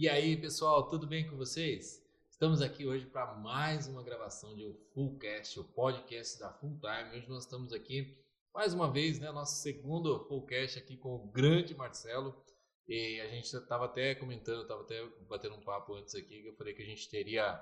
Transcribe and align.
E 0.00 0.08
aí, 0.08 0.36
pessoal, 0.36 0.86
tudo 0.88 1.08
bem 1.08 1.28
com 1.28 1.36
vocês? 1.36 2.00
Estamos 2.30 2.62
aqui 2.62 2.86
hoje 2.86 3.04
para 3.06 3.34
mais 3.34 3.88
uma 3.88 4.00
gravação 4.00 4.54
de 4.54 4.72
Fullcast, 4.94 5.58
o 5.58 5.64
podcast 5.64 6.38
da 6.38 6.52
Full 6.52 6.78
Time. 6.78 7.16
Hoje 7.16 7.28
nós 7.28 7.42
estamos 7.42 7.72
aqui 7.72 8.16
mais 8.54 8.72
uma 8.72 8.92
vez, 8.92 9.18
né, 9.18 9.32
nosso 9.32 9.60
segundo 9.60 10.24
Fullcast 10.28 10.78
aqui 10.78 10.96
com 10.96 11.16
o 11.16 11.26
grande 11.32 11.74
Marcelo. 11.74 12.40
E 12.86 13.20
a 13.22 13.26
gente 13.26 13.52
estava 13.52 13.86
até 13.86 14.14
comentando, 14.14 14.62
estava 14.62 14.82
até 14.82 15.04
batendo 15.28 15.56
um 15.56 15.64
papo 15.64 15.94
antes 15.94 16.14
aqui, 16.14 16.42
que 16.42 16.48
eu 16.48 16.54
falei 16.54 16.74
que 16.74 16.82
a 16.82 16.86
gente 16.86 17.10
teria 17.10 17.60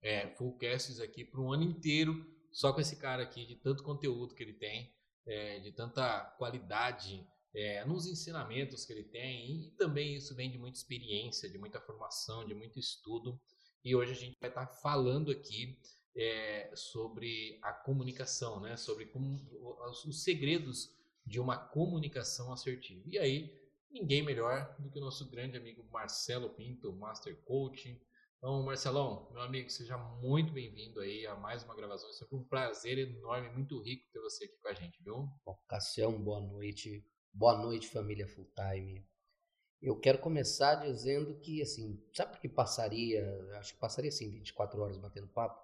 é, 0.00 0.28
Fullcasts 0.28 0.98
aqui 1.00 1.22
para 1.22 1.42
um 1.42 1.52
ano 1.52 1.64
inteiro, 1.64 2.14
só 2.50 2.72
com 2.72 2.80
esse 2.80 2.96
cara 2.96 3.22
aqui, 3.22 3.44
de 3.44 3.56
tanto 3.56 3.82
conteúdo 3.82 4.34
que 4.34 4.42
ele 4.42 4.54
tem, 4.54 4.90
é, 5.26 5.58
de 5.58 5.70
tanta 5.70 6.34
qualidade 6.38 7.28
é, 7.54 7.84
nos 7.84 8.06
ensinamentos 8.06 8.84
que 8.84 8.92
ele 8.92 9.04
tem, 9.04 9.66
e 9.66 9.70
também 9.72 10.14
isso 10.14 10.34
vem 10.34 10.50
de 10.50 10.58
muita 10.58 10.76
experiência, 10.76 11.48
de 11.48 11.56
muita 11.56 11.80
formação, 11.80 12.44
de 12.44 12.54
muito 12.54 12.78
estudo. 12.78 13.40
E 13.84 13.94
hoje 13.94 14.12
a 14.12 14.16
gente 14.16 14.36
vai 14.40 14.50
estar 14.50 14.66
falando 14.66 15.30
aqui 15.30 15.78
é, 16.16 16.70
sobre 16.74 17.58
a 17.62 17.72
comunicação, 17.72 18.60
né? 18.60 18.76
sobre 18.76 19.06
como, 19.06 19.40
os, 19.88 20.04
os 20.04 20.22
segredos 20.22 20.94
de 21.24 21.38
uma 21.38 21.56
comunicação 21.56 22.52
assertiva. 22.52 23.02
E 23.06 23.18
aí, 23.18 23.64
ninguém 23.90 24.22
melhor 24.22 24.74
do 24.78 24.90
que 24.90 24.98
o 24.98 25.02
nosso 25.02 25.30
grande 25.30 25.56
amigo 25.56 25.84
Marcelo 25.92 26.50
Pinto, 26.50 26.92
Master 26.92 27.36
Coaching. 27.44 28.00
Então, 28.38 28.62
Marcelão, 28.62 29.30
meu 29.32 29.40
amigo, 29.40 29.70
seja 29.70 29.96
muito 29.96 30.52
bem-vindo 30.52 31.00
aí 31.00 31.26
a 31.26 31.34
mais 31.34 31.62
uma 31.64 31.74
gravação. 31.74 32.10
É 32.10 32.12
sempre 32.12 32.36
um 32.36 32.44
prazer 32.44 32.98
enorme, 32.98 33.48
muito 33.50 33.80
rico 33.80 34.10
ter 34.12 34.20
você 34.20 34.44
aqui 34.44 34.56
com 34.60 34.68
a 34.68 34.74
gente, 34.74 35.02
viu? 35.02 35.28
Bom, 35.46 35.58
Cassião, 35.66 36.20
boa 36.22 36.40
noite. 36.40 37.02
Boa 37.36 37.58
noite, 37.58 37.88
família 37.88 38.28
Full 38.28 38.46
Time. 38.54 39.04
Eu 39.82 39.98
quero 39.98 40.20
começar 40.20 40.76
dizendo 40.76 41.34
que, 41.40 41.60
assim, 41.60 42.00
sabe 42.12 42.30
por 42.30 42.40
que 42.40 42.48
passaria, 42.48 43.26
acho 43.58 43.74
que 43.74 43.80
passaria 43.80 44.08
assim 44.08 44.30
24 44.30 44.80
horas 44.80 44.96
batendo 44.96 45.26
papo? 45.26 45.60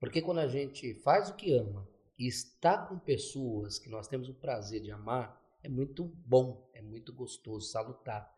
Porque 0.00 0.20
quando 0.20 0.38
a 0.40 0.48
gente 0.48 0.94
faz 0.96 1.30
o 1.30 1.36
que 1.36 1.54
ama 1.54 1.88
e 2.18 2.26
está 2.26 2.76
com 2.76 2.98
pessoas 2.98 3.78
que 3.78 3.88
nós 3.88 4.08
temos 4.08 4.28
o 4.28 4.34
prazer 4.34 4.82
de 4.82 4.90
amar, 4.90 5.40
é 5.62 5.68
muito 5.68 6.06
bom, 6.26 6.68
é 6.74 6.82
muito 6.82 7.12
gostoso, 7.12 7.70
salutar. 7.70 8.28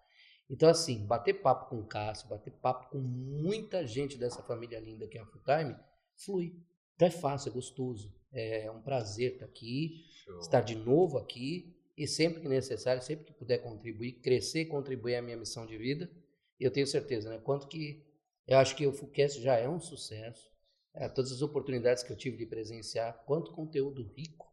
Então, 0.51 0.69
assim, 0.69 1.07
bater 1.07 1.41
papo 1.41 1.71
com 1.71 1.81
o 1.81 1.87
Cássio, 1.87 2.29
bater 2.29 2.53
papo 2.53 2.91
com 2.91 2.99
muita 2.99 3.87
gente 3.87 4.19
dessa 4.19 4.43
família 4.43 4.79
linda 4.79 5.09
que 5.09 5.17
é 5.17 5.23
a 5.23 5.27
Full 5.27 5.41
Time, 5.43 5.75
flui. 6.15 6.55
Então 6.97 7.09
é 7.09 7.11
fácil, 7.11 7.49
é 7.49 7.53
gostoso. 7.55 8.15
É 8.31 8.71
um 8.71 8.83
prazer 8.83 9.33
estar 9.33 9.47
aqui, 9.47 10.05
Show. 10.23 10.41
estar 10.41 10.61
de 10.61 10.75
novo 10.75 11.17
aqui 11.17 11.78
e 11.99 12.07
sempre 12.07 12.41
que 12.41 12.49
necessário, 12.49 13.03
sempre 13.03 13.27
que 13.27 13.33
puder 13.33 13.59
contribuir, 13.59 14.21
crescer 14.21 14.67
contribuir 14.67 15.17
à 15.17 15.23
minha 15.23 15.37
missão 15.37 15.67
de 15.67 15.77
vida, 15.77 16.11
eu 16.59 16.71
tenho 16.71 16.87
certeza, 16.87 17.29
né? 17.29 17.39
Quanto 17.39 17.67
que 17.67 18.07
eu 18.47 18.57
acho 18.59 18.77
que 18.77 18.87
o 18.87 18.93
FUCast 18.93 19.43
já 19.43 19.57
é 19.57 19.69
um 19.69 19.81
sucesso, 19.81 20.51
é, 20.95 21.09
todas 21.09 21.33
as 21.33 21.43
oportunidades 21.43 22.03
que 22.03 22.13
eu 22.13 22.17
tive 22.17 22.37
de 22.37 22.47
presenciar, 22.47 23.25
quanto 23.27 23.53
conteúdo 23.53 24.03
rico, 24.17 24.51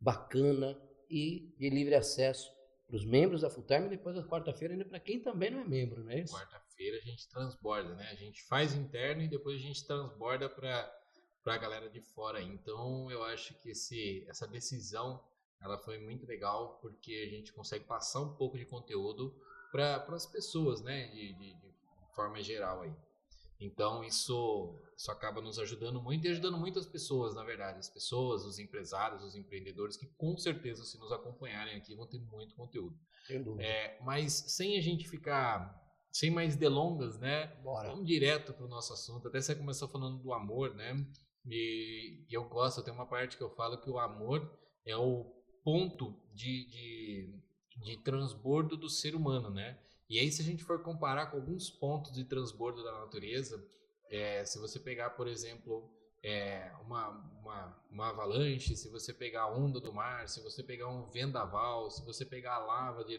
bacana 0.00 0.80
e 1.10 1.52
de 1.58 1.68
livre 1.68 1.94
acesso 1.94 2.52
para 2.86 2.96
os 2.96 3.04
membros 3.04 3.40
da 3.40 3.50
Full 3.50 3.64
Time 3.64 3.86
e 3.86 3.90
depois 3.90 4.14
da 4.14 4.22
quarta-feira 4.22 4.74
ainda 4.74 4.84
para 4.84 5.00
quem 5.00 5.20
também 5.20 5.50
não 5.50 5.60
é 5.60 5.64
membro, 5.64 6.04
não 6.04 6.12
é 6.12 6.20
isso? 6.20 6.32
Quarta-feira 6.34 6.96
a 6.98 7.00
gente 7.00 7.28
transborda, 7.28 7.94
né? 7.94 8.08
A 8.10 8.14
gente 8.14 8.42
faz 8.44 8.74
interno 8.74 9.22
e 9.22 9.28
depois 9.28 9.56
a 9.56 9.62
gente 9.62 9.84
transborda 9.84 10.48
para 10.48 10.92
para 11.42 11.54
a 11.56 11.58
galera 11.58 11.90
de 11.90 12.00
fora. 12.00 12.40
Então 12.40 13.10
eu 13.10 13.22
acho 13.22 13.52
que 13.58 13.68
esse, 13.68 14.24
essa 14.26 14.48
decisão 14.48 15.22
ela 15.64 15.78
foi 15.78 15.98
muito 15.98 16.26
legal 16.26 16.78
porque 16.82 17.24
a 17.26 17.30
gente 17.30 17.52
consegue 17.52 17.84
passar 17.84 18.20
um 18.20 18.34
pouco 18.34 18.58
de 18.58 18.66
conteúdo 18.66 19.34
para 19.72 20.04
as 20.10 20.26
pessoas, 20.26 20.82
né, 20.82 21.08
de, 21.08 21.32
de, 21.32 21.54
de, 21.54 21.74
forma 22.14 22.40
geral 22.42 22.82
aí. 22.82 22.92
Então 23.58 24.04
isso, 24.04 24.78
isso 24.96 25.10
acaba 25.10 25.40
nos 25.40 25.58
ajudando 25.58 26.00
muito 26.00 26.26
e 26.26 26.30
ajudando 26.30 26.58
muitas 26.58 26.86
pessoas, 26.86 27.34
na 27.34 27.42
verdade, 27.42 27.78
as 27.78 27.88
pessoas, 27.88 28.44
os 28.44 28.58
empresários, 28.58 29.22
os 29.22 29.34
empreendedores 29.34 29.96
que 29.96 30.06
com 30.18 30.36
certeza 30.36 30.84
se 30.84 30.98
nos 30.98 31.10
acompanharem 31.10 31.76
aqui 31.76 31.94
vão 31.94 32.06
ter 32.06 32.20
muito 32.20 32.54
conteúdo. 32.54 32.96
Sem 33.26 33.42
dúvida. 33.42 33.64
É, 33.64 33.98
mas 34.02 34.32
sem 34.32 34.76
a 34.76 34.80
gente 34.82 35.08
ficar 35.08 35.82
sem 36.12 36.30
mais 36.30 36.54
delongas, 36.54 37.18
né? 37.18 37.46
Bora. 37.62 37.88
Vamos 37.88 38.06
direto 38.06 38.52
para 38.52 38.66
o 38.66 38.68
nosso 38.68 38.92
assunto. 38.92 39.26
Até 39.26 39.40
você 39.40 39.54
começou 39.56 39.88
falando 39.88 40.22
do 40.22 40.32
amor, 40.32 40.72
né? 40.74 41.04
E, 41.44 42.24
e 42.28 42.34
eu 42.34 42.44
gosto, 42.48 42.82
tem 42.84 42.94
uma 42.94 43.06
parte 43.06 43.36
que 43.36 43.42
eu 43.42 43.50
falo 43.50 43.80
que 43.80 43.90
o 43.90 43.98
amor 43.98 44.48
é 44.86 44.96
o 44.96 45.26
ponto 45.64 46.14
de, 46.32 46.66
de, 46.66 47.34
de 47.82 47.96
transbordo 47.98 48.76
do 48.76 48.88
ser 48.88 49.16
humano, 49.16 49.50
né? 49.50 49.78
E 50.08 50.18
aí, 50.18 50.30
se 50.30 50.42
a 50.42 50.44
gente 50.44 50.62
for 50.62 50.82
comparar 50.82 51.30
com 51.30 51.38
alguns 51.38 51.70
pontos 51.70 52.12
de 52.12 52.24
transbordo 52.24 52.84
da 52.84 52.92
natureza, 52.92 53.66
é, 54.10 54.44
se 54.44 54.58
você 54.58 54.78
pegar, 54.78 55.10
por 55.10 55.26
exemplo, 55.26 55.90
é, 56.22 56.70
uma, 56.82 57.08
uma, 57.40 57.84
uma, 57.90 58.08
avalanche, 58.10 58.76
se 58.76 58.88
você 58.90 59.12
pegar 59.12 59.42
a 59.42 59.54
onda 59.54 59.80
do 59.80 59.92
mar, 59.92 60.28
se 60.28 60.42
você 60.42 60.62
pegar 60.62 60.88
um 60.88 61.10
vendaval, 61.10 61.90
se 61.90 62.04
você 62.04 62.24
pegar 62.24 62.56
a 62.56 62.64
lava 62.64 63.04
de 63.04 63.18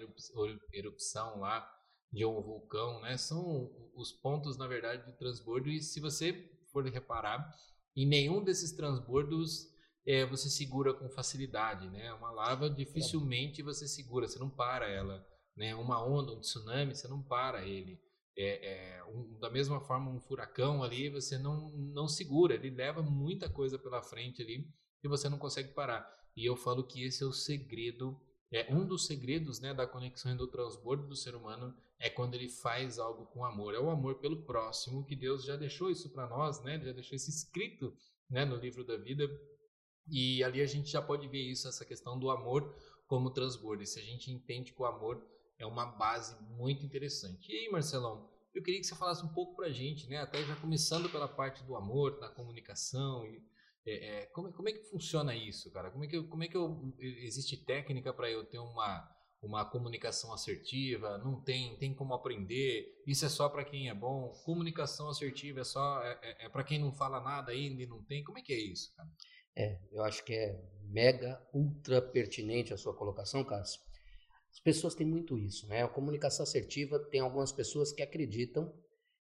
erupção 0.71 1.39
lá 1.39 1.71
de 2.11 2.25
um 2.25 2.41
vulcão, 2.41 3.01
né? 3.01 3.17
São 3.17 3.69
os 3.95 4.11
pontos, 4.11 4.57
na 4.57 4.67
verdade, 4.67 5.05
de 5.05 5.17
transbordo. 5.17 5.69
E 5.69 5.81
se 5.81 5.99
você 5.99 6.49
for 6.71 6.85
reparar, 6.85 7.53
em 7.95 8.07
nenhum 8.07 8.43
desses 8.43 8.71
transbordos 8.71 9.74
é, 10.05 10.25
você 10.25 10.49
segura 10.49 10.93
com 10.93 11.09
facilidade, 11.09 11.89
né? 11.89 12.13
Uma 12.13 12.31
lava 12.31 12.69
dificilmente 12.69 13.63
você 13.63 13.87
segura, 13.87 14.27
você 14.27 14.37
não 14.37 14.49
para 14.49 14.87
ela, 14.87 15.25
né? 15.55 15.73
Uma 15.75 16.05
onda, 16.05 16.31
um 16.31 16.39
tsunami, 16.39 16.95
você 16.95 17.07
não 17.07 17.21
para 17.23 17.65
ele. 17.65 17.99
É, 18.37 18.97
é, 18.97 19.03
um, 19.05 19.39
da 19.39 19.49
mesma 19.49 19.79
forma, 19.79 20.11
um 20.11 20.19
furacão 20.19 20.83
ali, 20.83 21.09
você 21.09 21.37
não, 21.37 21.69
não 21.71 22.07
segura, 22.07 22.53
ele 22.53 22.69
leva 22.69 23.01
muita 23.01 23.49
coisa 23.49 23.79
pela 23.79 24.03
frente 24.03 24.41
ali 24.41 24.67
e 25.03 25.07
você 25.07 25.29
não 25.29 25.39
consegue 25.39 25.69
parar. 25.73 26.05
E 26.35 26.45
eu 26.45 26.55
falo 26.55 26.85
que 26.85 27.03
esse 27.03 27.23
é 27.23 27.25
o 27.25 27.31
segredo, 27.31 28.19
é 28.51 28.71
um 28.73 28.85
dos 28.85 29.07
segredos 29.07 29.59
né, 29.61 29.73
da 29.73 29.87
conexão 29.87 30.33
e 30.33 30.37
do 30.37 30.47
transbordo 30.47 31.07
do 31.07 31.15
ser 31.15 31.33
humano 31.33 31.73
é 31.97 32.09
quando 32.09 32.35
ele 32.35 32.49
faz 32.49 32.99
algo 32.99 33.25
com 33.27 33.45
amor. 33.45 33.73
É 33.73 33.79
o 33.79 33.89
amor 33.89 34.15
pelo 34.15 34.43
próximo, 34.43 35.05
que 35.05 35.15
Deus 35.15 35.45
já 35.45 35.55
deixou 35.55 35.89
isso 35.89 36.09
para 36.09 36.27
nós, 36.27 36.61
né? 36.61 36.79
já 36.83 36.91
deixou 36.91 37.15
isso 37.15 37.29
escrito 37.29 37.95
né, 38.29 38.43
no 38.43 38.57
livro 38.57 38.83
da 38.83 38.97
vida 38.97 39.29
e 40.07 40.43
ali 40.43 40.61
a 40.61 40.65
gente 40.65 40.89
já 40.89 41.01
pode 41.01 41.27
ver 41.27 41.41
isso, 41.41 41.67
essa 41.67 41.85
questão 41.85 42.17
do 42.19 42.29
amor 42.29 42.75
como 43.07 43.31
transbordo. 43.31 43.85
Se 43.85 43.99
a 43.99 44.03
gente 44.03 44.31
entende 44.31 44.73
que 44.73 44.81
o 44.81 44.85
amor 44.85 45.25
é 45.57 45.65
uma 45.65 45.85
base 45.85 46.35
muito 46.57 46.85
interessante. 46.85 47.51
E 47.51 47.55
aí, 47.55 47.69
Marcelão, 47.69 48.29
eu 48.53 48.63
queria 48.63 48.79
que 48.79 48.87
você 48.87 48.95
falasse 48.95 49.23
um 49.23 49.33
pouco 49.33 49.55
para 49.55 49.67
a 49.67 49.71
gente, 49.71 50.07
né? 50.07 50.17
Até 50.17 50.43
já 50.43 50.55
começando 50.55 51.09
pela 51.09 51.27
parte 51.27 51.63
do 51.63 51.75
amor, 51.75 52.19
da 52.19 52.29
comunicação. 52.29 53.25
E, 53.25 53.43
é, 53.85 53.93
é, 53.93 54.25
como, 54.27 54.51
como, 54.53 54.69
é 54.69 54.71
que 54.71 54.83
funciona 54.89 55.35
isso, 55.35 55.71
cara? 55.71 55.91
Como 55.91 56.03
é 56.03 56.07
que, 56.07 56.23
como 56.23 56.43
é 56.43 56.47
que 56.47 56.57
eu, 56.57 56.93
existe 56.99 57.57
técnica 57.57 58.13
para 58.13 58.29
eu 58.29 58.45
ter 58.45 58.57
uma, 58.57 59.09
uma 59.41 59.65
comunicação 59.65 60.33
assertiva? 60.33 61.17
Não 61.17 61.41
tem, 61.41 61.77
tem 61.77 61.93
como 61.93 62.13
aprender? 62.13 63.03
Isso 63.05 63.25
é 63.25 63.29
só 63.29 63.49
para 63.49 63.63
quem 63.63 63.89
é 63.89 63.93
bom? 63.93 64.33
Comunicação 64.43 65.09
assertiva 65.09 65.61
é 65.61 65.63
só 65.63 66.01
é, 66.01 66.19
é, 66.21 66.45
é 66.45 66.49
para 66.49 66.63
quem 66.63 66.79
não 66.79 66.91
fala 66.91 67.21
nada 67.21 67.51
ainda 67.51 67.83
e 67.83 67.87
não 67.87 68.03
tem? 68.03 68.23
Como 68.23 68.39
é 68.39 68.41
que 68.41 68.53
é 68.53 68.59
isso, 68.59 68.93
cara? 68.95 69.09
É, 69.55 69.79
eu 69.91 70.03
acho 70.03 70.23
que 70.25 70.33
é 70.33 70.59
mega, 70.89 71.41
ultra 71.53 72.01
pertinente 72.01 72.73
a 72.73 72.77
sua 72.77 72.93
colocação, 72.93 73.43
Cássio. 73.43 73.79
As 74.51 74.59
pessoas 74.59 74.95
têm 74.95 75.05
muito 75.05 75.37
isso, 75.37 75.67
né? 75.67 75.83
A 75.83 75.87
comunicação 75.87 76.43
assertiva 76.43 76.99
tem 76.99 77.19
algumas 77.19 77.51
pessoas 77.51 77.91
que 77.91 78.01
acreditam 78.01 78.73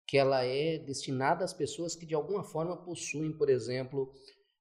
que 0.05 0.17
ela 0.17 0.43
é 0.43 0.77
destinada 0.77 1.45
às 1.45 1.53
pessoas 1.53 1.95
que 1.95 2.05
de 2.05 2.13
alguma 2.13 2.43
forma 2.43 2.75
possuem, 2.75 3.31
por 3.31 3.49
exemplo, 3.49 4.13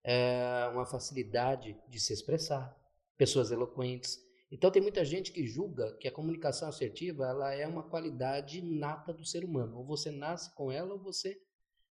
é, 0.05 0.71
uma 0.73 0.87
facilidade 0.87 1.77
de 1.89 1.99
se 1.99 2.13
expressar, 2.13 2.77
pessoas 3.17 3.51
eloquentes. 3.51 4.17
Então 4.51 4.71
tem 4.71 4.83
muita 4.83 5.05
gente 5.05 5.33
que 5.33 5.47
julga 5.47 5.97
que 5.97 6.07
a 6.07 6.13
comunicação 6.13 6.69
assertiva 6.69 7.27
ela 7.27 7.53
é 7.53 7.67
uma 7.67 7.83
qualidade 7.83 8.63
nata 8.63 9.13
do 9.13 9.25
ser 9.25 9.45
humano. 9.45 9.79
Ou 9.79 9.85
você 9.85 10.11
nasce 10.11 10.55
com 10.55 10.71
ela 10.71 10.95
ou 10.95 11.01
você 11.01 11.31
está 11.31 11.45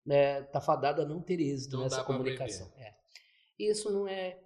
né, 0.04 0.42
tá 0.42 0.60
fadado 0.60 1.02
a 1.02 1.06
não 1.06 1.20
ter 1.20 1.40
êxito 1.40 1.76
não 1.76 1.84
nessa 1.84 2.02
comunicação. 2.02 2.72
É. 2.76 3.03
Isso 3.58 3.90
não 3.90 4.06
é 4.08 4.38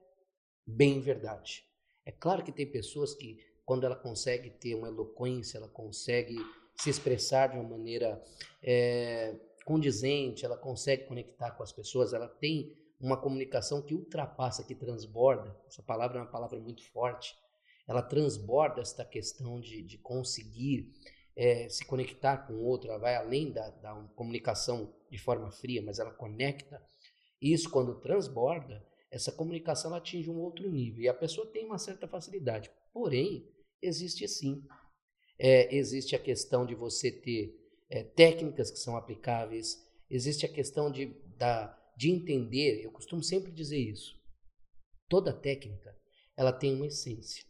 bem 0.67 1.01
verdade. 1.01 1.65
É 2.05 2.13
claro 2.13 2.45
que 2.45 2.53
tem 2.53 2.71
pessoas 2.71 3.15
que, 3.15 3.39
quando 3.65 3.85
ela 3.85 3.97
consegue 3.97 4.51
ter 4.51 4.75
uma 4.75 4.89
eloquência, 4.89 5.59
ela 5.59 5.69
consegue 5.69 6.37
se 6.77 6.91
expressar 6.91 7.49
de 7.49 7.59
uma 7.59 7.69
maneira 7.69 8.23
é, 8.63 9.35
condizente, 9.65 10.45
ela 10.45 10.57
consegue 10.57 11.05
conectar 11.05 11.51
com 11.53 11.63
as 11.63 11.73
pessoas, 11.73 12.13
ela 12.13 12.29
tem 12.29 12.77
uma 13.01 13.17
comunicação 13.17 13.83
que 13.83 13.95
ultrapassa, 13.95 14.65
que 14.65 14.75
transborda. 14.75 15.57
Essa 15.67 15.83
palavra 15.83 16.19
é 16.19 16.23
uma 16.23 16.31
palavra 16.31 16.59
muito 16.59 16.83
forte. 16.91 17.37
Ela 17.87 18.03
transborda 18.03 18.81
esta 18.81 19.05
questão 19.05 19.61
de, 19.61 19.83
de 19.83 19.99
conseguir 19.99 20.93
é, 21.37 21.69
se 21.69 21.85
conectar 21.85 22.39
com 22.39 22.55
o 22.55 22.65
outro, 22.65 22.91
ela 22.91 22.99
vai 22.99 23.15
além 23.15 23.53
da, 23.53 23.71
da 23.71 23.95
comunicação 24.17 24.93
de 25.09 25.19
forma 25.19 25.51
fria, 25.53 25.81
mas 25.81 26.01
ela 26.01 26.11
conecta. 26.11 26.83
Isso, 27.41 27.71
quando 27.71 28.01
transborda, 28.01 28.85
essa 29.11 29.33
comunicação 29.33 29.95
atinge 29.95 30.31
um 30.31 30.39
outro 30.39 30.69
nível 30.69 31.03
e 31.03 31.09
a 31.09 31.15
pessoa 31.15 31.51
tem 31.51 31.65
uma 31.65 31.79
certa 31.79 32.07
facilidade. 32.07 32.71
Porém, 32.93 33.49
existe 33.81 34.27
sim. 34.29 34.63
É, 35.39 35.75
existe 35.75 36.15
a 36.15 36.19
questão 36.19 36.67
de 36.67 36.75
você 36.75 37.11
ter 37.11 37.55
é, 37.89 38.03
técnicas 38.03 38.71
que 38.71 38.79
são 38.79 38.97
aplicáveis, 38.97 39.77
existe 40.11 40.45
a 40.45 40.53
questão 40.53 40.91
de, 40.91 41.07
da, 41.37 41.75
de 41.97 42.11
entender. 42.11 42.85
Eu 42.85 42.91
costumo 42.91 43.23
sempre 43.23 43.53
dizer 43.53 43.79
isso. 43.79 44.17
Toda 45.09 45.33
técnica 45.33 45.97
ela 46.37 46.53
tem 46.53 46.75
uma 46.75 46.87
essência. 46.87 47.45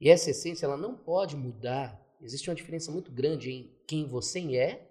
E 0.00 0.08
essa 0.08 0.30
essência 0.30 0.66
ela 0.66 0.76
não 0.76 0.96
pode 0.96 1.36
mudar. 1.36 2.00
Existe 2.20 2.50
uma 2.50 2.56
diferença 2.56 2.90
muito 2.90 3.12
grande 3.12 3.50
em 3.50 3.74
quem 3.86 4.06
você 4.06 4.56
é 4.56 4.90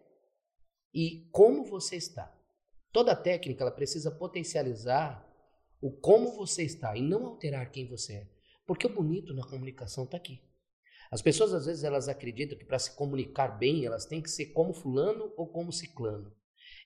e 0.94 1.28
como 1.32 1.66
você 1.66 1.96
está. 1.96 2.34
Toda 2.92 3.16
técnica 3.16 3.64
ela 3.64 3.72
precisa 3.72 4.12
potencializar 4.12 5.28
o 5.84 5.92
como 5.92 6.32
você 6.32 6.64
está 6.64 6.96
e 6.96 7.02
não 7.02 7.26
alterar 7.26 7.70
quem 7.70 7.90
você 7.90 8.14
é. 8.14 8.28
Porque 8.66 8.88
o 8.88 8.94
bonito 8.94 9.34
na 9.34 9.46
comunicação 9.46 10.06
está 10.06 10.16
aqui. 10.16 10.42
As 11.12 11.22
pessoas 11.22 11.54
às 11.54 11.66
vezes 11.66 11.84
elas 11.84 12.08
acreditam 12.08 12.58
que 12.58 12.64
para 12.64 12.80
se 12.80 12.96
comunicar 12.96 13.50
bem 13.60 13.86
elas 13.86 14.06
têm 14.06 14.22
que 14.22 14.32
ser 14.32 14.46
como 14.54 14.74
fulano 14.74 15.34
ou 15.36 15.46
como 15.46 15.74
ciclano. 15.74 16.34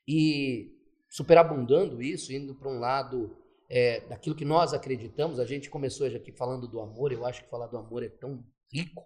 E 0.07 0.75
superabundando 1.07 2.01
isso, 2.01 2.33
indo 2.33 2.55
para 2.55 2.69
um 2.69 2.79
lado 2.79 3.38
é, 3.69 4.01
daquilo 4.07 4.35
que 4.35 4.44
nós 4.44 4.73
acreditamos, 4.73 5.39
a 5.39 5.45
gente 5.45 5.69
começou 5.69 6.07
hoje 6.07 6.17
aqui 6.17 6.31
falando 6.31 6.67
do 6.67 6.79
amor, 6.79 7.11
eu 7.11 7.23
acho 7.23 7.43
que 7.43 7.50
falar 7.51 7.67
do 7.67 7.77
amor 7.77 8.01
é 8.01 8.09
tão 8.09 8.43
rico, 8.73 9.05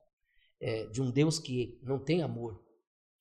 é, 0.61 0.85
de 0.85 1.01
um 1.01 1.11
Deus 1.11 1.37
que 1.37 1.77
não 1.83 1.99
tem 1.99 2.23
amor. 2.23 2.63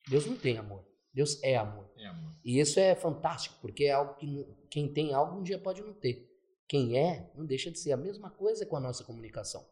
Deus 0.08 0.24
não 0.24 0.36
tem 0.36 0.56
amor, 0.56 0.86
Deus 1.12 1.42
é 1.42 1.56
amor. 1.56 1.90
É 1.98 2.06
amor. 2.06 2.30
E 2.44 2.60
isso 2.60 2.78
é 2.78 2.94
fantástico, 2.94 3.56
porque 3.60 3.86
é 3.86 3.90
algo 3.90 4.14
que 4.14 4.46
quem 4.70 4.92
tem 4.92 5.12
algo 5.12 5.40
um 5.40 5.42
dia 5.42 5.58
pode 5.58 5.82
não 5.82 5.92
ter. 5.92 6.29
Quem 6.70 6.96
é, 6.96 7.28
não 7.34 7.44
deixa 7.44 7.68
de 7.68 7.80
ser 7.80 7.90
a 7.90 7.96
mesma 7.96 8.30
coisa 8.30 8.64
com 8.64 8.76
a 8.76 8.80
nossa 8.80 9.02
comunicação. 9.02 9.66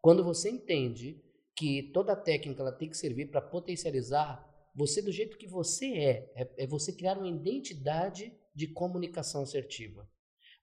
Quando 0.00 0.22
você 0.22 0.48
entende 0.48 1.20
que 1.52 1.90
toda 1.92 2.14
técnica 2.14 2.62
ela 2.62 2.70
tem 2.70 2.88
que 2.88 2.96
servir 2.96 3.28
para 3.28 3.40
potencializar 3.40 4.48
você 4.72 5.02
do 5.02 5.10
jeito 5.10 5.36
que 5.36 5.48
você 5.48 5.86
é. 5.86 6.32
é. 6.36 6.48
É 6.58 6.66
você 6.68 6.92
criar 6.92 7.18
uma 7.18 7.26
identidade 7.26 8.32
de 8.54 8.68
comunicação 8.68 9.42
assertiva. 9.42 10.08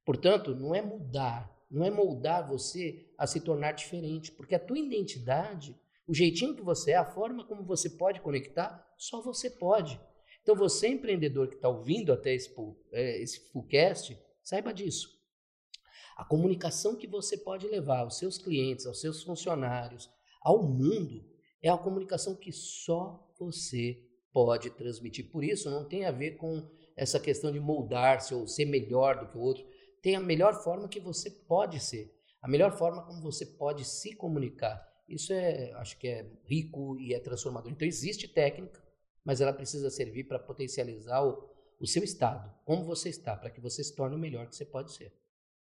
Portanto, 0.06 0.56
não 0.56 0.74
é 0.74 0.82
mudar, 0.82 1.54
não 1.70 1.84
é 1.84 1.92
moldar 1.92 2.48
você 2.48 3.12
a 3.18 3.28
se 3.28 3.42
tornar 3.42 3.74
diferente, 3.74 4.32
porque 4.32 4.56
a 4.56 4.60
tua 4.60 4.80
identidade, 4.80 5.78
o 6.08 6.14
jeitinho 6.14 6.56
que 6.56 6.62
você 6.62 6.92
é, 6.92 6.96
a 6.96 7.04
forma 7.04 7.46
como 7.46 7.66
você 7.66 7.90
pode 7.90 8.22
conectar, 8.22 8.94
só 8.98 9.22
você 9.22 9.50
pode. 9.50 10.00
Então, 10.42 10.56
você 10.56 10.88
empreendedor 10.88 11.50
que 11.50 11.56
está 11.56 11.68
ouvindo 11.68 12.14
até 12.14 12.34
esse, 12.34 12.50
é, 12.94 13.22
esse 13.22 13.52
fullcast, 13.52 14.18
saiba 14.42 14.74
disso. 14.74 15.15
A 16.16 16.24
comunicação 16.24 16.96
que 16.96 17.08
você 17.08 17.38
pode 17.38 17.68
levar 17.68 18.00
aos 18.00 18.18
seus 18.18 18.38
clientes, 18.38 18.86
aos 18.86 19.02
seus 19.02 19.22
funcionários, 19.22 20.10
ao 20.42 20.64
mundo, 20.64 21.26
é 21.62 21.70
a 21.70 21.78
comunicação 21.78 22.36
que 22.36 22.54
só 22.54 23.28
você 23.38 24.02
pode 24.32 24.70
transmitir. 24.70 25.30
Por 25.30 25.44
isso, 25.44 25.70
não 25.70 25.84
tem 25.84 26.06
a 26.06 26.12
ver 26.12 26.38
com 26.38 26.70
essa 26.96 27.20
questão 27.20 27.52
de 27.52 27.60
moldar-se 27.60 28.34
ou 28.34 28.48
ser 28.48 28.66
melhor 28.66 29.20
do 29.20 29.28
que 29.28 29.38
o 29.38 29.42
outro. 29.42 29.66
Tem 30.02 30.16
a 30.16 30.22
melhor 30.22 30.64
forma 30.64 30.88
que 30.88 31.00
você 31.00 31.30
pode 31.30 31.80
ser, 31.82 32.14
a 32.42 32.48
melhor 32.48 32.78
forma 32.78 33.06
como 33.06 33.22
você 33.22 33.46
pode 33.46 33.84
se 33.84 34.16
comunicar. 34.16 34.88
Isso 35.10 35.34
é, 35.34 35.74
acho 35.74 35.98
que 35.98 36.08
é 36.08 36.26
rico 36.46 36.98
e 36.98 37.14
é 37.14 37.20
transformador. 37.20 37.72
Então, 37.72 37.88
existe 37.88 38.28
técnica, 38.28 38.82
mas 39.24 39.42
ela 39.42 39.52
precisa 39.52 39.90
servir 39.90 40.26
para 40.26 40.40
potencializar 40.40 41.26
o, 41.26 41.50
o 41.80 41.86
seu 41.86 42.04
estado, 42.04 42.54
como 42.64 42.86
você 42.86 43.10
está, 43.10 43.36
para 43.36 43.50
que 43.50 43.60
você 43.60 43.84
se 43.84 43.96
torne 43.96 44.16
o 44.16 44.20
melhor 44.20 44.48
que 44.48 44.56
você 44.56 44.66
pode 44.66 44.94
ser. 44.94 45.12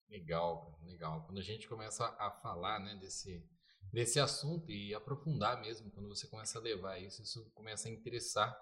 Legal, 0.09 0.79
legal. 0.85 1.25
Quando 1.27 1.39
a 1.39 1.43
gente 1.43 1.69
começa 1.69 2.07
a 2.19 2.31
falar 2.31 2.79
né, 2.81 2.95
desse, 2.97 3.45
desse 3.93 4.21
assunto 4.21 4.71
e 4.71 4.95
aprofundar 4.95 5.61
mesmo, 5.61 5.91
quando 5.91 6.09
você 6.09 6.27
começa 6.27 6.59
a 6.59 6.63
levar 6.63 6.99
isso, 6.99 7.23
isso 7.23 7.51
começa 7.55 7.89
a 7.89 7.91
interessar, 7.91 8.57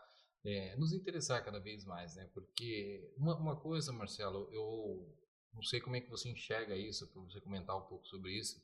é, 0.44 0.76
nos 0.76 0.92
interessar 0.92 1.44
cada 1.44 1.60
vez 1.60 1.84
mais, 1.84 2.16
né? 2.16 2.28
Porque 2.32 3.12
uma, 3.16 3.36
uma 3.36 3.56
coisa, 3.56 3.92
Marcelo, 3.92 4.48
eu 4.52 5.14
não 5.52 5.62
sei 5.62 5.80
como 5.80 5.96
é 5.96 6.00
que 6.00 6.10
você 6.10 6.28
enxerga 6.30 6.76
isso, 6.76 7.06
para 7.08 7.22
você 7.22 7.40
comentar 7.40 7.76
um 7.76 7.86
pouco 7.86 8.06
sobre 8.06 8.32
isso, 8.32 8.62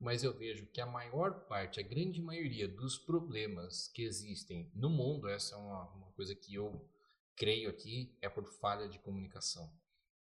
mas 0.00 0.24
eu 0.24 0.36
vejo 0.36 0.66
que 0.66 0.80
a 0.80 0.86
maior 0.86 1.46
parte, 1.46 1.78
a 1.78 1.82
grande 1.82 2.20
maioria 2.20 2.66
dos 2.66 2.98
problemas 2.98 3.88
que 3.88 4.02
existem 4.02 4.70
no 4.74 4.90
mundo, 4.90 5.28
essa 5.28 5.54
é 5.54 5.58
uma, 5.58 5.88
uma 5.90 6.12
coisa 6.12 6.34
que 6.34 6.54
eu 6.54 6.88
creio 7.36 7.68
aqui, 7.70 8.16
é 8.20 8.28
por 8.28 8.44
falha 8.44 8.88
de 8.88 8.98
comunicação 8.98 9.72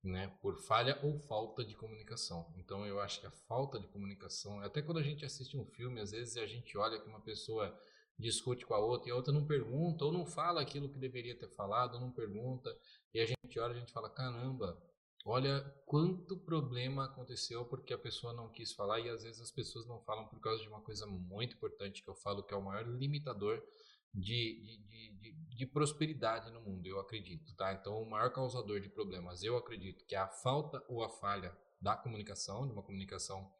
né, 0.02 0.28
por 0.40 0.58
falha 0.58 0.98
ou 1.02 1.18
falta 1.18 1.64
de 1.64 1.74
comunicação. 1.74 2.52
Então 2.56 2.86
eu 2.86 3.00
acho 3.00 3.20
que 3.20 3.26
a 3.26 3.30
falta 3.30 3.78
de 3.78 3.86
comunicação, 3.88 4.60
até 4.60 4.80
quando 4.80 4.98
a 4.98 5.02
gente 5.02 5.24
assiste 5.24 5.56
um 5.56 5.64
filme, 5.64 6.00
às 6.00 6.10
vezes 6.10 6.36
a 6.36 6.46
gente 6.46 6.76
olha 6.78 6.98
que 6.98 7.08
uma 7.08 7.20
pessoa 7.20 7.78
discute 8.18 8.66
com 8.66 8.74
a 8.74 8.78
outra 8.78 9.08
e 9.08 9.12
a 9.12 9.16
outra 9.16 9.32
não 9.32 9.46
pergunta 9.46 10.04
ou 10.04 10.12
não 10.12 10.26
fala 10.26 10.60
aquilo 10.60 10.88
que 10.88 10.98
deveria 10.98 11.38
ter 11.38 11.48
falado, 11.48 12.00
não 12.00 12.10
pergunta, 12.10 12.76
e 13.14 13.20
a 13.20 13.26
gente 13.26 13.58
olha 13.58 13.74
a 13.74 13.78
gente 13.78 13.92
fala: 13.92 14.10
"Caramba, 14.10 14.80
olha 15.24 15.60
quanto 15.86 16.36
problema 16.36 17.06
aconteceu 17.06 17.64
porque 17.64 17.92
a 17.92 17.98
pessoa 17.98 18.32
não 18.32 18.48
quis 18.48 18.72
falar" 18.72 19.00
e 19.00 19.08
às 19.08 19.22
vezes 19.22 19.40
as 19.40 19.50
pessoas 19.50 19.86
não 19.86 20.00
falam 20.00 20.26
por 20.28 20.40
causa 20.40 20.62
de 20.62 20.68
uma 20.68 20.80
coisa 20.80 21.06
muito 21.06 21.56
importante 21.56 22.02
que 22.02 22.08
eu 22.08 22.14
falo 22.14 22.42
que 22.42 22.54
é 22.54 22.56
o 22.56 22.62
maior 22.62 22.86
limitador 22.86 23.62
de, 24.12 24.60
de, 24.88 25.18
de, 25.18 25.56
de, 25.56 25.66
prosperidade 25.66 26.50
no 26.50 26.60
mundo, 26.60 26.86
eu 26.86 26.98
acredito, 26.98 27.54
tá? 27.56 27.72
Então, 27.72 28.02
o 28.02 28.10
maior 28.10 28.32
causador 28.32 28.80
de 28.80 28.88
problemas, 28.88 29.42
eu 29.42 29.56
acredito 29.56 30.04
que 30.04 30.14
é 30.14 30.18
a 30.18 30.28
falta 30.28 30.84
ou 30.88 31.02
a 31.04 31.08
falha 31.08 31.56
da 31.80 31.96
comunicação, 31.96 32.66
de 32.66 32.72
uma 32.72 32.82
comunicação 32.82 33.50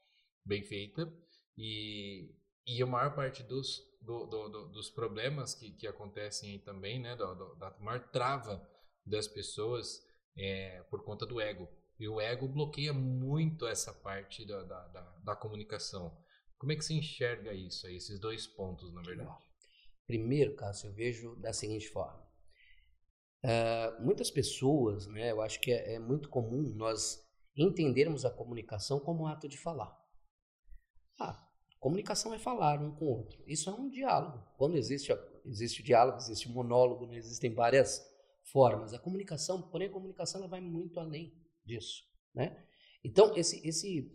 bem 0.45 0.63
feita, 0.65 1.13
e, 1.57 2.35
e 2.67 2.83
a 2.83 2.87
maior 2.87 3.15
parte 3.15 3.43
dos, 3.43 3.81
do, 4.01 4.27
do, 4.27 4.49
do, 4.49 4.69
dos 4.71 4.91
problemas 4.91 5.55
que, 5.55 5.71
que 5.73 5.87
acontecem 5.87 6.59
também, 6.61 7.01
né, 7.01 7.15
da 7.17 7.77
maior 7.79 8.09
trava 8.11 8.67
das 9.07 9.29
pessoas 9.29 10.05
é 10.37 10.83
por 10.91 11.05
conta 11.05 11.27
do 11.27 11.41
ego. 11.41 11.69
E 11.99 12.09
o 12.09 12.21
ego 12.21 12.49
bloqueia 12.49 12.93
muito 12.93 13.67
essa 13.67 13.93
parte 13.93 14.47
da, 14.47 14.63
da, 14.63 14.89
da, 14.89 15.19
da 15.23 15.37
comunicação. 15.37 16.17
Como 16.59 16.73
é 16.73 16.77
que 16.77 16.85
você 16.85 16.95
enxerga 16.95 17.53
isso, 17.53 17.87
aí, 17.87 17.97
esses 17.97 18.19
dois 18.19 18.47
pontos, 18.47 18.93
na 18.93 19.03
verdade? 19.03 19.31
Primeiro, 20.11 20.57
Cássio, 20.57 20.89
eu 20.89 20.93
vejo 20.93 21.37
da 21.37 21.53
seguinte 21.53 21.89
forma. 21.89 22.21
Uh, 23.45 24.05
muitas 24.05 24.29
pessoas, 24.29 25.07
né, 25.07 25.31
eu 25.31 25.41
acho 25.41 25.61
que 25.61 25.71
é, 25.71 25.95
é, 25.95 25.99
muito 26.01 26.29
comum 26.29 26.63
nós 26.75 27.25
entendermos 27.57 28.25
a 28.25 28.31
comunicação 28.31 28.99
como 28.99 29.23
um 29.23 29.27
ato 29.29 29.49
de 29.49 29.57
falar. 29.57 29.97
Ah, 31.17 31.49
comunicação 31.79 32.35
é 32.35 32.41
falar 32.41 32.83
um 32.83 32.91
com 32.97 33.05
o 33.05 33.19
outro. 33.19 33.41
Isso 33.47 33.71
é 33.71 33.73
um 33.73 33.89
diálogo. 33.89 34.45
Quando 34.59 34.77
existe, 34.77 35.17
existe 35.47 35.81
diálogo, 35.81 36.19
existe 36.19 36.49
monólogo, 36.49 37.07
né, 37.07 37.17
existem 37.17 37.55
várias 37.55 38.05
formas. 38.51 38.93
A 38.93 38.99
comunicação, 38.99 39.63
porém, 39.63 39.87
a 39.87 39.93
comunicação 39.93 40.41
ela 40.41 40.51
vai 40.51 40.61
muito 40.61 40.99
além 40.99 41.41
disso. 41.65 42.03
Né? 42.35 42.61
Então, 43.05 43.37
esse, 43.37 43.65
esse, 43.65 44.13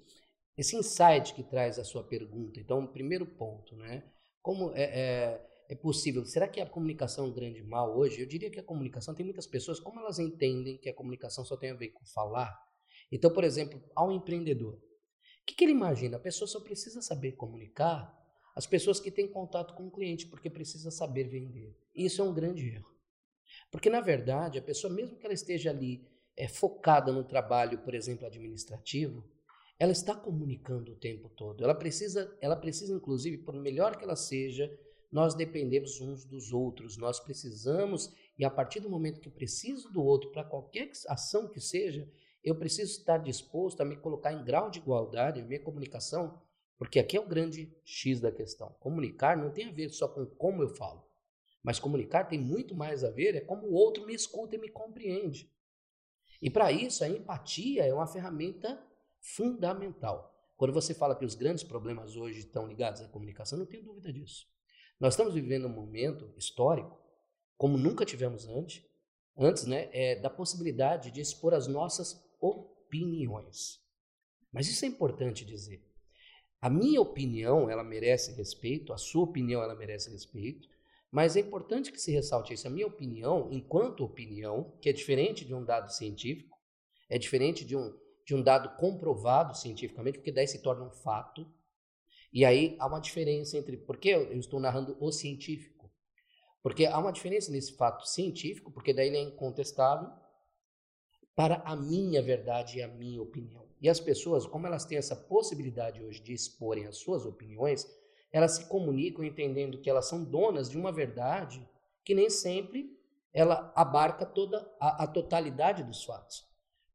esse 0.58 0.76
insight 0.76 1.34
que 1.34 1.44
traz 1.44 1.80
a 1.80 1.86
sua 1.86 2.04
pergunta, 2.04 2.60
então, 2.60 2.86
primeiro 2.86 3.26
ponto, 3.26 3.78
né? 3.78 4.12
Como 4.42 4.74
é, 4.76 4.84
é 4.84 5.55
é 5.70 5.76
possível. 5.76 6.26
Será 6.26 6.48
que 6.48 6.60
a 6.60 6.66
comunicação 6.66 7.26
é 7.26 7.28
um 7.28 7.34
grande 7.34 7.64
mal 7.64 7.98
hoje? 7.98 8.22
Eu 8.22 8.28
diria 8.28 8.50
que 8.50 8.60
a 8.60 8.64
comunicação 8.64 9.14
tem 9.14 9.26
muitas 9.26 9.48
pessoas, 9.48 9.80
como 9.80 10.00
elas 10.00 10.20
entendem 10.20 10.78
que 10.78 10.90
a 10.90 10.94
comunicação 10.94 11.44
só 11.44 11.58
tem 11.58 11.72
a 11.72 11.76
ver 11.76 11.90
com 11.90 12.06
falar. 12.06 12.56
Então, 13.12 13.32
por 13.32 13.44
exemplo, 13.44 13.82
ao 13.96 14.12
empreendedor, 14.12 14.76
o 14.76 15.46
que, 15.46 15.56
que 15.56 15.64
ele 15.64 15.72
imagina? 15.72 16.18
A 16.18 16.20
pessoa 16.20 16.48
só 16.48 16.60
precisa 16.60 17.02
saber 17.02 17.34
comunicar 17.34 18.14
as 18.56 18.66
pessoas 18.66 19.00
que 19.00 19.12
têm 19.12 19.28
contato 19.28 19.74
com 19.76 19.88
o 19.88 19.92
cliente, 19.92 20.28
porque 20.28 20.50
precisa 20.50 20.90
saber 20.90 21.26
vender. 21.26 21.78
Isso 21.94 22.22
é 22.22 22.26
um 22.26 22.34
grande 22.34 22.68
erro. 22.68 22.90
Porque, 23.70 23.90
na 23.90 24.02
verdade, 24.02 24.58
a 24.58 24.62
pessoa, 24.62 24.92
mesmo 24.92 25.18
que 25.18 25.26
ela 25.26 25.34
esteja 25.34 25.70
ali 25.70 26.08
é, 26.38 26.48
focada 26.48 27.12
no 27.12 27.24
trabalho, 27.24 27.80
por 27.80 27.94
exemplo, 27.94 28.26
administrativo, 28.26 29.24
ela 29.78 29.92
está 29.92 30.16
comunicando 30.16 30.94
o 30.94 30.96
tempo 30.96 31.30
todo. 31.30 31.64
Ela 31.64 31.76
precisa, 31.76 32.36
ela 32.40 32.56
precisa, 32.56 32.94
inclusive, 32.94 33.40
por 33.40 33.54
melhor 33.54 33.98
que 33.98 34.04
ela 34.04 34.16
seja, 34.16 34.72
nós 35.12 35.34
dependemos 35.34 36.02
uns 36.02 36.26
dos 36.26 36.52
outros, 36.52 36.98
nós 36.98 37.20
precisamos, 37.20 38.14
e 38.38 38.44
a 38.44 38.50
partir 38.50 38.80
do 38.80 38.90
momento 38.90 39.22
que 39.22 39.30
preciso 39.30 39.92
do 39.92 40.04
outro 40.04 40.32
para 40.32 40.44
qualquer 40.44 40.92
ação 41.08 41.48
que 41.48 41.60
seja, 41.60 42.10
eu 42.44 42.56
preciso 42.56 42.92
estar 42.92 43.18
disposto 43.18 43.82
a 43.82 43.86
me 43.86 43.96
colocar 43.98 44.32
em 44.32 44.44
grau 44.44 44.70
de 44.70 44.80
igualdade, 44.80 45.42
a 45.42 45.46
minha 45.46 45.60
comunicação, 45.60 46.42
porque 46.78 47.00
aqui 47.00 47.18
é 47.18 47.20
o 47.20 47.28
grande 47.28 47.74
X 47.84 48.20
da 48.20 48.32
questão. 48.32 48.76
Comunicar 48.80 49.38
não 49.38 49.52
tem 49.52 49.70
a 49.70 49.72
ver 49.72 49.90
só 49.90 50.08
com 50.08 50.26
como 50.26 50.62
eu 50.62 50.70
falo, 50.70 51.04
mas 51.64 51.80
comunicar 51.80 52.26
tem 52.26 52.40
muito 52.40 52.76
mais 52.76 53.04
a 53.04 53.10
ver 53.10 53.36
é 53.36 53.42
como 53.42 53.68
o 53.68 53.74
outro 53.74 54.06
me 54.06 54.14
escuta 54.14 54.56
e 54.56 54.60
me 54.60 54.70
compreende. 54.70 55.52
E 56.42 56.50
para 56.50 56.72
isso, 56.72 57.04
a 57.04 57.10
empatia 57.10 57.86
é 57.86 57.94
uma 57.94 58.06
ferramenta 58.06 58.80
fundamental. 59.20 60.32
Quando 60.56 60.74
você 60.74 60.94
fala 60.94 61.16
que 61.16 61.26
os 61.26 61.36
grandes 61.36 61.64
problemas 61.64 62.16
hoje 62.16 62.40
estão 62.40 62.68
ligados 62.68 63.02
à 63.02 63.08
comunicação, 63.08 63.58
não 63.58 63.66
tenho 63.66 63.84
dúvida 63.84 64.14
disso. 64.14 64.46
Nós 65.00 65.14
estamos 65.14 65.34
vivendo 65.34 65.68
um 65.68 65.74
momento 65.74 66.34
histórico, 66.38 66.98
como 67.58 67.78
nunca 67.78 68.06
tivemos 68.06 68.48
antes, 68.48 68.84
antes 69.38 69.66
né, 69.66 69.90
é, 69.92 70.16
da 70.16 70.30
possibilidade 70.30 71.12
de 71.12 71.22
expor 71.22 71.54
as 71.54 71.68
nossas 71.68 72.24
opiniões. 72.40 73.80
Mas 74.52 74.68
isso 74.68 74.86
é 74.86 74.88
importante 74.88 75.44
dizer. 75.46 75.84
A 76.62 76.70
minha 76.70 77.02
opinião, 77.02 77.70
ela 77.70 77.84
merece 77.84 78.32
respeito, 78.34 78.94
a 78.94 78.98
sua 78.98 79.24
opinião, 79.24 79.62
ela 79.62 79.76
merece 79.76 80.10
respeito, 80.10 80.68
Mas 81.12 81.38
é 81.38 81.40
importante 81.40 81.94
que 81.94 82.02
se 82.02 82.12
ressalte 82.12 82.54
isso. 82.54 82.68
A 82.68 82.70
minha 82.70 82.88
opinião, 82.88 83.48
enquanto 83.50 84.04
opinião, 84.04 84.78
que 84.82 84.90
é 84.90 84.92
diferente 84.92 85.46
de 85.46 85.54
um 85.54 85.64
dado 85.64 85.90
científico, 85.90 86.58
é 87.10 87.18
diferente 87.18 87.64
de 87.64 87.74
um, 87.78 87.98
de 88.26 88.36
um 88.36 88.42
dado 88.42 88.76
comprovado 88.76 89.56
cientificamente, 89.56 90.18
porque 90.18 90.32
daí 90.32 90.46
se 90.46 90.62
torna 90.62 90.84
um 90.84 90.92
fato. 90.92 91.48
E 92.36 92.44
aí 92.44 92.76
há 92.80 92.86
uma 92.86 93.00
diferença 93.00 93.58
entre. 93.58 93.78
Por 93.78 93.96
que 93.96 94.10
eu 94.10 94.38
estou 94.38 94.60
narrando 94.60 94.98
o 95.00 95.10
científico? 95.10 95.90
Porque 96.62 96.86
há 96.86 97.00
uma 97.00 97.14
diferença 97.14 97.50
nesse 97.50 97.78
fato 97.78 98.06
científico, 98.06 98.74
porque 98.74 98.94
daí 98.94 99.08
ele 99.08 99.16
é 99.16 99.22
incontestável, 99.22 100.10
para 101.34 101.62
a 101.66 101.78
minha 101.78 102.22
verdade 102.22 102.80
e 102.80 102.84
a 102.84 102.90
minha 102.90 103.22
opinião. 103.22 103.66
E 103.80 103.88
as 103.88 104.02
pessoas, 104.02 104.46
como 104.46 104.68
elas 104.68 104.84
têm 104.84 104.98
essa 104.98 105.16
possibilidade 105.16 106.04
hoje 106.04 106.22
de 106.22 106.34
exporem 106.34 106.88
as 106.88 106.98
suas 106.98 107.26
opiniões, 107.26 107.88
elas 108.34 108.58
se 108.58 108.66
comunicam 108.68 109.24
entendendo 109.24 109.80
que 109.80 109.90
elas 109.90 110.10
são 110.10 110.22
donas 110.22 110.70
de 110.70 110.78
uma 110.78 110.92
verdade 110.92 111.66
que 112.04 112.14
nem 112.14 112.30
sempre 112.30 113.00
ela 113.34 113.72
abarca 113.76 114.26
toda 114.26 114.70
a, 114.78 115.04
a 115.04 115.08
totalidade 115.08 115.84
dos 115.84 116.04
fatos. 116.04 116.46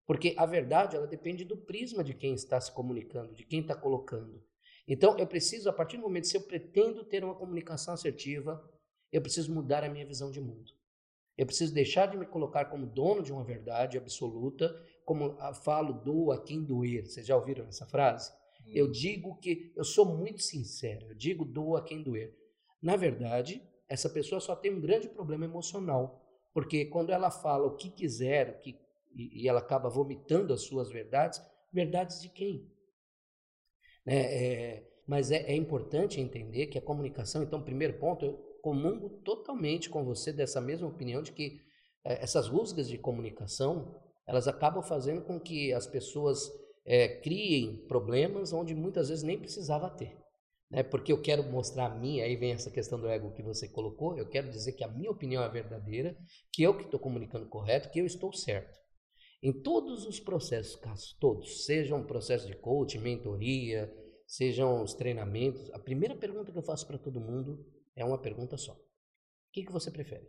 Porque 0.06 0.34
a 0.36 0.44
verdade, 0.44 0.96
ela 0.96 1.06
depende 1.06 1.44
do 1.46 1.56
prisma 1.56 2.04
de 2.04 2.12
quem 2.12 2.34
está 2.34 2.60
se 2.60 2.70
comunicando, 2.72 3.34
de 3.34 3.44
quem 3.44 3.60
está 3.60 3.74
colocando. 3.74 4.49
Então, 4.92 5.16
eu 5.16 5.26
preciso, 5.26 5.70
a 5.70 5.72
partir 5.72 5.98
do 5.98 6.02
momento, 6.02 6.26
se 6.26 6.36
eu 6.36 6.40
pretendo 6.40 7.04
ter 7.04 7.22
uma 7.22 7.36
comunicação 7.36 7.94
assertiva, 7.94 8.60
eu 9.12 9.22
preciso 9.22 9.54
mudar 9.54 9.84
a 9.84 9.88
minha 9.88 10.04
visão 10.04 10.32
de 10.32 10.40
mundo. 10.40 10.72
Eu 11.38 11.46
preciso 11.46 11.72
deixar 11.72 12.06
de 12.06 12.16
me 12.16 12.26
colocar 12.26 12.64
como 12.64 12.88
dono 12.88 13.22
de 13.22 13.32
uma 13.32 13.44
verdade 13.44 13.96
absoluta, 13.96 14.68
como 15.04 15.36
falo, 15.62 15.92
doa 15.92 16.42
quem 16.42 16.64
doer. 16.64 17.06
Vocês 17.06 17.24
já 17.24 17.36
ouviram 17.36 17.68
essa 17.68 17.86
frase? 17.86 18.32
Eu 18.66 18.86
hum. 18.86 18.90
digo 18.90 19.38
que 19.38 19.72
eu 19.76 19.84
sou 19.84 20.04
muito 20.04 20.42
sincero, 20.42 21.06
eu 21.08 21.14
digo 21.14 21.44
doa 21.44 21.84
quem 21.84 22.02
doer. 22.02 22.36
Na 22.82 22.96
verdade, 22.96 23.62
essa 23.88 24.10
pessoa 24.10 24.40
só 24.40 24.56
tem 24.56 24.74
um 24.74 24.80
grande 24.80 25.08
problema 25.08 25.44
emocional, 25.44 26.20
porque 26.52 26.86
quando 26.86 27.10
ela 27.10 27.30
fala 27.30 27.64
o 27.64 27.76
que 27.76 27.90
quiser, 27.90 28.50
o 28.50 28.58
que, 28.58 28.76
e, 29.14 29.44
e 29.44 29.48
ela 29.48 29.60
acaba 29.60 29.88
vomitando 29.88 30.52
as 30.52 30.62
suas 30.62 30.90
verdades, 30.90 31.40
verdades 31.72 32.20
de 32.20 32.28
quem? 32.28 32.68
É, 34.10 34.16
é, 34.16 34.82
mas 35.06 35.30
é, 35.30 35.36
é, 35.42 35.54
importante 35.54 36.20
entender 36.20 36.66
que 36.66 36.76
a 36.76 36.82
comunicação, 36.82 37.44
então, 37.44 37.62
primeiro 37.62 37.96
ponto, 38.00 38.24
eu 38.24 38.32
comungo 38.60 39.08
totalmente 39.24 39.88
com 39.88 40.04
você 40.04 40.32
dessa 40.32 40.60
mesma 40.60 40.88
opinião 40.88 41.22
de 41.22 41.30
que 41.30 41.60
é, 42.04 42.20
essas 42.20 42.48
rusgas 42.48 42.88
de 42.88 42.98
comunicação, 42.98 43.94
elas 44.26 44.48
acabam 44.48 44.82
fazendo 44.82 45.22
com 45.22 45.38
que 45.38 45.72
as 45.72 45.86
pessoas 45.86 46.50
é, 46.84 47.06
criem 47.20 47.86
problemas 47.86 48.52
onde 48.52 48.74
muitas 48.74 49.10
vezes 49.10 49.22
nem 49.22 49.38
precisava 49.38 49.88
ter. 49.88 50.18
Né? 50.68 50.82
Porque 50.82 51.12
eu 51.12 51.22
quero 51.22 51.44
mostrar 51.44 51.86
a 51.86 51.94
minha, 51.94 52.24
aí 52.24 52.34
vem 52.34 52.50
essa 52.50 52.68
questão 52.68 53.00
do 53.00 53.06
ego 53.06 53.30
que 53.30 53.44
você 53.44 53.68
colocou, 53.68 54.18
eu 54.18 54.28
quero 54.28 54.50
dizer 54.50 54.72
que 54.72 54.82
a 54.82 54.88
minha 54.88 55.12
opinião 55.12 55.40
é 55.44 55.48
verdadeira, 55.48 56.16
que 56.52 56.64
eu 56.64 56.76
que 56.76 56.82
estou 56.82 56.98
comunicando 56.98 57.48
correto, 57.48 57.90
que 57.90 58.00
eu 58.00 58.06
estou 58.06 58.32
certo. 58.32 58.79
Em 59.42 59.52
todos 59.52 60.06
os 60.06 60.20
processos, 60.20 60.76
casos, 60.76 61.12
todos, 61.14 61.64
sejam 61.64 62.04
processos 62.04 62.46
de 62.46 62.56
coaching, 62.56 62.98
mentoria, 62.98 63.90
sejam 64.26 64.82
os 64.82 64.92
treinamentos, 64.92 65.70
a 65.72 65.78
primeira 65.78 66.14
pergunta 66.14 66.52
que 66.52 66.58
eu 66.58 66.62
faço 66.62 66.86
para 66.86 66.98
todo 66.98 67.20
mundo 67.20 67.66
é 67.96 68.04
uma 68.04 68.18
pergunta 68.18 68.56
só. 68.58 68.72
O 68.72 69.52
que, 69.52 69.64
que 69.64 69.72
você 69.72 69.90
prefere? 69.90 70.28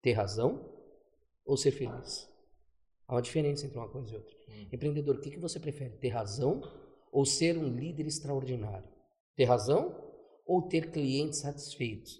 Ter 0.00 0.12
razão 0.12 0.68
ou 1.44 1.56
ser 1.56 1.72
feliz? 1.72 2.28
Há 3.06 3.14
uma 3.14 3.22
diferença 3.22 3.66
entre 3.66 3.76
uma 3.76 3.90
coisa 3.90 4.14
e 4.14 4.16
outra. 4.16 4.34
Hum. 4.48 4.68
Empreendedor, 4.72 5.16
o 5.16 5.20
que, 5.20 5.30
que 5.30 5.38
você 5.38 5.60
prefere? 5.60 5.98
Ter 5.98 6.08
razão 6.08 6.62
ou 7.12 7.26
ser 7.26 7.58
um 7.58 7.68
líder 7.68 8.06
extraordinário? 8.06 8.88
Ter 9.36 9.44
razão 9.44 9.94
ou 10.46 10.62
ter 10.62 10.90
clientes 10.90 11.40
satisfeitos? 11.40 12.18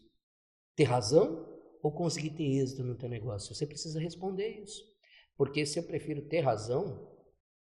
Ter 0.77 0.85
razão 0.85 1.49
ou 1.83 1.91
conseguir 1.91 2.31
ter 2.31 2.45
êxito 2.45 2.85
no 2.85 2.95
teu 2.95 3.09
negócio? 3.09 3.55
Você 3.55 3.67
precisa 3.67 3.99
responder 3.99 4.61
isso. 4.61 4.92
Porque 5.37 5.65
se 5.67 5.79
eu 5.79 5.83
prefiro 5.83 6.23
ter 6.23 6.41
razão, 6.41 7.09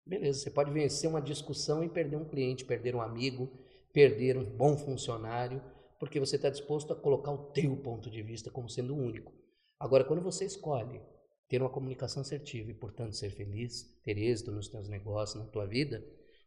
beleza, 0.05 0.39
você 0.39 0.51
pode 0.51 0.71
vencer 0.71 1.09
uma 1.09 1.21
discussão 1.21 1.83
e 1.83 1.89
perder 1.89 2.15
um 2.17 2.25
cliente, 2.25 2.65
perder 2.65 2.95
um 2.95 3.01
amigo, 3.01 3.51
perder 3.93 4.37
um 4.37 4.45
bom 4.45 4.77
funcionário, 4.77 5.61
porque 5.99 6.19
você 6.19 6.35
está 6.35 6.49
disposto 6.49 6.91
a 6.91 6.95
colocar 6.95 7.31
o 7.31 7.51
teu 7.51 7.75
ponto 7.77 8.09
de 8.09 8.21
vista 8.21 8.49
como 8.49 8.69
sendo 8.69 8.95
o 8.95 8.97
único. 8.97 9.33
Agora, 9.79 10.03
quando 10.03 10.21
você 10.21 10.45
escolhe 10.45 11.01
ter 11.47 11.61
uma 11.61 11.69
comunicação 11.69 12.21
assertiva 12.21 12.71
e, 12.71 12.73
portanto, 12.73 13.15
ser 13.15 13.29
feliz, 13.31 13.83
ter 14.03 14.17
êxito 14.17 14.51
nos 14.51 14.67
teus 14.67 14.87
negócios, 14.87 15.43
na 15.43 15.49
tua 15.49 15.65
vida, 15.65 16.03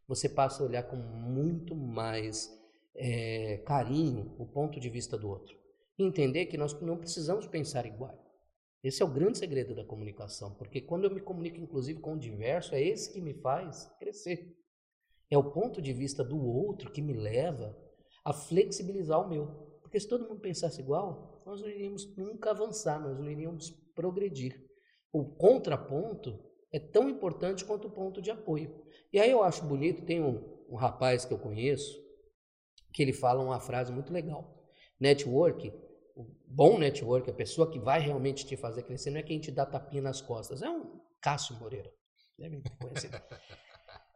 você 0.07 0.27
passa 0.27 0.63
a 0.63 0.65
olhar 0.65 0.83
com 0.83 0.95
muito 0.95 1.75
mais 1.75 2.49
é, 2.95 3.57
carinho 3.65 4.35
o 4.39 4.45
ponto 4.45 4.79
de 4.79 4.89
vista 4.89 5.17
do 5.17 5.29
outro. 5.29 5.55
E 5.97 6.03
entender 6.03 6.47
que 6.47 6.57
nós 6.57 6.79
não 6.81 6.97
precisamos 6.97 7.47
pensar 7.47 7.85
igual. 7.85 8.24
Esse 8.85 9.01
é 9.01 9.05
o 9.05 9.11
grande 9.11 9.37
segredo 9.37 9.73
da 9.73 9.83
comunicação, 9.83 10.53
porque 10.53 10.79
quando 10.79 11.05
eu 11.05 11.13
me 11.13 11.19
comunico, 11.19 11.59
inclusive, 11.59 11.99
com 11.99 12.13
o 12.13 12.19
diverso, 12.19 12.75
é 12.75 12.81
esse 12.81 13.11
que 13.11 13.19
me 13.19 13.33
faz 13.33 13.91
crescer. 13.99 14.55
É 15.29 15.37
o 15.37 15.51
ponto 15.51 15.81
de 15.81 15.91
vista 15.91 16.23
do 16.23 16.39
outro 16.39 16.91
que 16.91 17.01
me 17.01 17.13
leva 17.13 17.75
a 18.23 18.31
flexibilizar 18.31 19.19
o 19.19 19.27
meu. 19.27 19.47
Porque 19.81 19.99
se 19.99 20.07
todo 20.07 20.27
mundo 20.27 20.39
pensasse 20.39 20.79
igual, 20.79 21.41
nós 21.45 21.61
não 21.61 21.69
iríamos 21.69 22.15
nunca 22.15 22.51
avançar, 22.51 23.01
nós 23.01 23.17
não 23.17 23.29
iríamos 23.29 23.71
progredir 23.95 24.65
o 25.15 25.23
contraponto 25.23 26.37
é 26.73 26.77
tão 26.77 27.09
importante 27.09 27.63
quanto 27.63 27.87
o 27.87 27.89
ponto 27.91 28.21
de 28.21 28.29
apoio. 28.29 28.83
E 29.13 29.17
aí 29.17 29.31
eu 29.31 29.41
acho 29.41 29.63
bonito, 29.63 30.05
tem 30.05 30.21
um, 30.21 30.43
um 30.69 30.75
rapaz 30.75 31.23
que 31.23 31.33
eu 31.33 31.39
conheço, 31.39 31.97
que 32.91 33.01
ele 33.01 33.13
fala 33.13 33.41
uma 33.41 33.61
frase 33.61 33.93
muito 33.93 34.11
legal. 34.11 34.61
Network, 34.99 35.71
o 36.15 36.25
bom 36.47 36.79
network, 36.79 37.29
a 37.29 37.33
pessoa 37.33 37.69
que 37.69 37.77
vai 37.77 37.99
realmente 37.99 38.45
te 38.45 38.55
fazer 38.55 38.83
crescer, 38.83 39.11
não 39.11 39.19
é 39.19 39.23
quem 39.23 39.39
te 39.39 39.51
dá 39.51 39.65
tapinha 39.65 40.01
nas 40.01 40.21
costas, 40.21 40.61
é 40.61 40.69
um 40.69 40.99
Cássio 41.21 41.55
Moreira. 41.59 41.91
Deve 42.37 42.61
conhecer. 42.79 43.11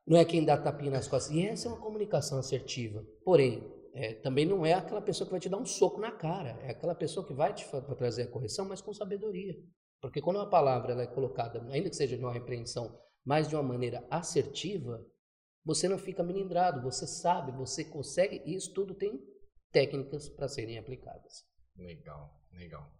não 0.07 0.17
é 0.17 0.25
quem 0.25 0.43
dá 0.43 0.57
tapinha 0.57 0.91
nas 0.91 1.07
costas. 1.07 1.35
E 1.35 1.45
essa 1.45 1.67
é 1.67 1.71
uma 1.71 1.79
comunicação 1.79 2.39
assertiva. 2.39 3.03
Porém, 3.23 3.63
é, 3.93 4.13
também 4.13 4.45
não 4.45 4.65
é 4.65 4.73
aquela 4.73 5.01
pessoa 5.01 5.25
que 5.25 5.31
vai 5.31 5.39
te 5.39 5.49
dar 5.49 5.57
um 5.57 5.65
soco 5.65 5.99
na 5.99 6.11
cara. 6.11 6.59
É 6.63 6.71
aquela 6.71 6.95
pessoa 6.95 7.25
que 7.25 7.33
vai 7.33 7.53
te 7.53 7.65
trazer 7.97 8.23
a 8.23 8.27
correção, 8.27 8.65
mas 8.65 8.81
com 8.81 8.93
sabedoria. 8.93 9.55
Porque 10.01 10.21
quando 10.21 10.37
uma 10.37 10.49
palavra 10.49 11.01
é 11.01 11.07
colocada, 11.07 11.61
ainda 11.71 11.89
que 11.89 11.95
seja 11.95 12.15
de 12.15 12.23
uma 12.23 12.33
repreensão, 12.33 12.97
mas 13.25 13.47
de 13.47 13.55
uma 13.55 13.63
maneira 13.63 14.05
assertiva, 14.09 15.05
você 15.65 15.89
não 15.89 15.97
fica 15.97 16.23
melindrado, 16.23 16.81
você 16.81 17.05
sabe, 17.05 17.51
você 17.51 17.83
consegue, 17.83 18.41
e 18.45 18.55
isso 18.55 18.73
tudo 18.73 18.95
tem 18.95 19.21
técnicas 19.71 20.29
para 20.29 20.47
serem 20.47 20.77
aplicadas. 20.77 21.43
Legal, 21.79 22.39
legal. 22.51 22.91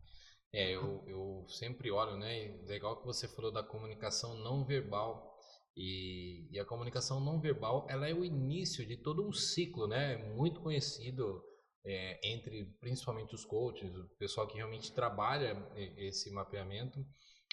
É, 0.52 0.72
eu, 0.76 1.04
eu 1.08 1.46
sempre 1.48 1.92
olho, 1.92 2.18
né? 2.18 2.60
Legal 2.66 3.00
que 3.00 3.06
você 3.06 3.28
falou 3.28 3.52
da 3.52 3.62
comunicação 3.62 4.36
não 4.36 4.66
verbal. 4.66 5.38
E, 5.76 6.48
e, 6.52 6.60
a 6.60 6.66
comunicação 6.66 7.20
não 7.20 7.40
verbal, 7.40 7.86
ela 7.90 8.10
é 8.10 8.14
o 8.14 8.26
início 8.26 8.86
de 8.86 8.98
todo 8.98 9.26
um 9.26 9.32
ciclo, 9.32 9.88
né? 9.88 10.18
Muito 10.34 10.60
conhecido 10.60 11.42
é, 11.86 12.20
entre 12.28 12.66
principalmente 12.82 13.36
os 13.36 13.46
coaches, 13.46 13.96
o 13.96 14.10
pessoal 14.18 14.48
que 14.48 14.58
realmente 14.58 14.92
trabalha 14.92 15.56
esse 15.98 16.32
mapeamento, 16.32 17.06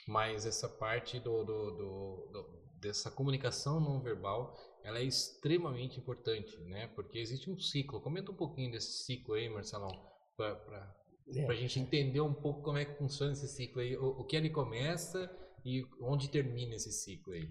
mas 0.09 0.45
essa 0.45 0.69
parte 0.69 1.21
do, 1.21 1.45
do, 1.45 1.71
do, 1.71 2.31
do 2.33 2.67
dessa 2.81 3.11
comunicação 3.11 3.81
não 3.81 4.01
verbal, 4.01 4.57
ela 4.83 4.99
é 4.99 5.05
extremamente 5.05 5.99
importante, 5.99 6.57
né? 6.65 6.89
Porque 6.89 7.19
existe 7.19 7.51
um 7.51 7.59
ciclo. 7.59 8.01
Comenta 8.01 8.31
um 8.31 8.37
pouquinho 8.37 8.71
desse 8.71 9.05
ciclo 9.05 9.35
aí, 9.35 9.49
Marcelão, 9.49 9.91
para 10.37 10.95
é. 11.35 11.47
a 11.47 11.55
gente 11.55 11.81
entender 11.81 12.21
um 12.21 12.35
pouco 12.35 12.63
como 12.63 12.79
é 12.79 12.85
que 12.85 12.99
funciona 12.99 13.33
esse 13.33 13.49
ciclo 13.49 13.81
aí, 13.81 13.97
o, 13.97 14.21
o 14.21 14.25
que 14.25 14.37
ele 14.37 14.51
começa 14.51 15.31
e 15.65 15.85
onde 16.01 16.31
termina 16.31 16.75
esse 16.77 16.93
ciclo 16.93 17.33
aí. 17.33 17.49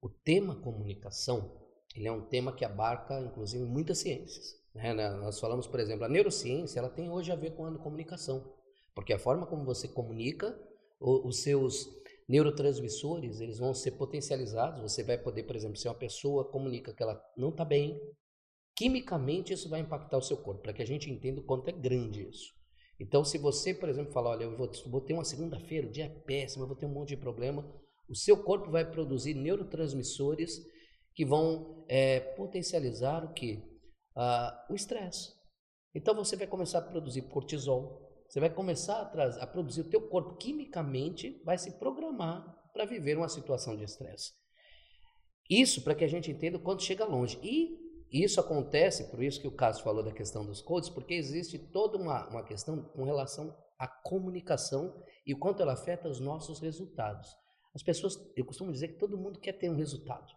O 0.00 0.08
tema 0.08 0.54
comunicação, 0.56 1.58
ele 1.94 2.06
é 2.06 2.12
um 2.12 2.26
tema 2.26 2.52
que 2.52 2.64
abarca, 2.64 3.18
inclusive, 3.20 3.64
muitas 3.64 3.98
ciências. 3.98 4.54
Né? 4.74 4.92
Nós 4.94 5.40
falamos, 5.40 5.66
por 5.66 5.80
exemplo, 5.80 6.04
a 6.04 6.08
neurociência 6.08 6.78
ela 6.78 6.90
tem 6.90 7.10
hoje 7.10 7.32
a 7.32 7.36
ver 7.36 7.54
com 7.54 7.64
a 7.66 7.78
comunicação, 7.78 8.54
porque 8.94 9.12
a 9.12 9.18
forma 9.18 9.46
como 9.46 9.64
você 9.64 9.88
comunica, 9.88 10.56
os 11.00 11.42
seus 11.42 11.88
neurotransmissores 12.28 13.40
eles 13.40 13.58
vão 13.58 13.72
ser 13.72 13.92
potencializados. 13.92 14.82
Você 14.82 15.02
vai 15.02 15.16
poder, 15.16 15.44
por 15.44 15.56
exemplo, 15.56 15.76
se 15.76 15.88
uma 15.88 15.94
pessoa 15.94 16.44
comunica 16.44 16.92
que 16.92 17.02
ela 17.02 17.20
não 17.36 17.48
está 17.48 17.64
bem, 17.64 17.98
quimicamente 18.76 19.52
isso 19.52 19.68
vai 19.68 19.80
impactar 19.80 20.18
o 20.18 20.22
seu 20.22 20.36
corpo, 20.36 20.62
para 20.62 20.72
que 20.72 20.82
a 20.82 20.86
gente 20.86 21.10
entenda 21.10 21.40
o 21.40 21.44
quanto 21.44 21.68
é 21.68 21.72
grande 21.72 22.28
isso. 22.28 22.57
Então, 23.00 23.24
se 23.24 23.38
você, 23.38 23.72
por 23.72 23.88
exemplo, 23.88 24.12
falar, 24.12 24.30
olha, 24.30 24.44
eu 24.44 24.56
vou, 24.56 24.70
vou 24.86 25.00
ter 25.00 25.12
uma 25.12 25.24
segunda-feira, 25.24 25.86
o 25.86 25.90
dia 25.90 26.06
é 26.06 26.08
péssimo, 26.08 26.64
eu 26.64 26.68
vou 26.68 26.76
ter 26.76 26.86
um 26.86 26.92
monte 26.92 27.10
de 27.10 27.16
problema, 27.16 27.64
o 28.08 28.14
seu 28.14 28.42
corpo 28.42 28.70
vai 28.70 28.90
produzir 28.90 29.34
neurotransmissores 29.34 30.60
que 31.14 31.24
vão 31.24 31.84
é, 31.88 32.20
potencializar 32.20 33.24
o 33.24 33.32
que? 33.32 33.62
uh, 34.18 34.72
o 34.72 34.74
estresse. 34.74 35.32
Então 35.94 36.14
você 36.14 36.36
vai 36.36 36.46
começar 36.46 36.78
a 36.78 36.82
produzir 36.82 37.22
cortisol, 37.22 38.02
você 38.28 38.40
vai 38.40 38.50
começar 38.50 38.94
a, 38.94 39.42
a 39.42 39.46
produzir 39.46 39.82
o 39.82 39.88
teu 39.88 40.08
corpo 40.08 40.36
quimicamente, 40.36 41.40
vai 41.44 41.56
se 41.56 41.78
programar 41.78 42.44
para 42.72 42.84
viver 42.84 43.16
uma 43.16 43.28
situação 43.28 43.76
de 43.76 43.84
estresse. 43.84 44.32
Isso 45.48 45.82
para 45.82 45.94
que 45.94 46.04
a 46.04 46.08
gente 46.08 46.30
entenda 46.30 46.58
quando 46.58 46.82
chega 46.82 47.06
longe. 47.06 47.38
E 47.42 47.87
isso 48.12 48.40
acontece, 48.40 49.10
por 49.10 49.22
isso 49.22 49.40
que 49.40 49.48
o 49.48 49.54
Cássio 49.54 49.84
falou 49.84 50.02
da 50.02 50.12
questão 50.12 50.44
dos 50.44 50.62
codes, 50.62 50.88
porque 50.88 51.14
existe 51.14 51.58
toda 51.58 51.98
uma, 51.98 52.28
uma 52.28 52.42
questão 52.42 52.82
com 52.82 53.04
relação 53.04 53.54
A 53.78 53.86
comunicação 53.86 55.02
e 55.26 55.34
o 55.34 55.38
quanto 55.38 55.62
ela 55.62 55.74
afeta 55.74 56.08
os 56.08 56.18
nossos 56.18 56.58
resultados. 56.58 57.28
As 57.74 57.82
pessoas, 57.82 58.18
eu 58.36 58.44
costumo 58.44 58.72
dizer 58.72 58.88
que 58.88 58.98
todo 58.98 59.18
mundo 59.18 59.38
quer 59.38 59.52
ter 59.52 59.70
um 59.70 59.76
resultado. 59.76 60.32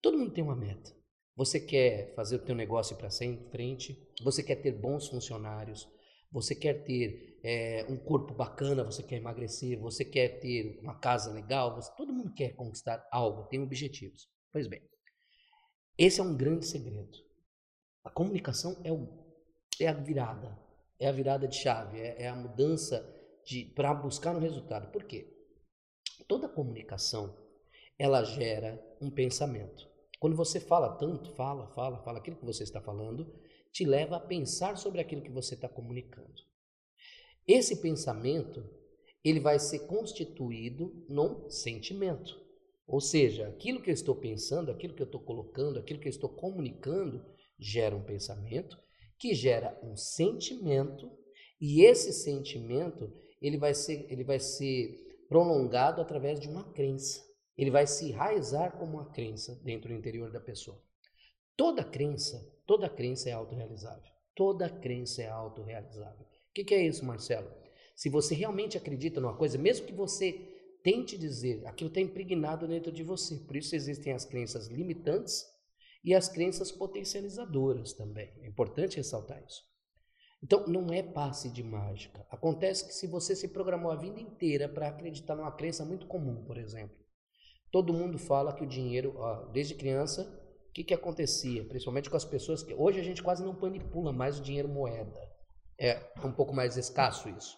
Todo 0.00 0.18
mundo 0.18 0.32
tem 0.32 0.42
uma 0.42 0.56
meta. 0.56 0.90
Você 1.36 1.60
quer 1.60 2.12
fazer 2.14 2.36
o 2.36 2.44
teu 2.44 2.54
negócio 2.54 2.96
para 2.96 3.10
frente, 3.50 3.96
você 4.22 4.42
quer 4.42 4.56
ter 4.56 4.72
bons 4.72 5.08
funcionários, 5.08 5.88
você 6.30 6.54
quer 6.54 6.82
ter 6.84 7.38
é, 7.44 7.86
um 7.88 7.96
corpo 7.96 8.34
bacana, 8.34 8.82
você 8.82 9.02
quer 9.02 9.16
emagrecer, 9.16 9.78
você 9.78 10.04
quer 10.04 10.40
ter 10.40 10.78
uma 10.82 10.98
casa 10.98 11.30
legal, 11.32 11.74
você, 11.74 11.90
todo 11.96 12.12
mundo 12.12 12.32
quer 12.34 12.54
conquistar 12.54 13.06
algo, 13.12 13.48
tem 13.48 13.62
objetivos. 13.62 14.28
Pois 14.50 14.66
bem, 14.66 14.82
esse 15.96 16.20
é 16.20 16.22
um 16.22 16.36
grande 16.36 16.66
segredo. 16.66 17.18
A 18.04 18.10
comunicação 18.10 18.80
é, 18.84 18.92
o, 18.92 19.08
é 19.80 19.88
a 19.88 19.92
virada, 19.92 20.58
é 20.98 21.08
a 21.08 21.12
virada 21.12 21.46
de 21.46 21.56
chave, 21.56 22.00
é, 22.00 22.22
é 22.22 22.28
a 22.28 22.34
mudança 22.34 23.08
para 23.74 23.94
buscar 23.94 24.34
um 24.34 24.40
resultado. 24.40 24.90
Por 24.90 25.04
quê? 25.04 25.28
Toda 26.26 26.48
comunicação 26.48 27.36
ela 27.98 28.24
gera 28.24 28.82
um 29.00 29.10
pensamento. 29.10 29.88
Quando 30.18 30.36
você 30.36 30.60
fala 30.60 30.96
tanto, 30.96 31.34
fala, 31.34 31.68
fala, 31.68 32.02
fala, 32.02 32.18
aquilo 32.18 32.36
que 32.36 32.44
você 32.44 32.62
está 32.62 32.80
falando 32.80 33.32
te 33.72 33.84
leva 33.84 34.16
a 34.16 34.20
pensar 34.20 34.76
sobre 34.76 35.00
aquilo 35.00 35.22
que 35.22 35.30
você 35.30 35.54
está 35.54 35.68
comunicando. 35.68 36.34
Esse 37.46 37.80
pensamento 37.80 38.64
ele 39.24 39.40
vai 39.40 39.58
ser 39.58 39.86
constituído 39.86 41.04
num 41.08 41.48
sentimento. 41.48 42.41
Ou 42.86 43.00
seja, 43.00 43.48
aquilo 43.48 43.80
que 43.80 43.90
eu 43.90 43.94
estou 43.94 44.14
pensando, 44.16 44.70
aquilo 44.70 44.94
que 44.94 45.02
eu 45.02 45.06
estou 45.06 45.20
colocando, 45.20 45.78
aquilo 45.78 46.00
que 46.00 46.08
eu 46.08 46.10
estou 46.10 46.28
comunicando, 46.28 47.24
gera 47.58 47.96
um 47.96 48.02
pensamento, 48.02 48.76
que 49.18 49.34
gera 49.34 49.78
um 49.82 49.96
sentimento, 49.96 51.10
e 51.60 51.84
esse 51.84 52.12
sentimento 52.12 53.12
ele 53.40 53.56
vai 53.56 53.74
ser, 53.74 54.06
ele 54.10 54.24
vai 54.24 54.40
ser 54.40 55.24
prolongado 55.28 56.00
através 56.00 56.40
de 56.40 56.48
uma 56.48 56.72
crença. 56.72 57.22
Ele 57.56 57.70
vai 57.70 57.86
se 57.86 58.10
enraizar 58.10 58.76
como 58.78 58.94
uma 58.94 59.10
crença 59.10 59.54
dentro 59.62 59.88
do 59.88 59.94
interior 59.94 60.30
da 60.30 60.40
pessoa. 60.40 60.82
Toda 61.56 61.84
crença, 61.84 62.38
toda 62.66 62.88
crença 62.88 63.28
é 63.28 63.32
autorrealizável. 63.32 64.10
Toda 64.34 64.68
crença 64.68 65.22
é 65.22 65.28
autorrealizável. 65.28 66.24
O 66.24 66.52
que, 66.54 66.64
que 66.64 66.74
é 66.74 66.86
isso, 66.86 67.04
Marcelo? 67.04 67.50
Se 67.94 68.08
você 68.08 68.34
realmente 68.34 68.76
acredita 68.76 69.20
numa 69.20 69.36
coisa, 69.36 69.58
mesmo 69.58 69.86
que 69.86 69.92
você 69.92 70.61
tente 70.82 71.16
dizer, 71.18 71.66
aquilo 71.66 71.88
está 71.88 72.00
impregnado 72.00 72.66
dentro 72.66 72.92
de 72.92 73.02
você. 73.02 73.36
Por 73.36 73.56
isso 73.56 73.74
existem 73.74 74.12
as 74.12 74.24
crenças 74.24 74.68
limitantes 74.68 75.44
e 76.04 76.14
as 76.14 76.28
crenças 76.28 76.72
potencializadoras 76.72 77.92
também. 77.92 78.32
É 78.42 78.46
importante 78.46 78.96
ressaltar 78.96 79.42
isso. 79.46 79.62
Então, 80.42 80.66
não 80.66 80.92
é 80.92 81.02
passe 81.02 81.48
de 81.48 81.62
mágica. 81.62 82.26
Acontece 82.28 82.86
que 82.86 82.92
se 82.92 83.06
você 83.06 83.36
se 83.36 83.48
programou 83.48 83.92
a 83.92 83.96
vida 83.96 84.20
inteira 84.20 84.68
para 84.68 84.88
acreditar 84.88 85.36
numa 85.36 85.52
crença 85.52 85.84
muito 85.84 86.06
comum, 86.08 86.44
por 86.44 86.58
exemplo, 86.58 87.02
Todo 87.72 87.94
mundo 87.94 88.18
fala 88.18 88.52
que 88.52 88.62
o 88.62 88.68
dinheiro, 88.68 89.14
ó, 89.16 89.46
desde 89.46 89.74
criança, 89.74 90.24
o 90.68 90.72
que, 90.72 90.84
que 90.84 90.92
acontecia? 90.92 91.64
Principalmente 91.64 92.10
com 92.10 92.16
as 92.18 92.24
pessoas 92.24 92.62
que. 92.62 92.74
Hoje 92.74 93.00
a 93.00 93.02
gente 93.02 93.22
quase 93.22 93.42
não 93.42 93.58
manipula 93.58 94.12
mais 94.12 94.38
o 94.38 94.42
dinheiro 94.42 94.68
moeda. 94.68 95.18
É 95.80 95.98
um 96.22 96.30
pouco 96.30 96.54
mais 96.54 96.76
escasso 96.76 97.30
isso. 97.30 97.56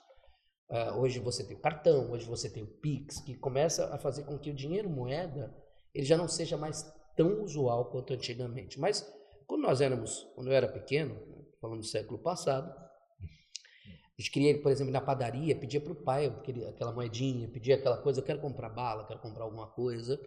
Uh, 0.70 0.98
hoje 0.98 1.18
você 1.18 1.46
tem 1.46 1.56
o 1.56 1.60
cartão, 1.60 2.10
hoje 2.10 2.26
você 2.26 2.48
tem 2.50 2.62
o 2.62 2.66
Pix, 2.66 3.20
que 3.20 3.36
começa 3.36 3.94
a 3.94 3.98
fazer 3.98 4.24
com 4.24 4.38
que 4.38 4.50
o 4.50 4.54
dinheiro 4.54 4.88
moeda 4.88 5.54
ele 5.94 6.04
já 6.04 6.16
não 6.16 6.26
seja 6.26 6.56
mais 6.56 6.82
tão 7.16 7.42
usual 7.42 7.90
quanto 7.90 8.12
antigamente. 8.12 8.80
Mas 8.80 9.06
quando 9.46 9.62
nós 9.62 9.80
éramos, 9.80 10.24
quando 10.34 10.48
eu 10.48 10.54
era 10.54 10.66
pequeno, 10.66 11.16
falando 11.60 11.80
do 11.80 11.86
século 11.86 12.18
passado, 12.18 12.70
a 12.70 14.20
gente 14.20 14.30
queria, 14.30 14.60
por 14.60 14.70
exemplo, 14.70 14.92
na 14.92 15.00
padaria, 15.00 15.58
pedia 15.58 15.80
para 15.80 15.92
o 15.92 16.02
pai 16.02 16.26
aquela 16.68 16.92
moedinha, 16.92 17.48
pedia 17.48 17.74
aquela 17.74 18.00
coisa, 18.00 18.20
eu 18.20 18.24
quero 18.24 18.40
comprar 18.40 18.68
bala, 18.68 19.06
quero 19.06 19.20
comprar 19.20 19.44
alguma 19.44 19.68
coisa. 19.68 20.20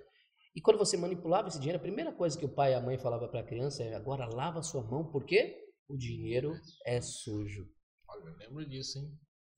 E 0.55 0.61
quando 0.61 0.77
você 0.77 0.97
manipulava 0.97 1.47
esse 1.47 1.59
dinheiro, 1.59 1.77
a 1.77 1.81
primeira 1.81 2.11
coisa 2.11 2.37
que 2.37 2.45
o 2.45 2.53
pai 2.53 2.71
e 2.71 2.75
a 2.75 2.81
mãe 2.81 2.97
falavam 2.97 3.29
para 3.29 3.41
a 3.41 3.45
criança 3.45 3.83
é: 3.83 3.93
agora 3.93 4.25
lava 4.25 4.61
sua 4.61 4.83
mão, 4.83 5.09
porque 5.11 5.55
o 5.87 5.95
dinheiro 5.95 6.53
é 6.85 6.99
sujo. 6.99 7.65
Olha, 8.09 8.29
eu 8.29 8.37
lembro 8.37 8.67
disso, 8.67 8.99
hein? 8.99 9.11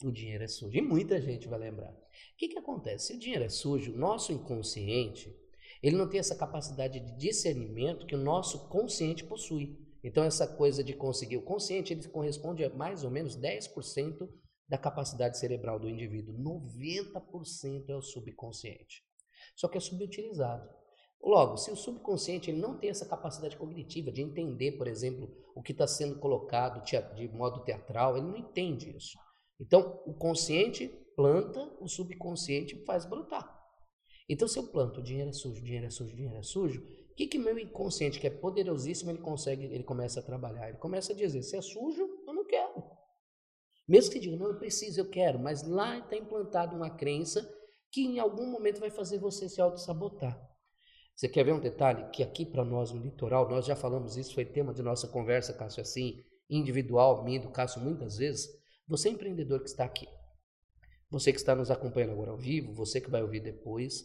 O 0.03 0.11
dinheiro 0.11 0.43
é 0.43 0.47
sujo. 0.47 0.77
E 0.77 0.81
muita 0.81 1.19
gente 1.19 1.47
vai 1.47 1.59
lembrar. 1.59 1.91
O 1.91 2.37
que, 2.37 2.47
que 2.47 2.57
acontece? 2.57 3.07
Se 3.07 3.13
o 3.13 3.19
dinheiro 3.19 3.43
é 3.43 3.49
sujo, 3.49 3.97
nosso 3.97 4.31
inconsciente, 4.31 5.35
ele 5.83 5.97
não 5.97 6.09
tem 6.09 6.19
essa 6.19 6.35
capacidade 6.35 6.99
de 6.99 7.17
discernimento 7.17 8.05
que 8.05 8.15
o 8.15 8.23
nosso 8.23 8.69
consciente 8.69 9.25
possui. 9.25 9.77
Então, 10.01 10.23
essa 10.23 10.47
coisa 10.47 10.81
de 10.81 10.93
conseguir 10.93 11.35
o 11.35 11.43
consciente, 11.43 11.91
ele 11.91 12.07
corresponde 12.07 12.63
a 12.63 12.73
mais 12.73 13.03
ou 13.03 13.11
menos 13.11 13.37
10% 13.37 14.29
da 14.69 14.77
capacidade 14.77 15.37
cerebral 15.37 15.77
do 15.77 15.89
indivíduo. 15.89 16.37
90% 16.37 17.89
é 17.89 17.95
o 17.95 18.01
subconsciente. 18.01 19.03
Só 19.53 19.67
que 19.67 19.77
é 19.77 19.81
subutilizado. 19.81 20.69
Logo, 21.21 21.57
se 21.57 21.69
o 21.69 21.75
subconsciente 21.75 22.49
ele 22.49 22.61
não 22.61 22.77
tem 22.77 22.89
essa 22.89 23.05
capacidade 23.05 23.57
cognitiva 23.57 24.09
de 24.09 24.21
entender, 24.21 24.73
por 24.73 24.87
exemplo, 24.87 25.29
o 25.53 25.61
que 25.61 25.73
está 25.73 25.85
sendo 25.85 26.17
colocado 26.19 26.81
de 27.15 27.27
modo 27.27 27.65
teatral, 27.65 28.15
ele 28.15 28.27
não 28.27 28.37
entende 28.37 28.95
isso. 28.95 29.17
Então, 29.59 30.01
o 30.05 30.13
consciente 30.13 30.87
planta, 31.15 31.61
o 31.81 31.87
subconsciente 31.87 32.83
faz 32.85 33.05
brotar. 33.05 33.59
Então, 34.29 34.47
se 34.47 34.57
eu 34.57 34.67
planto, 34.67 34.99
o 34.99 35.03
dinheiro 35.03 35.29
é 35.29 35.33
sujo, 35.33 35.59
o 35.59 35.63
dinheiro 35.63 35.87
é 35.87 35.89
sujo, 35.89 36.13
o 36.13 36.15
dinheiro 36.15 36.37
é 36.37 36.43
sujo, 36.43 36.85
que 37.15 37.27
que 37.27 37.37
meu 37.37 37.59
inconsciente, 37.59 38.19
que 38.19 38.27
é 38.27 38.29
poderosíssimo, 38.29 39.11
ele 39.11 39.19
consegue, 39.19 39.65
ele 39.65 39.83
começa 39.83 40.19
a 40.19 40.23
trabalhar? 40.23 40.69
Ele 40.69 40.77
começa 40.77 41.11
a 41.11 41.15
dizer, 41.15 41.41
se 41.41 41.57
é 41.57 41.61
sujo, 41.61 42.07
eu 42.25 42.33
não 42.33 42.45
quero. 42.45 42.81
Mesmo 43.87 44.13
que 44.13 44.19
diga, 44.19 44.37
não, 44.37 44.47
eu 44.47 44.59
preciso, 44.59 45.01
eu 45.01 45.09
quero, 45.09 45.39
mas 45.39 45.67
lá 45.67 45.97
está 45.97 46.15
implantado 46.15 46.75
uma 46.75 46.91
crença 46.91 47.41
que 47.91 48.05
em 48.05 48.19
algum 48.19 48.45
momento 48.45 48.79
vai 48.79 48.91
fazer 48.91 49.17
você 49.17 49.49
se 49.49 49.59
auto-sabotar. 49.59 50.39
Você 51.15 51.27
quer 51.27 51.43
ver 51.43 51.53
um 51.53 51.59
detalhe? 51.59 52.09
Que 52.11 52.23
aqui 52.23 52.45
para 52.45 52.63
nós 52.63 52.91
no 52.91 53.01
litoral, 53.01 53.49
nós 53.49 53.65
já 53.65 53.75
falamos 53.75 54.15
isso, 54.15 54.33
foi 54.33 54.45
tema 54.45 54.73
de 54.73 54.81
nossa 54.81 55.07
conversa, 55.07 55.53
Cássio, 55.53 55.81
assim, 55.81 56.23
individual, 56.49 57.25
minha 57.25 57.41
do 57.41 57.49
Cássio, 57.49 57.81
muitas 57.81 58.17
vezes. 58.17 58.47
Você 58.89 59.09
empreendedor 59.09 59.61
que 59.61 59.69
está 59.69 59.85
aqui, 59.85 60.07
você 61.09 61.31
que 61.31 61.39
está 61.39 61.55
nos 61.55 61.71
acompanhando 61.71 62.11
agora 62.11 62.31
ao 62.31 62.37
vivo, 62.37 62.73
você 62.73 62.99
que 62.99 63.09
vai 63.09 63.21
ouvir 63.21 63.39
depois, 63.39 64.03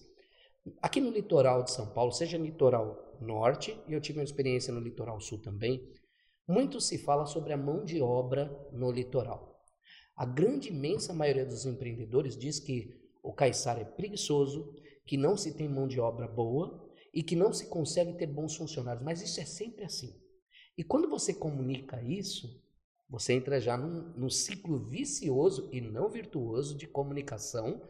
Aqui 0.80 0.98
no 0.98 1.10
litoral 1.10 1.62
de 1.62 1.72
São 1.72 1.92
Paulo, 1.92 2.10
seja 2.10 2.38
litoral 2.38 3.18
norte, 3.20 3.78
e 3.86 3.92
eu 3.92 4.00
tive 4.00 4.18
uma 4.18 4.24
experiência 4.24 4.72
no 4.72 4.80
litoral 4.80 5.20
sul 5.20 5.38
também, 5.38 5.86
muito 6.48 6.80
se 6.80 6.96
fala 6.96 7.26
sobre 7.26 7.52
a 7.52 7.56
mão 7.56 7.84
de 7.84 8.00
obra 8.00 8.50
no 8.72 8.90
litoral. 8.90 9.62
A 10.16 10.24
grande 10.24 10.70
imensa 10.70 11.12
maioria 11.12 11.44
dos 11.44 11.66
empreendedores 11.66 12.36
diz 12.36 12.58
que 12.60 12.98
o 13.22 13.32
caiçara 13.32 13.80
é 13.80 13.84
preguiçoso, 13.84 14.74
que 15.06 15.18
não 15.18 15.36
se 15.36 15.54
tem 15.54 15.68
mão 15.68 15.86
de 15.86 16.00
obra 16.00 16.26
boa 16.26 16.82
e 17.12 17.22
que 17.22 17.36
não 17.36 17.52
se 17.52 17.66
consegue 17.68 18.14
ter 18.14 18.26
bons 18.26 18.56
funcionários, 18.56 19.04
mas 19.04 19.20
isso 19.20 19.40
é 19.40 19.44
sempre 19.44 19.84
assim. 19.84 20.18
E 20.78 20.82
quando 20.82 21.10
você 21.10 21.34
comunica 21.34 22.02
isso, 22.02 22.63
você 23.14 23.32
entra 23.32 23.60
já 23.60 23.76
num, 23.76 24.12
num 24.16 24.28
ciclo 24.28 24.76
vicioso 24.76 25.68
e 25.72 25.80
não 25.80 26.08
virtuoso 26.08 26.76
de 26.76 26.86
comunicação 26.86 27.80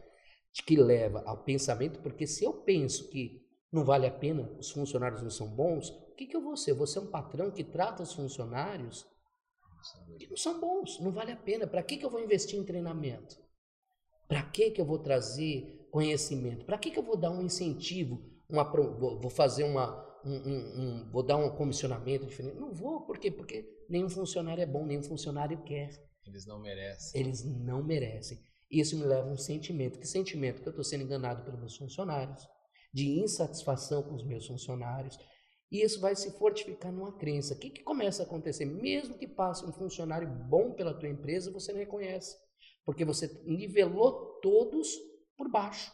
que 0.65 0.77
leva 0.77 1.23
ao 1.25 1.43
pensamento, 1.43 1.99
porque 1.99 2.27
se 2.27 2.43
eu 2.43 2.53
penso 2.53 3.09
que 3.09 3.43
não 3.71 3.83
vale 3.83 4.05
a 4.05 4.11
pena, 4.11 4.49
os 4.59 4.69
funcionários 4.69 5.23
não 5.23 5.31
são 5.31 5.47
bons, 5.47 5.89
o 5.89 6.15
que, 6.15 6.27
que 6.27 6.35
eu 6.37 6.41
vou 6.41 6.55
ser? 6.55 6.73
Vou 6.73 6.85
ser 6.85 6.99
um 6.99 7.07
patrão 7.07 7.51
que 7.51 7.63
trata 7.63 8.03
os 8.03 8.13
funcionários 8.13 9.05
que 10.17 10.27
não 10.29 10.37
são 10.37 10.59
bons, 10.59 10.99
não 10.99 11.11
vale 11.11 11.31
a 11.31 11.35
pena. 11.35 11.67
Para 11.67 11.83
que, 11.83 11.97
que 11.97 12.05
eu 12.05 12.09
vou 12.09 12.21
investir 12.21 12.59
em 12.59 12.63
treinamento? 12.63 13.35
Para 14.27 14.43
que, 14.43 14.71
que 14.71 14.79
eu 14.79 14.85
vou 14.85 14.99
trazer 14.99 15.87
conhecimento? 15.91 16.65
Para 16.65 16.77
que, 16.77 16.91
que 16.91 16.99
eu 16.99 17.03
vou 17.03 17.17
dar 17.17 17.31
um 17.31 17.41
incentivo? 17.41 18.21
Uma, 18.47 18.63
vou 18.63 19.29
fazer 19.29 19.63
uma. 19.63 20.05
Um, 20.23 20.35
um, 20.35 20.81
um, 20.81 21.11
vou 21.11 21.21
dar 21.21 21.37
um 21.37 21.55
comissionamento 21.55 22.25
diferente? 22.25 22.57
Não 22.57 22.73
vou, 22.73 23.01
por 23.01 23.19
quê? 23.19 23.29
Porque 23.29 23.74
nenhum 23.89 24.09
funcionário 24.09 24.61
é 24.61 24.65
bom, 24.65 24.85
nenhum 24.85 25.03
funcionário 25.03 25.63
quer. 25.63 25.89
Eles 26.25 26.45
não 26.45 26.59
merecem. 26.59 27.21
Eles 27.21 27.43
não 27.43 27.83
merecem. 27.83 28.39
Isso 28.69 28.97
me 28.97 29.05
leva 29.05 29.29
a 29.29 29.31
um 29.31 29.37
sentimento. 29.37 29.99
Que 29.99 30.07
sentimento? 30.07 30.61
Que 30.61 30.67
eu 30.67 30.71
estou 30.71 30.83
sendo 30.83 31.03
enganado 31.03 31.43
pelos 31.43 31.59
meus 31.59 31.77
funcionários, 31.77 32.47
de 32.93 33.19
insatisfação 33.19 34.03
com 34.03 34.15
os 34.15 34.25
meus 34.25 34.47
funcionários. 34.47 35.17
E 35.71 35.81
isso 35.81 35.99
vai 35.99 36.15
se 36.15 36.31
fortificar 36.37 36.91
numa 36.91 37.17
crença. 37.17 37.53
O 37.53 37.57
que, 37.57 37.69
que 37.69 37.83
começa 37.83 38.23
a 38.23 38.25
acontecer? 38.25 38.65
Mesmo 38.65 39.17
que 39.17 39.27
passe 39.27 39.65
um 39.65 39.71
funcionário 39.71 40.27
bom 40.27 40.73
pela 40.73 40.93
tua 40.93 41.09
empresa, 41.09 41.51
você 41.51 41.71
não 41.71 41.79
reconhece. 41.79 42.35
Porque 42.85 43.03
você 43.03 43.27
nivelou 43.45 44.39
todos 44.41 44.87
por 45.37 45.49
baixo. 45.49 45.91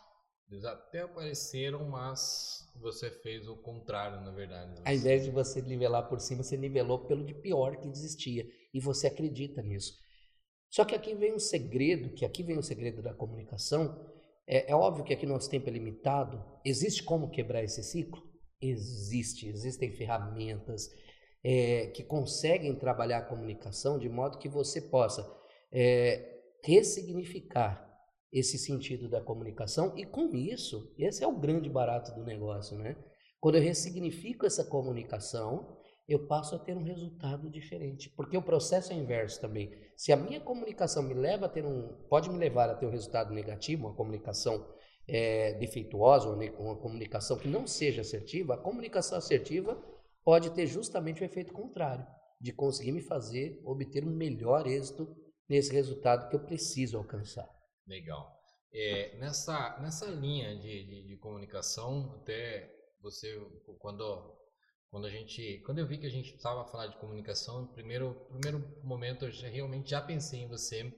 Eles 0.52 0.66
até 0.66 1.00
apareceram, 1.00 1.88
mas 1.88 2.70
você 2.76 3.10
fez 3.10 3.48
o 3.48 3.56
contrário, 3.56 4.20
na 4.20 4.32
verdade. 4.32 4.76
Você... 4.76 4.84
Ao 4.86 4.94
invés 4.94 5.24
de 5.24 5.32
você 5.32 5.62
nivelar 5.62 6.10
por 6.10 6.20
cima, 6.20 6.44
você 6.44 6.58
nivelou 6.58 7.06
pelo 7.06 7.24
de 7.24 7.34
pior 7.34 7.78
que 7.78 7.88
existia. 7.88 8.46
E 8.74 8.80
você 8.80 9.08
acredita 9.08 9.62
nisso. 9.62 9.98
Só 10.70 10.84
que 10.84 10.94
aqui 10.94 11.16
vem 11.16 11.34
um 11.34 11.40
segredo, 11.40 12.14
que 12.14 12.26
aqui 12.26 12.44
vem 12.44 12.58
o 12.58 12.60
um 12.60 12.64
segredo 12.64 13.02
da 13.02 13.14
comunicação. 13.14 14.06
É, 14.46 14.72
é, 14.72 14.76
óbvio 14.76 15.06
que 15.06 15.14
aqui 15.14 15.26
nosso 15.26 15.50
tempo 15.50 15.70
é 15.70 15.72
limitado. 15.72 16.44
Existe 16.66 17.02
como 17.02 17.32
quebrar 17.32 17.64
esse 17.64 17.82
ciclo? 17.82 18.22
Existe. 18.62 19.48
Existem 19.48 19.94
ferramentas 19.94 20.90
é, 21.42 21.88
que 21.88 22.04
conseguem 22.04 22.76
trabalhar 22.76 23.20
a 23.20 23.26
comunicação 23.26 23.98
de 23.98 24.10
modo 24.10 24.38
que 24.38 24.50
você 24.50 24.82
possa 24.82 25.26
é, 25.72 26.42
ressignificar 26.64 27.91
esse 28.32 28.58
sentido 28.58 29.10
da 29.10 29.22
comunicação 29.22 29.94
e 29.98 30.06
com 30.06 30.34
isso, 30.36 30.94
esse 30.98 31.24
é 31.24 31.28
o 31.28 31.38
grande 31.38 31.70
barato 31.70 32.14
do 32.16 32.24
negócio, 32.24 32.78
né? 32.78 32.96
Quando 33.40 33.56
eu 33.56 33.62
ressignifico 33.62 34.46
essa 34.46 34.64
comunicação, 34.64 35.78
eu 36.08 36.28
passo 36.28 36.56
a 36.56 36.60
ter 36.60 36.76
um 36.76 36.84
resultado 36.84 37.50
diferente, 37.50 38.10
porque 38.10 38.38
o 38.38 38.42
processo 38.42 38.94
é 38.94 38.96
inverso 38.96 39.42
também. 39.42 39.72
Se 39.96 40.12
a 40.12 40.18
minha 40.18 40.40
comunicação 40.40 41.04
me 41.04 41.14
leva 41.14 41.46
a 41.46 41.50
ter 41.50 41.66
um, 41.66 41.88
pode 42.10 42.30
me 42.30 42.38
levar 42.38 42.70
a 42.70 42.76
ter 42.76 42.86
um 42.86 42.92
resultado 42.92 43.34
negativo, 43.34 43.88
uma 43.88 43.96
comunicação 43.96 44.68
é, 45.08 45.54
defeituosa, 45.54 46.30
uma 46.30 46.76
comunicação 46.78 47.38
que 47.38 47.48
não 47.48 47.66
seja 47.66 48.02
assertiva, 48.02 48.54
a 48.54 48.58
comunicação 48.58 49.18
assertiva 49.18 49.82
pode 50.24 50.52
ter 50.52 50.68
justamente 50.68 51.22
o 51.22 51.26
efeito 51.26 51.54
contrário, 51.54 52.06
de 52.40 52.54
conseguir 52.54 52.92
me 52.92 53.02
fazer 53.02 53.62
obter 53.66 54.06
um 54.06 54.12
melhor 54.12 54.68
êxito 54.68 55.16
nesse 55.50 55.74
resultado 55.74 56.30
que 56.30 56.36
eu 56.36 56.46
preciso 56.46 56.98
alcançar. 56.98 57.50
Legal. 57.88 58.40
É, 58.74 59.18
nessa, 59.18 59.80
nessa 59.82 60.06
linha 60.06 60.56
de, 60.56 60.86
de, 60.86 61.08
de, 61.08 61.18
comunicação, 61.18 62.14
até 62.22 62.74
você, 63.02 63.38
quando, 63.80 64.38
quando 64.90 65.08
a 65.08 65.10
gente, 65.10 65.62
quando 65.66 65.80
eu 65.80 65.88
vi 65.88 65.98
que 65.98 66.06
a 66.06 66.12
gente 66.12 66.30
precisava 66.30 66.66
falar 66.66 66.88
de 66.88 66.98
comunicação, 66.98 67.68
primeiro, 67.68 68.16
primeiro 68.30 68.60
momento 68.84 69.26
eu 69.26 69.32
já, 69.32 69.48
realmente 69.50 69.90
já 69.90 70.02
pensei 70.02 70.42
em 70.42 70.48
você, 70.48 70.94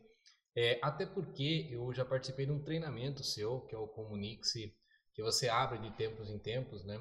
é, 0.55 0.79
até 0.83 1.05
porque 1.05 1.67
eu 1.71 1.91
já 1.93 2.05
participei 2.05 2.45
de 2.45 2.51
um 2.51 2.63
treinamento 2.63 3.23
seu, 3.23 3.61
que 3.61 3.73
é 3.73 3.77
o 3.77 3.87
Comunique-se, 3.87 4.71
que 5.15 5.23
você 5.23 5.49
abre 5.49 5.79
de 5.79 5.95
tempos 5.97 6.29
em 6.29 6.37
tempos, 6.37 6.85
né? 6.85 6.99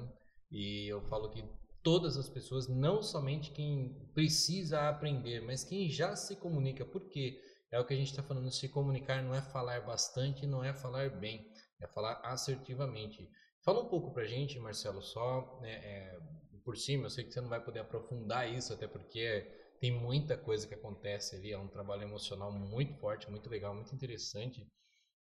E 0.51 0.87
eu 0.87 1.01
falo 1.03 1.29
que 1.29 1.43
todas 1.83 2.17
as 2.17 2.29
pessoas, 2.29 2.67
não 2.67 3.03
somente 3.03 3.51
quem 3.51 3.93
precisa 4.13 4.87
aprender, 4.89 5.41
mas 5.41 5.63
quem 5.63 5.89
já 5.89 6.15
se 6.15 6.35
comunica, 6.35 6.85
porque 6.85 7.39
é 7.73 7.79
o 7.79 7.85
que 7.85 7.93
a 7.95 7.97
gente 7.97 8.11
está 8.11 8.21
falando, 8.21 8.51
se 8.51 8.69
comunicar 8.69 9.23
não 9.23 9.33
é 9.33 9.41
falar 9.41 9.81
bastante, 9.81 10.45
não 10.45 10.63
é 10.63 10.71
falar 10.71 11.09
bem, 11.09 11.51
é 11.81 11.87
falar 11.87 12.21
assertivamente. 12.23 13.27
Fala 13.63 13.81
um 13.81 13.89
pouco 13.89 14.13
pra 14.13 14.25
gente, 14.25 14.59
Marcelo, 14.59 15.01
só 15.01 15.59
né, 15.59 15.71
é, 15.71 16.19
por 16.63 16.77
cima, 16.77 17.07
eu 17.07 17.09
sei 17.09 17.23
que 17.23 17.33
você 17.33 17.41
não 17.41 17.49
vai 17.49 17.59
poder 17.59 17.79
aprofundar 17.79 18.47
isso, 18.47 18.71
até 18.71 18.87
porque 18.87 19.41
tem 19.79 19.91
muita 19.91 20.37
coisa 20.37 20.67
que 20.67 20.75
acontece 20.75 21.35
ali, 21.35 21.51
é 21.51 21.57
um 21.57 21.67
trabalho 21.67 22.03
emocional 22.03 22.51
muito 22.51 22.93
forte, 22.99 23.29
muito 23.31 23.49
legal, 23.49 23.73
muito 23.73 23.93
interessante. 23.95 24.71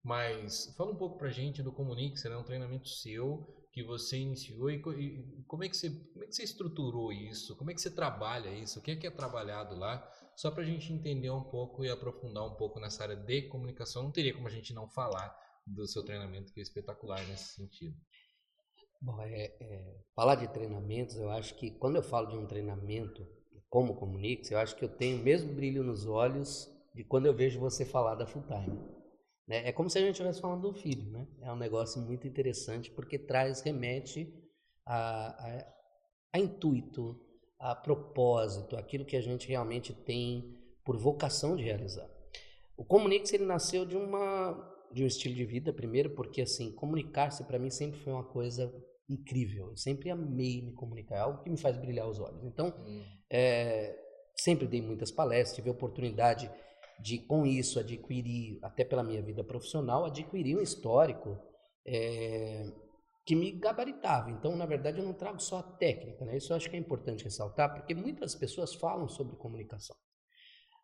Mas 0.03 0.75
fala 0.75 0.93
um 0.93 0.97
pouco 0.97 1.19
pra 1.19 1.29
gente 1.29 1.63
do 1.63 1.71
Comunique, 1.71 2.27
é 2.27 2.35
um 2.35 2.45
treinamento 2.45 2.89
seu 2.89 3.47
que 3.79 3.83
você 3.85 4.19
iniciou 4.19 4.69
e, 4.71 4.77
e, 4.77 5.45
como, 5.47 5.63
é 5.63 5.69
que 5.69 5.77
você, 5.77 5.89
como 5.89 6.25
é 6.25 6.27
que 6.27 6.35
você 6.35 6.43
estruturou 6.43 7.13
isso? 7.13 7.57
Como 7.57 7.71
é 7.71 7.75
que 7.75 7.81
você 7.81 7.91
trabalha 7.91 8.51
isso? 8.51 8.81
O 8.81 8.83
que 8.83 8.91
é 8.91 8.97
que 8.97 9.07
é 9.07 9.11
trabalhado 9.11 9.77
lá? 9.77 10.05
Só 10.35 10.51
para 10.51 10.65
a 10.65 10.67
gente 10.67 10.93
entender 10.93 11.31
um 11.31 11.45
pouco 11.45 11.85
e 11.85 11.91
aprofundar 11.91 12.45
um 12.45 12.55
pouco 12.55 12.81
nessa 12.81 13.05
área 13.05 13.15
de 13.15 13.43
comunicação, 13.43 14.03
não 14.03 14.11
teria 14.11 14.35
como 14.35 14.49
a 14.49 14.51
gente 14.51 14.75
não 14.75 14.89
falar 14.89 15.33
do 15.65 15.87
seu 15.87 16.05
treinamento, 16.05 16.53
que 16.53 16.59
é 16.59 16.63
espetacular 16.63 17.25
nesse 17.29 17.55
sentido. 17.55 17.97
Bom, 19.01 19.21
é, 19.23 19.45
é, 19.61 19.97
falar 20.13 20.35
de 20.35 20.49
treinamentos, 20.49 21.17
eu 21.17 21.31
acho 21.31 21.55
que 21.55 21.71
quando 21.71 21.97
eu 21.97 22.03
falo 22.03 22.31
de 22.31 22.37
um 22.37 22.47
treinamento, 22.47 23.25
como 23.71 23.95
comunique 23.95 24.53
eu 24.53 24.59
acho 24.59 24.75
que 24.75 24.85
eu 24.85 24.89
tenho 24.89 25.21
o 25.21 25.23
mesmo 25.23 25.55
brilho 25.55 25.85
nos 25.85 26.05
olhos 26.05 26.69
de 26.95 27.05
quando 27.05 27.27
eu 27.27 27.35
vejo 27.35 27.61
você 27.61 27.85
falar 27.85 28.17
da 28.17 28.27
full 28.27 28.43
time. 28.43 28.98
Né? 29.49 29.67
É 29.67 29.73
como 29.73 29.89
se 29.89 29.97
a 29.97 30.03
gente 30.03 30.13
estivesse 30.13 30.41
falando 30.41 30.71
do 30.71 30.79
filho, 30.79 31.11
né? 31.11 31.27
É 31.41 31.51
um 31.51 31.57
negócio 31.57 32.01
muito 32.03 32.29
interessante 32.29 32.91
porque 32.91 33.19
traz, 33.19 33.63
remete 33.63 34.31
a, 34.85 35.29
a, 35.29 35.67
a 36.35 36.39
intuito, 36.39 37.19
a 37.59 37.75
propósito, 37.75 38.77
aquilo 38.77 39.07
que 39.07 39.17
a 39.17 39.23
gente 39.23 39.49
realmente 39.49 39.95
tem 39.95 40.55
por 40.85 40.99
vocação 40.99 41.57
de 41.57 41.65
realizar. 41.65 42.09
O 42.77 42.85
Comunix 42.85 43.33
ele 43.33 43.45
nasceu 43.45 43.87
de 43.87 43.97
uma 43.97 44.77
de 44.91 45.05
um 45.05 45.07
estilo 45.07 45.35
de 45.35 45.45
vida 45.45 45.71
primeiro 45.71 46.15
porque 46.15 46.41
assim 46.41 46.73
comunicar-se 46.73 47.45
para 47.45 47.59
mim 47.59 47.69
sempre 47.69 47.99
foi 48.01 48.13
uma 48.13 48.25
coisa 48.25 48.73
incrível. 49.09 49.71
Eu 49.71 49.77
sempre 49.77 50.11
amei 50.11 50.63
me 50.63 50.73
comunicar, 50.73 51.17
é 51.17 51.21
algo 51.21 51.43
que 51.43 51.51
me 51.51 51.57
faz 51.57 51.77
brilhar 51.79 52.07
os 52.07 52.21
olhos. 52.21 52.45
Então 52.45 52.75
hum. 52.87 53.03
é, 53.31 53.99
sempre 54.37 54.67
dei 54.67 54.83
muitas 54.83 55.11
palestras, 55.11 55.57
tive 55.57 55.69
a 55.71 55.73
oportunidade 55.73 56.51
de 57.01 57.19
com 57.19 57.47
isso 57.47 57.79
adquirir 57.79 58.59
até 58.63 58.85
pela 58.85 59.05
minha 59.05 59.23
vida 59.23 59.45
profissional 59.45 60.05
adquirir 60.05 60.57
um 60.57 60.63
histórico 60.63 61.39
é, 61.87 62.73
que 63.25 63.37
me 63.37 63.53
gabaritava. 63.53 64.31
Então, 64.31 64.57
na 64.57 64.67
verdade, 64.67 64.99
eu 64.99 65.05
não 65.05 65.13
trago 65.13 65.39
só 65.41 65.59
a 65.59 65.63
técnica, 65.63 66.25
né? 66.25 66.37
Isso 66.37 66.53
eu 66.53 66.57
acho 66.57 66.69
que 66.69 66.77
é 66.77 66.79
importante 66.79 67.25
ressaltar, 67.25 67.75
porque 67.75 67.95
muitas 67.95 68.35
pessoas 68.35 68.75
falam 68.75 69.07
sobre 69.09 69.37
comunicação. 69.37 69.95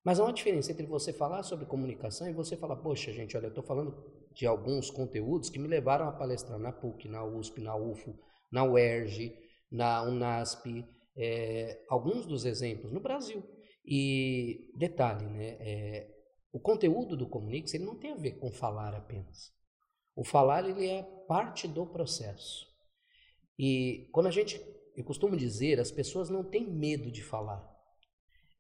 Mas 0.05 0.20
há 0.20 0.24
uma 0.24 0.33
diferença 0.33 0.70
entre 0.70 0.87
você 0.87 1.12
falar 1.12 1.42
sobre 1.42 1.64
comunicação 1.64 2.29
e 2.29 2.35
você 2.35 2.57
falar, 2.57 2.77
poxa, 2.77 3.11
gente, 3.12 3.35
olha, 3.37 3.46
eu 3.46 3.48
estou 3.48 3.64
falando 3.64 3.96
de 4.35 4.46
alguns 4.46 4.90
conteúdos 4.90 5.48
que 5.48 5.59
me 5.59 5.66
levaram 5.66 6.07
a 6.07 6.12
palestrar 6.12 6.59
na 6.59 6.70
PUC, 6.70 7.09
na 7.09 7.24
USP, 7.24 7.62
na 7.62 7.74
UFO, 7.74 8.14
na 8.53 8.62
UERJ, 8.64 9.35
na 9.72 10.03
UNASP, 10.03 10.85
é, 11.16 11.83
alguns 11.88 12.27
dos 12.27 12.44
exemplos 12.44 12.92
no 12.92 13.00
Brasil. 13.00 13.42
E 13.85 14.70
detalhe, 14.77 15.27
né? 15.27 15.57
É, 15.61 16.11
o 16.53 16.61
conteúdo 16.61 17.16
do 17.16 17.29
Comunix 17.29 17.75
ele 17.75 17.85
não 17.85 17.99
tem 17.99 18.12
a 18.12 18.16
ver 18.16 18.38
com 18.38 18.51
falar 18.51 18.94
apenas. 18.94 19.53
O 20.14 20.25
falar 20.25 20.68
ele 20.68 20.88
é 20.88 21.03
parte 21.27 21.66
do 21.66 21.85
processo. 21.87 22.66
E 23.59 24.09
quando 24.12 24.27
a 24.29 24.31
gente, 24.31 24.61
eu 24.97 25.05
costumo 25.05 25.37
dizer, 25.37 25.81
as 25.81 25.90
pessoas 25.90 26.31
não 26.31 26.44
têm 26.44 26.70
medo 26.70 27.11
de 27.11 27.23
falar. 27.23 27.68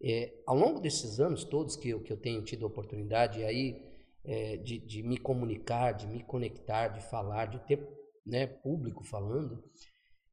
É, 0.02 0.34
ao 0.46 0.56
longo 0.56 0.80
desses 0.80 1.20
anos 1.20 1.44
todos 1.44 1.76
que 1.76 1.88
eu, 1.88 2.02
que 2.02 2.12
eu 2.12 2.16
tenho 2.16 2.42
tido 2.42 2.64
a 2.64 2.68
oportunidade 2.68 3.42
aí 3.42 3.80
é, 4.24 4.56
de, 4.56 4.78
de 4.78 5.02
me 5.02 5.16
comunicar, 5.16 5.92
de 5.92 6.06
me 6.06 6.22
conectar, 6.22 6.88
de 6.88 7.00
falar, 7.08 7.46
de 7.46 7.58
ter 7.66 7.88
né, 8.26 8.46
público 8.46 9.04
falando, 9.04 9.62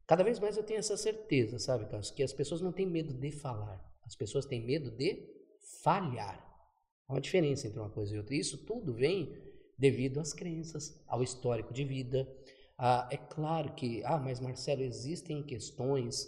cada 0.08 0.24
vez 0.24 0.40
mais 0.40 0.58
eu 0.58 0.64
tenho 0.64 0.80
essa 0.80 0.98
certeza, 0.98 1.60
sabe, 1.60 1.86
Carlos, 1.86 2.12
que 2.12 2.24
as 2.24 2.34
pessoas 2.34 2.62
não 2.62 2.72
têm 2.72 2.88
medo 2.88 3.14
de 3.14 3.32
falar, 3.32 3.80
as 4.12 4.16
pessoas 4.18 4.46
têm 4.46 4.62
medo 4.62 4.92
de 4.92 5.26
falhar. 5.82 6.46
Há 7.08 7.14
uma 7.14 7.22
diferença 7.22 7.66
entre 7.66 7.80
uma 7.80 7.90
coisa 7.90 8.14
e 8.14 8.18
outra. 8.18 8.36
Isso 8.36 8.66
tudo 8.66 8.94
vem 8.94 9.34
devido 9.78 10.20
às 10.20 10.34
crenças, 10.34 11.02
ao 11.08 11.24
histórico 11.24 11.74
de 11.74 11.86
vida. 11.86 12.30
Ah, 12.78 13.08
é 13.10 13.16
claro 13.16 13.74
que, 13.74 14.04
ah, 14.04 14.18
mas 14.18 14.42
Marcelo, 14.42 14.82
existem 14.82 15.42
questões 15.42 16.28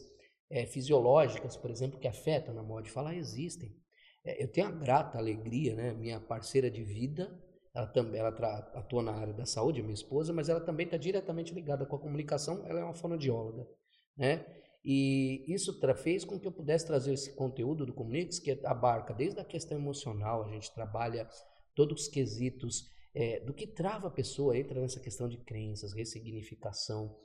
é, 0.49 0.65
fisiológicas, 0.65 1.57
por 1.57 1.69
exemplo, 1.69 1.99
que 1.99 2.07
afetam 2.07 2.53
na 2.53 2.63
moda 2.63 2.83
de 2.83 2.89
falar, 2.89 3.15
existem. 3.15 3.75
É, 4.23 4.41
eu 4.41 4.47
tenho 4.47 4.67
a 4.67 4.71
grata 4.71 5.17
alegria, 5.17 5.75
né? 5.75 5.91
Minha 5.91 6.21
parceira 6.21 6.71
de 6.71 6.85
vida, 6.85 7.37
ela 7.75 7.87
também 7.87 8.21
ela 8.21 8.29
atua 8.75 9.03
na 9.03 9.11
área 9.11 9.33
da 9.33 9.45
saúde, 9.45 9.81
minha 9.81 9.93
esposa, 9.93 10.31
mas 10.31 10.47
ela 10.47 10.61
também 10.61 10.85
está 10.85 10.95
diretamente 10.95 11.53
ligada 11.53 11.85
com 11.85 11.97
a 11.97 11.99
comunicação, 11.99 12.65
ela 12.65 12.79
é 12.79 12.83
uma 12.85 12.93
fonoaudióloga, 12.93 13.67
né? 14.15 14.62
E 14.83 15.45
isso 15.47 15.79
fez 15.95 16.25
com 16.25 16.37
que 16.37 16.45
eu 16.45 16.51
pudesse 16.51 16.85
trazer 16.85 17.13
esse 17.13 17.33
conteúdo 17.35 17.85
do 17.85 17.93
Comunix, 17.93 18.37
que 18.37 18.59
abarca 18.65 19.13
desde 19.13 19.39
a 19.39 19.45
questão 19.45 19.77
emocional, 19.77 20.43
a 20.43 20.49
gente 20.49 20.73
trabalha 20.73 21.27
todos 21.73 22.03
os 22.03 22.07
quesitos 22.07 22.91
é, 23.15 23.39
do 23.39 23.53
que 23.53 23.65
trava 23.65 24.07
a 24.07 24.11
pessoa, 24.11 24.57
entra 24.57 24.81
nessa 24.81 24.99
questão 24.99 25.29
de 25.29 25.37
crenças, 25.37 25.93
ressignificação. 25.93 27.15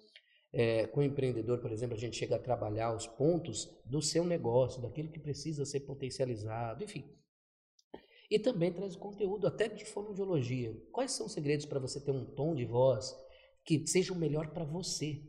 É, 0.50 0.86
com 0.86 1.00
o 1.00 1.02
empreendedor, 1.02 1.60
por 1.60 1.70
exemplo, 1.72 1.94
a 1.94 1.98
gente 1.98 2.16
chega 2.16 2.36
a 2.36 2.38
trabalhar 2.38 2.94
os 2.94 3.06
pontos 3.06 3.68
do 3.84 4.00
seu 4.00 4.24
negócio, 4.24 4.80
daquilo 4.80 5.10
que 5.10 5.18
precisa 5.18 5.64
ser 5.64 5.80
potencializado, 5.80 6.82
enfim. 6.82 7.04
E 8.30 8.38
também 8.38 8.72
traz 8.72 8.94
conteúdo 8.94 9.46
até 9.46 9.68
de 9.68 9.84
fonoaudiologia. 9.84 10.74
Quais 10.92 11.12
são 11.12 11.26
os 11.26 11.32
segredos 11.32 11.66
para 11.66 11.80
você 11.80 12.00
ter 12.00 12.12
um 12.12 12.24
tom 12.24 12.54
de 12.54 12.64
voz 12.64 13.14
que 13.64 13.86
seja 13.86 14.12
o 14.12 14.16
melhor 14.16 14.50
para 14.52 14.64
você? 14.64 15.22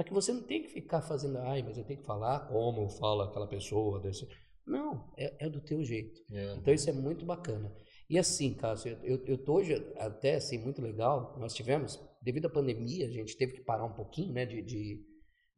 Para 0.00 0.08
que 0.08 0.14
você 0.14 0.32
não 0.32 0.42
tenha 0.42 0.62
que 0.62 0.70
ficar 0.70 1.02
fazendo, 1.02 1.36
ai, 1.40 1.62
mas 1.62 1.76
eu 1.76 1.84
tenho 1.84 2.00
que 2.00 2.06
falar 2.06 2.48
como 2.48 2.88
fala 2.88 3.26
aquela 3.26 3.46
pessoa. 3.46 4.00
Desse... 4.00 4.26
Não, 4.66 5.12
é, 5.14 5.44
é 5.44 5.50
do 5.50 5.60
teu 5.60 5.84
jeito. 5.84 6.18
É. 6.32 6.54
Então 6.54 6.72
isso 6.72 6.88
é 6.88 6.92
muito 6.94 7.26
bacana. 7.26 7.70
E 8.08 8.18
assim, 8.18 8.54
Cássio, 8.54 8.98
eu, 9.02 9.22
eu 9.26 9.36
tô 9.36 9.56
hoje 9.56 9.74
até 9.98 10.36
assim, 10.36 10.56
muito 10.56 10.80
legal. 10.80 11.36
Nós 11.38 11.52
tivemos, 11.52 12.00
devido 12.22 12.46
à 12.46 12.48
pandemia, 12.48 13.04
a 13.04 13.10
gente 13.10 13.36
teve 13.36 13.52
que 13.52 13.60
parar 13.60 13.84
um 13.84 13.92
pouquinho, 13.92 14.32
né, 14.32 14.46
de, 14.46 14.62
de, 14.62 15.04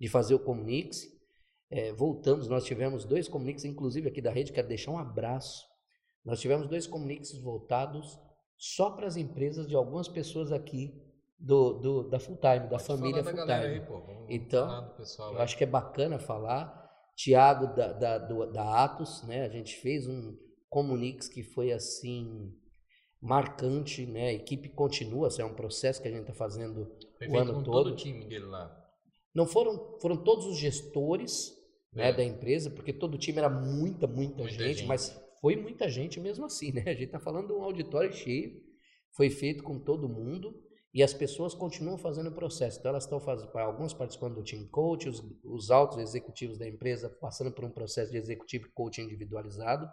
de 0.00 0.08
fazer 0.08 0.34
o 0.34 0.40
Comunix. 0.40 1.06
É, 1.70 1.92
voltamos, 1.92 2.48
nós 2.48 2.64
tivemos 2.64 3.04
dois 3.04 3.28
Comunix, 3.28 3.64
inclusive 3.64 4.08
aqui 4.08 4.20
da 4.20 4.32
rede, 4.32 4.52
quero 4.52 4.66
deixar 4.66 4.90
um 4.90 4.98
abraço. 4.98 5.64
Nós 6.24 6.40
tivemos 6.40 6.66
dois 6.66 6.84
Comunix 6.84 7.30
voltados 7.40 8.18
só 8.58 8.90
para 8.90 9.06
as 9.06 9.16
empresas 9.16 9.68
de 9.68 9.76
algumas 9.76 10.08
pessoas 10.08 10.50
aqui 10.50 11.00
do, 11.42 11.72
do 11.74 12.08
da 12.08 12.18
Full 12.18 12.36
Time, 12.36 12.60
da 12.60 12.68
Pode 12.68 12.84
família 12.84 13.24
Full 13.24 13.32
Time. 13.32 13.52
Aí, 13.52 13.82
então, 14.28 14.94
eu 15.32 15.40
acho 15.40 15.56
que 15.56 15.64
é 15.64 15.66
bacana 15.66 16.18
falar. 16.18 16.80
Tiago 17.14 17.66
da, 17.76 17.92
da, 17.92 18.18
da 18.18 18.84
Atos, 18.84 19.22
né? 19.24 19.44
A 19.44 19.48
gente 19.48 19.76
fez 19.76 20.06
um, 20.06 20.34
Comunix 20.72 21.28
que 21.28 21.42
foi 21.42 21.70
assim 21.70 22.50
marcante, 23.20 24.06
né? 24.06 24.28
A 24.28 24.32
equipe 24.32 24.70
continua, 24.70 25.26
assim, 25.26 25.42
é 25.42 25.44
um 25.44 25.54
processo 25.54 26.00
que 26.00 26.08
a 26.08 26.10
gente 26.10 26.22
está 26.22 26.32
fazendo 26.32 26.90
foi 27.18 27.28
o 27.28 27.38
ano 27.38 27.52
todo. 27.52 27.70
todo 27.70 27.86
o 27.88 27.96
time 27.96 28.26
dele 28.26 28.46
lá. 28.46 28.74
Não 29.34 29.46
foram, 29.46 29.98
foram 30.00 30.16
todos 30.16 30.46
os 30.46 30.56
gestores 30.58 31.52
é. 31.94 31.98
né, 31.98 32.12
da 32.14 32.24
empresa, 32.24 32.70
porque 32.70 32.92
todo 32.92 33.14
o 33.14 33.18
time 33.18 33.38
era 33.38 33.50
muita, 33.50 34.06
muita, 34.06 34.42
muita 34.42 34.48
gente, 34.48 34.78
gente, 34.78 34.86
mas 34.86 35.14
foi 35.42 35.56
muita 35.56 35.90
gente 35.90 36.18
mesmo 36.18 36.46
assim, 36.46 36.72
né? 36.72 36.84
A 36.86 36.94
gente 36.94 37.04
está 37.04 37.20
falando 37.20 37.48
de 37.48 37.52
um 37.52 37.62
auditório 37.62 38.10
cheio, 38.10 38.58
foi 39.14 39.28
feito 39.28 39.62
com 39.62 39.78
todo 39.78 40.08
mundo 40.08 40.54
e 40.94 41.02
as 41.02 41.14
pessoas 41.14 41.54
continuam 41.54 41.96
fazendo 41.96 42.28
o 42.28 42.34
processo. 42.34 42.78
Então, 42.78 42.90
elas 42.90 43.04
estão 43.04 43.18
fazendo, 43.18 43.56
alguns 43.58 43.94
participando 43.94 44.34
do 44.34 44.44
team 44.44 44.66
coach, 44.68 45.08
os, 45.08 45.24
os 45.42 45.70
altos 45.70 45.98
executivos 45.98 46.58
da 46.58 46.68
empresa 46.68 47.08
passando 47.08 47.50
por 47.50 47.64
um 47.64 47.70
processo 47.70 48.10
de 48.10 48.18
executivo 48.18 48.68
coach 48.74 49.00
individualizado. 49.00 49.88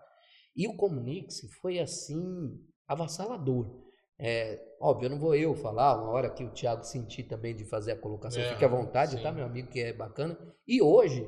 E 0.55 0.67
o 0.67 0.75
Comunix 0.75 1.39
foi 1.61 1.79
assim, 1.79 2.59
avassalador. 2.85 3.87
É, 4.21 4.61
óbvio, 4.81 5.09
não 5.09 5.17
vou 5.17 5.33
eu 5.33 5.55
falar, 5.55 5.95
uma 5.95 6.11
hora 6.11 6.29
que 6.29 6.43
o 6.43 6.49
Thiago 6.49 6.83
sentir 6.83 7.23
também 7.23 7.55
de 7.55 7.63
fazer 7.63 7.93
a 7.93 7.97
colocação, 7.97 8.43
é, 8.43 8.49
fique 8.49 8.65
à 8.65 8.67
vontade, 8.67 9.11
tá, 9.11 9.17
sim. 9.17 9.23
tá, 9.23 9.31
meu 9.31 9.45
amigo, 9.45 9.69
que 9.69 9.79
é 9.79 9.93
bacana. 9.93 10.37
E 10.67 10.81
hoje, 10.81 11.25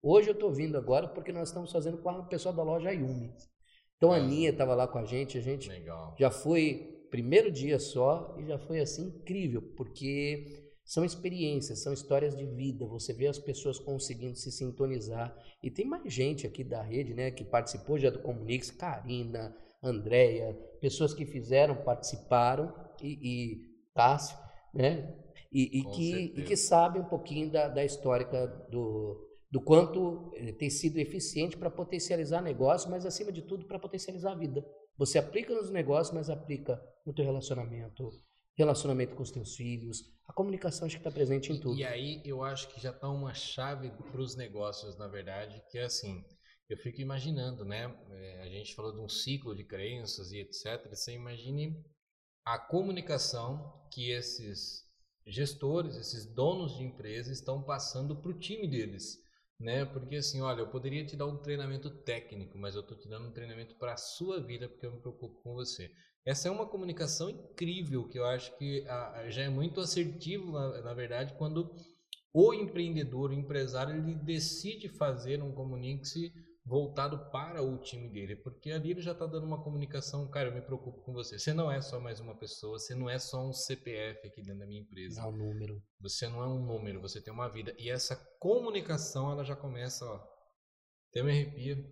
hoje 0.00 0.28
eu 0.28 0.34
estou 0.34 0.52
vindo 0.52 0.78
agora 0.78 1.08
porque 1.08 1.32
nós 1.32 1.48
estamos 1.48 1.72
fazendo 1.72 1.98
com 1.98 2.08
a 2.08 2.22
pessoa 2.22 2.54
da 2.54 2.62
loja 2.62 2.92
Yumi. 2.92 3.34
Então 3.96 4.14
é. 4.14 4.20
a 4.20 4.22
Aninha 4.22 4.50
estava 4.50 4.76
lá 4.76 4.86
com 4.86 4.98
a 4.98 5.04
gente, 5.04 5.36
a 5.36 5.40
gente 5.40 5.68
Legal. 5.68 6.14
já 6.16 6.30
foi 6.30 6.97
primeiro 7.10 7.50
dia 7.50 7.78
só 7.78 8.36
e 8.38 8.46
já 8.46 8.58
foi 8.58 8.80
assim 8.80 9.06
incrível, 9.08 9.62
porque 9.76 10.68
são 10.84 11.04
experiências, 11.04 11.82
são 11.82 11.92
histórias 11.92 12.34
de 12.34 12.46
vida. 12.46 12.86
Você 12.86 13.12
vê 13.12 13.26
as 13.26 13.38
pessoas 13.38 13.78
conseguindo 13.78 14.36
se 14.36 14.50
sintonizar. 14.50 15.36
E 15.62 15.70
tem 15.70 15.84
mais 15.84 16.12
gente 16.12 16.46
aqui 16.46 16.64
da 16.64 16.82
rede, 16.82 17.12
né, 17.12 17.30
que 17.30 17.44
participou 17.44 17.98
já 17.98 18.08
do 18.08 18.20
Comunix, 18.20 18.70
Karina, 18.70 19.54
Andréia, 19.82 20.54
pessoas 20.80 21.12
que 21.12 21.26
fizeram, 21.26 21.76
participaram, 21.84 22.72
e, 23.02 23.18
e 23.22 23.68
Tássio, 23.94 24.36
né? 24.74 25.14
E, 25.52 25.78
e 25.78 25.84
que, 25.90 26.14
e 26.36 26.44
que 26.44 26.56
sabem 26.56 27.00
um 27.00 27.06
pouquinho 27.06 27.50
da, 27.50 27.68
da 27.68 27.84
histórica 27.84 28.46
do, 28.70 29.28
do 29.50 29.60
quanto 29.60 30.30
eh, 30.34 30.52
tem 30.52 30.68
sido 30.68 30.98
eficiente 30.98 31.56
para 31.56 31.70
potencializar 31.70 32.42
negócio, 32.42 32.90
mas 32.90 33.06
acima 33.06 33.32
de 33.32 33.42
tudo 33.42 33.66
para 33.66 33.78
potencializar 33.78 34.32
a 34.32 34.34
vida. 34.34 34.64
Você 34.98 35.16
aplica 35.16 35.54
nos 35.54 35.70
negócios, 35.70 36.12
mas 36.12 36.28
aplica 36.28 36.82
no 37.06 37.14
teu 37.14 37.24
relacionamento, 37.24 38.10
relacionamento 38.56 39.14
com 39.14 39.22
os 39.22 39.30
teus 39.30 39.54
filhos. 39.54 40.12
A 40.26 40.32
comunicação 40.32 40.86
acho 40.86 40.96
que 40.96 41.00
está 41.00 41.10
presente 41.10 41.52
em 41.52 41.60
tudo. 41.60 41.78
E 41.78 41.84
aí 41.84 42.20
eu 42.24 42.42
acho 42.42 42.68
que 42.68 42.80
já 42.80 42.90
está 42.90 43.08
uma 43.08 43.32
chave 43.32 43.90
para 43.90 44.20
os 44.20 44.34
negócios, 44.34 44.98
na 44.98 45.06
verdade, 45.06 45.62
que 45.70 45.78
é 45.78 45.84
assim, 45.84 46.24
eu 46.68 46.76
fico 46.76 47.00
imaginando, 47.00 47.64
né? 47.64 47.96
É, 48.10 48.42
a 48.42 48.48
gente 48.48 48.74
falou 48.74 48.92
de 48.92 48.98
um 48.98 49.08
ciclo 49.08 49.54
de 49.54 49.62
crenças 49.62 50.32
e 50.32 50.38
etc. 50.38 50.88
Você 50.90 51.14
imagine 51.14 51.80
a 52.44 52.58
comunicação 52.58 53.88
que 53.92 54.10
esses 54.10 54.84
gestores, 55.24 55.96
esses 55.96 56.26
donos 56.26 56.76
de 56.76 56.82
empresas 56.82 57.38
estão 57.38 57.62
passando 57.62 58.16
para 58.20 58.32
o 58.32 58.38
time 58.38 58.66
deles 58.66 59.22
né? 59.58 59.84
Porque 59.84 60.16
assim, 60.16 60.40
olha, 60.40 60.60
eu 60.60 60.68
poderia 60.68 61.04
te 61.04 61.16
dar 61.16 61.26
um 61.26 61.38
treinamento 61.38 61.90
técnico, 61.90 62.56
mas 62.58 62.74
eu 62.74 62.80
estou 62.82 62.96
te 62.96 63.08
dando 63.08 63.28
um 63.28 63.32
treinamento 63.32 63.74
para 63.76 63.94
a 63.94 63.96
sua 63.96 64.40
vida 64.40 64.68
porque 64.68 64.86
eu 64.86 64.92
me 64.92 65.00
preocupo 65.00 65.40
com 65.42 65.54
você. 65.54 65.90
Essa 66.24 66.48
é 66.48 66.50
uma 66.50 66.66
comunicação 66.66 67.30
incrível 67.30 68.08
que 68.08 68.18
eu 68.18 68.24
acho 68.26 68.56
que 68.58 68.86
a, 68.86 69.30
já 69.30 69.42
é 69.42 69.48
muito 69.48 69.80
assertivo, 69.80 70.52
na, 70.52 70.82
na 70.82 70.94
verdade, 70.94 71.34
quando 71.38 71.74
o 72.32 72.52
empreendedor, 72.52 73.30
o 73.30 73.34
empresário, 73.34 73.96
ele 73.96 74.14
decide 74.14 74.88
fazer 74.88 75.42
um 75.42 75.52
comunique-se 75.52 76.32
voltado 76.68 77.30
para 77.30 77.62
o 77.62 77.78
time 77.78 78.10
dele, 78.10 78.36
porque 78.36 78.70
ali 78.70 78.90
ele 78.90 79.00
já 79.00 79.12
está 79.12 79.24
dando 79.24 79.46
uma 79.46 79.62
comunicação, 79.62 80.28
cara, 80.28 80.48
eu 80.50 80.54
me 80.54 80.60
preocupo 80.60 81.00
com 81.00 81.14
você. 81.14 81.38
Você 81.38 81.54
não 81.54 81.72
é 81.72 81.80
só 81.80 81.98
mais 81.98 82.20
uma 82.20 82.36
pessoa, 82.36 82.78
você 82.78 82.94
não 82.94 83.08
é 83.08 83.18
só 83.18 83.48
um 83.48 83.54
CPF 83.54 84.26
aqui 84.26 84.42
dentro 84.42 84.60
da 84.60 84.66
minha 84.66 84.82
empresa. 84.82 85.22
Não 85.22 85.30
é 85.30 85.32
um 85.32 85.36
número. 85.36 85.82
Você 86.00 86.28
não 86.28 86.42
é 86.42 86.46
um 86.46 86.64
número, 86.64 87.00
você 87.00 87.22
tem 87.22 87.32
uma 87.32 87.48
vida. 87.48 87.74
E 87.78 87.88
essa 87.88 88.14
comunicação, 88.38 89.32
ela 89.32 89.44
já 89.44 89.56
começa, 89.56 90.04
ó, 90.04 90.22
até 91.10 91.22
me 91.22 91.30
arrepia, 91.30 91.82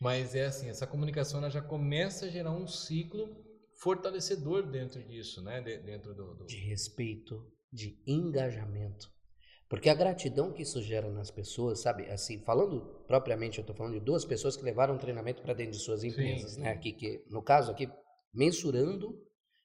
mas 0.00 0.34
é 0.34 0.46
assim, 0.46 0.70
essa 0.70 0.86
comunicação 0.86 1.40
ela 1.40 1.50
já 1.50 1.60
começa 1.60 2.24
a 2.24 2.30
gerar 2.30 2.52
um 2.52 2.66
ciclo 2.66 3.44
fortalecedor 3.82 4.70
dentro 4.70 5.06
disso, 5.06 5.42
né? 5.42 5.60
dentro 5.60 6.14
do, 6.14 6.34
do... 6.34 6.46
De 6.46 6.56
respeito, 6.56 7.46
de 7.70 8.02
engajamento. 8.06 9.06
Porque 9.68 9.90
a 9.90 9.94
gratidão 9.94 10.52
que 10.52 10.62
isso 10.62 10.82
gera 10.82 11.10
nas 11.10 11.30
pessoas, 11.30 11.80
sabe? 11.80 12.08
Assim, 12.10 12.40
falando 12.40 12.80
propriamente, 13.06 13.58
eu 13.58 13.62
estou 13.62 13.76
falando 13.76 13.94
de 13.94 14.00
duas 14.00 14.24
pessoas 14.24 14.56
que 14.56 14.64
levaram 14.64 14.96
treinamento 14.96 15.42
para 15.42 15.52
dentro 15.52 15.72
de 15.72 15.78
suas 15.78 16.02
empresas, 16.02 16.52
sim, 16.52 16.60
né? 16.60 16.70
Aqui, 16.70 16.92
que, 16.92 17.22
no 17.28 17.42
caso 17.42 17.70
aqui, 17.70 17.88
mensurando 18.32 19.22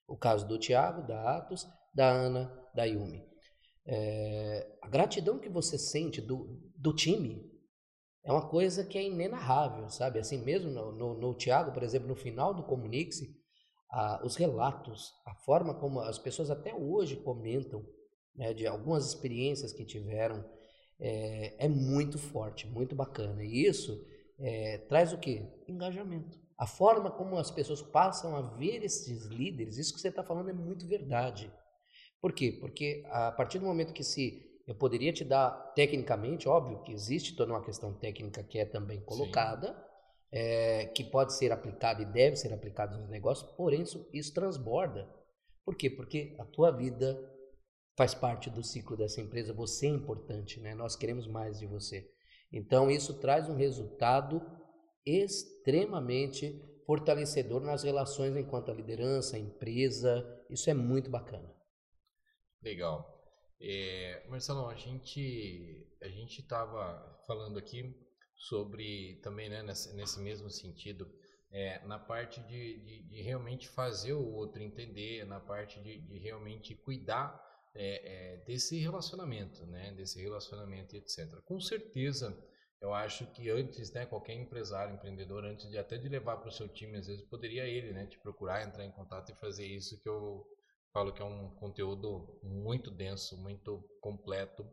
o 0.08 0.18
caso 0.18 0.46
do 0.46 0.60
Tiago, 0.60 1.08
da 1.08 1.38
Atos, 1.38 1.66
da 1.94 2.10
Ana, 2.10 2.54
da 2.76 2.84
Yumi. 2.84 3.24
É, 3.86 4.78
a 4.82 4.89
gratidão 4.89 5.39
que 5.39 5.50
você 5.50 5.78
sente 5.78 6.22
do, 6.22 6.60
do 6.76 6.94
time 6.94 7.50
é 8.26 8.32
uma 8.32 8.50
coisa 8.50 8.86
que 8.86 8.98
é 8.98 9.04
inenarrável, 9.04 9.88
sabe? 9.89 10.20
Assim 10.20 10.38
mesmo 10.38 10.70
no, 10.70 10.92
no, 10.92 11.13
no 11.18 11.34
Tiago, 11.34 11.72
por 11.72 11.84
exemplo, 11.84 12.08
no 12.10 12.16
final 12.16 12.54
do 12.54 12.63
Comunique-se, 12.63 13.34
os 14.24 14.36
relatos, 14.36 15.13
a 15.26 15.36
forma 15.36 15.76
como 15.76 16.00
as 16.00 16.18
pessoas 16.18 16.50
até 16.50 16.74
hoje 16.74 17.18
comentam 17.18 17.86
né, 18.36 18.54
de 18.54 18.65
algumas 18.65 19.08
experiências 19.08 19.74
que 19.74 19.86
tiveram, 19.86 20.43
é, 21.00 21.65
é, 21.65 21.67
muito 21.67 22.17
forte, 22.17 22.67
muito 22.67 22.96
bacana. 22.96 23.43
E 23.43 23.65
isso 23.65 24.06
é, 24.39 24.78
traz 24.89 25.13
o 25.13 25.17
que? 25.17 25.46
Engajamento. 25.67 26.39
A 26.58 26.67
forma 26.67 27.12
como 27.12 27.38
as 27.38 27.52
pessoas 27.52 27.82
passam 27.82 28.36
a 28.36 28.41
ver 28.41 28.84
esses 28.84 29.26
líderes, 29.26 29.78
isso 29.78 29.93
que 29.93 30.00
você 30.00 30.10
está 30.10 30.24
falando 30.24 30.50
é 30.50 30.54
muito 30.54 30.88
verdade. 30.88 31.52
Por 32.22 32.32
quê? 32.32 32.58
Porque 32.60 33.04
a 33.10 33.32
partir 33.32 33.60
do 33.60 33.65
momento 33.65 33.93
que 33.93 34.04
se 34.04 34.62
eu 34.65 34.76
poderia 34.76 35.12
te 35.12 35.26
dar 35.26 35.52
tecnicamente, 35.76 36.48
óbvio 36.48 36.82
que 36.84 36.93
existe 36.93 37.36
toda 37.36 37.52
uma 37.52 37.63
questão 37.63 37.93
técnica 37.93 38.41
que 38.43 38.60
é 38.60 38.65
também 38.65 39.02
colocada, 39.02 39.76
é, 40.32 40.86
que 40.88 41.04
pode 41.04 41.34
ser 41.34 41.52
aplicada 41.52 42.02
e 42.02 42.06
deve 42.06 42.36
ser 42.38 42.54
aplicada 42.54 42.98
nos 42.98 43.10
negócios, 43.10 43.52
porém 43.52 43.82
isso, 43.82 44.08
isso 44.13 44.34
transborda. 44.34 45.08
Por 45.65 45.76
quê? 45.76 45.89
Porque 45.89 46.36
a 46.39 46.46
tua 46.46 46.72
vida, 46.72 47.19
faz 47.96 48.14
parte 48.14 48.50
do 48.50 48.64
ciclo 48.64 48.98
dessa 48.98 49.22
empresa, 49.22 49.54
você 49.54 49.86
é 49.86 49.90
importante, 49.90 50.60
né? 50.60 50.74
Nós 50.74 50.96
queremos 50.96 51.28
mais 51.28 51.60
de 51.60 51.68
você. 51.68 52.10
Então 52.52 52.90
isso 52.90 53.20
traz 53.20 53.50
um 53.50 53.56
resultado 53.56 54.42
extremamente 55.06 56.62
fortalecedor 56.86 57.62
nas 57.62 57.84
relações 57.84 58.36
enquanto 58.36 58.72
a 58.72 58.74
liderança, 58.74 59.36
a 59.36 59.40
empresa. 59.40 60.24
Isso 60.50 60.70
é 60.70 60.74
muito 60.74 61.10
bacana. 61.10 61.54
Legal. 62.62 63.10
É, 63.60 64.26
Marcelo, 64.30 64.68
a 64.68 64.76
gente 64.76 65.88
a 66.02 66.08
gente 66.10 66.42
estava 66.42 67.22
falando 67.26 67.58
aqui 67.58 67.96
sobre 68.36 69.20
também 69.24 69.50
né, 69.50 69.64
nesse, 69.64 69.96
nesse 69.96 70.20
mesmo 70.20 70.50
sentido 70.50 71.10
é, 71.50 71.86
na 71.86 72.00
parte 72.00 72.42
de, 72.42 72.80
de, 72.80 73.04
de, 73.04 73.22
realmente 73.22 73.70
fazer 73.70 74.14
o 74.14 74.34
outro 74.34 74.62
entender, 74.62 75.24
na 75.26 75.40
parte 75.40 75.82
de, 75.82 76.02
de 76.02 76.18
realmente 76.18 76.76
cuidar 76.76 77.40
é, 77.76 78.34
é, 78.34 78.38
desse 78.46 78.78
relacionamento, 78.78 79.66
né? 79.66 79.92
Desse 79.94 80.22
relacionamento, 80.22 80.96
etc. 80.96 81.42
Com 81.44 81.60
certeza, 81.60 82.38
eu 82.80 82.94
acho 82.94 83.26
que 83.32 83.50
antes, 83.50 83.92
né? 83.92 84.06
Qualquer 84.06 84.34
empresário, 84.34 84.96
empreendedor, 84.96 85.44
antes 85.46 85.70
de 85.70 85.78
até 85.78 85.98
de 85.98 86.08
levar 86.08 86.38
para 86.38 86.50
o 86.50 86.52
seu 86.52 86.68
time, 86.68 86.98
às 86.98 87.08
vezes 87.08 87.24
poderia 87.26 87.66
ele, 87.66 87.92
né? 87.92 88.06
Te 88.06 88.20
procurar, 88.20 88.66
entrar 88.66 88.86
em 88.86 88.92
contato 88.92 89.32
e 89.32 89.36
fazer 89.36 89.66
isso 89.66 90.00
que 90.02 90.10
eu 90.10 90.46
falo 90.94 91.12
que 91.12 91.22
é 91.22 91.26
um 91.26 91.50
conteúdo 91.56 92.40
muito 92.44 92.92
denso, 92.92 93.36
muito 93.38 93.84
completo. 94.00 94.64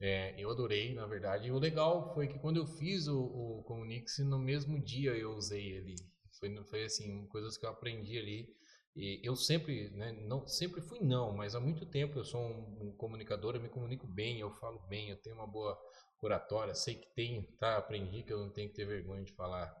É, 0.00 0.34
eu 0.36 0.50
adorei, 0.50 0.92
na 0.94 1.06
verdade. 1.06 1.46
E 1.46 1.52
o 1.52 1.58
legal 1.58 2.12
foi 2.12 2.26
que 2.26 2.38
quando 2.40 2.56
eu 2.56 2.66
fiz 2.66 3.06
o, 3.06 3.20
o 3.20 3.62
Comunix, 3.62 4.18
no 4.18 4.38
mesmo 4.38 4.82
dia 4.82 5.12
eu 5.12 5.30
usei 5.30 5.64
ele. 5.64 5.94
Foi, 6.40 6.64
foi 6.64 6.84
assim, 6.84 7.24
coisas 7.28 7.56
que 7.56 7.64
eu 7.64 7.70
aprendi 7.70 8.18
ali 8.18 8.48
e 8.94 9.20
eu 9.22 9.34
sempre, 9.34 9.90
né, 9.90 10.12
não, 10.12 10.46
sempre 10.46 10.82
fui 10.82 11.00
não, 11.00 11.32
mas 11.32 11.54
há 11.54 11.60
muito 11.60 11.86
tempo 11.86 12.18
eu 12.18 12.24
sou 12.24 12.40
um, 12.40 12.88
um, 12.88 12.96
comunicador, 12.96 13.54
eu 13.54 13.62
me 13.62 13.68
comunico 13.68 14.06
bem, 14.06 14.40
eu 14.40 14.50
falo 14.50 14.78
bem, 14.86 15.08
eu 15.08 15.16
tenho 15.16 15.36
uma 15.36 15.46
boa 15.46 15.78
oratória, 16.20 16.74
sei 16.74 16.96
que 16.96 17.14
tenho, 17.14 17.42
tá? 17.58 17.78
Aprendi 17.78 18.22
que 18.22 18.32
eu 18.32 18.38
não 18.38 18.52
tenho 18.52 18.68
que 18.68 18.74
ter 18.74 18.84
vergonha 18.84 19.24
de 19.24 19.32
falar 19.32 19.74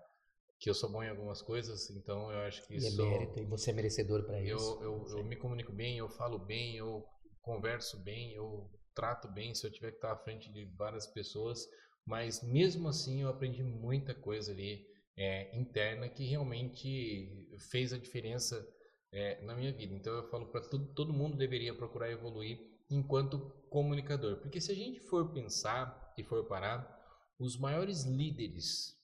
que 0.58 0.70
eu 0.70 0.74
sou 0.74 0.90
bom 0.90 1.02
em 1.02 1.10
algumas 1.10 1.42
coisas, 1.42 1.90
então 1.90 2.30
eu 2.30 2.38
acho 2.40 2.66
que 2.66 2.76
isso... 2.76 3.00
E 3.00 3.04
é 3.04 3.10
mérito, 3.10 3.38
e 3.40 3.44
você 3.44 3.70
é 3.70 3.74
merecedor 3.74 4.24
para 4.24 4.40
isso. 4.40 4.78
Eu, 4.80 5.04
eu, 5.08 5.18
eu 5.18 5.24
me 5.24 5.36
comunico 5.36 5.72
bem, 5.72 5.98
eu 5.98 6.08
falo 6.08 6.38
bem, 6.38 6.76
eu 6.76 7.04
converso 7.42 8.02
bem, 8.02 8.32
eu 8.32 8.70
trato 8.94 9.28
bem 9.28 9.54
se 9.54 9.66
eu 9.66 9.72
tiver 9.72 9.90
que 9.90 9.96
estar 9.96 10.12
à 10.12 10.16
frente 10.16 10.50
de 10.52 10.64
várias 10.76 11.06
pessoas, 11.06 11.66
mas 12.06 12.42
mesmo 12.42 12.88
assim 12.88 13.22
eu 13.22 13.28
aprendi 13.28 13.62
muita 13.62 14.14
coisa 14.14 14.52
ali 14.52 14.86
é, 15.16 15.56
interna 15.56 16.08
que 16.08 16.24
realmente 16.24 17.28
fez 17.70 17.92
a 17.92 17.98
diferença 17.98 18.64
é, 19.12 19.40
na 19.42 19.54
minha 19.54 19.72
vida. 19.72 19.94
Então 19.94 20.12
eu 20.14 20.28
falo 20.28 20.46
para 20.46 20.62
todo, 20.62 20.92
todo 20.94 21.12
mundo 21.12 21.36
deveria 21.36 21.74
procurar 21.74 22.10
evoluir 22.10 22.58
enquanto 22.90 23.38
comunicador, 23.70 24.38
porque 24.38 24.60
se 24.60 24.72
a 24.72 24.74
gente 24.74 25.00
for 25.00 25.32
pensar 25.32 26.12
e 26.16 26.24
for 26.24 26.44
parar, 26.46 27.00
os 27.38 27.56
maiores 27.58 28.04
líderes 28.04 28.98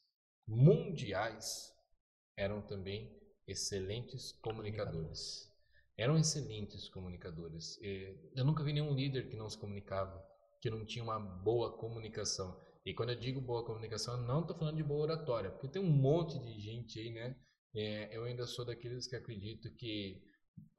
mundiais 0.47 1.73
eram 2.37 2.61
também 2.63 3.17
excelentes 3.47 4.33
comunicadores. 4.43 5.49
Eram 5.97 6.17
excelentes 6.17 6.89
comunicadores. 6.89 7.79
Eu 8.37 8.45
nunca 8.45 8.63
vi 8.63 8.73
nenhum 8.73 8.95
líder 8.95 9.29
que 9.29 9.37
não 9.37 9.49
se 9.49 9.59
comunicava. 9.59 10.25
que 10.61 10.71
não 10.71 10.85
tinha 10.85 11.05
uma 11.05 11.19
boa 11.19 11.77
comunicação. 11.79 12.61
E 12.85 12.93
quando 12.95 13.11
eu 13.11 13.19
digo 13.19 13.41
boa 13.41 13.65
comunicação, 13.65 14.15
eu 14.15 14.27
não 14.27 14.41
estou 14.41 14.57
falando 14.57 14.77
de 14.77 14.83
boa 14.83 15.03
oratória, 15.03 15.51
porque 15.51 15.69
tem 15.69 15.83
um 15.83 15.91
monte 15.91 16.39
de 16.39 16.61
gente 16.61 16.99
aí, 16.99 17.11
né? 17.11 17.37
É, 17.75 18.17
eu 18.17 18.25
ainda 18.25 18.47
sou 18.47 18.65
daqueles 18.65 19.07
que 19.07 19.17
acredito 19.17 19.71
que 19.75 20.23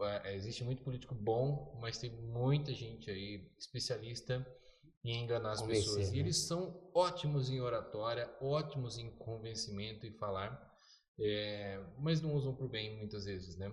é, 0.02 0.36
existe 0.36 0.63
muito 0.63 0.84
político 0.84 1.13
bom, 1.15 1.78
mas 1.82 1.97
tem 1.97 2.10
muita 2.10 2.73
gente 2.73 3.10
aí 3.10 3.52
especialista 3.58 4.45
em 5.04 5.23
enganar 5.23 5.52
as 5.52 5.62
Convencer, 5.62 5.84
pessoas. 5.84 6.12
Né? 6.12 6.17
E 6.17 6.19
eles 6.19 6.38
são 6.38 6.91
ótimos 6.93 7.49
em 7.49 7.60
oratória, 7.60 8.34
ótimos 8.41 8.97
em 8.97 9.10
convencimento 9.17 10.06
e 10.06 10.12
falar, 10.12 10.60
é, 11.19 11.84
mas 11.99 12.21
não 12.21 12.34
usam 12.34 12.56
por 12.56 12.69
bem 12.69 12.97
muitas 12.97 13.25
vezes, 13.25 13.58
né? 13.58 13.71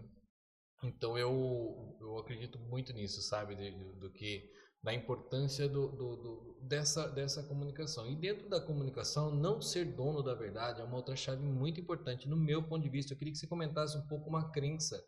Então 0.83 1.16
eu, 1.16 1.96
eu 2.00 2.18
acredito 2.18 2.59
muito 2.59 2.92
nisso, 2.92 3.22
sabe? 3.22 3.55
Do, 3.55 3.94
do 3.94 4.12
que 4.12 4.50
da 4.83 4.95
importância 4.95 5.69
do, 5.69 5.89
do, 5.89 6.17
do, 6.17 6.59
dessa, 6.62 7.09
dessa 7.09 7.43
comunicação. 7.43 8.09
E 8.11 8.15
dentro 8.15 8.49
da 8.49 8.61
comunicação, 8.61 9.35
não 9.35 9.61
ser 9.61 9.85
dono 9.85 10.23
da 10.23 10.35
verdade 10.35 10.81
é 10.81 10.85
uma 10.85 10.97
outra 10.97 11.17
chave 11.17 11.43
muito 11.43 11.81
importante. 11.81 12.29
No 12.29 12.37
meu 12.37 12.62
ponto 12.62 12.83
de 12.83 12.89
vista, 12.89 13.12
eu 13.12 13.19
queria 13.19 13.33
que 13.33 13.39
você 13.39 13.47
comentasse 13.47 13.97
um 13.97 14.07
pouco 14.07 14.29
uma 14.29 14.51
crença 14.51 15.03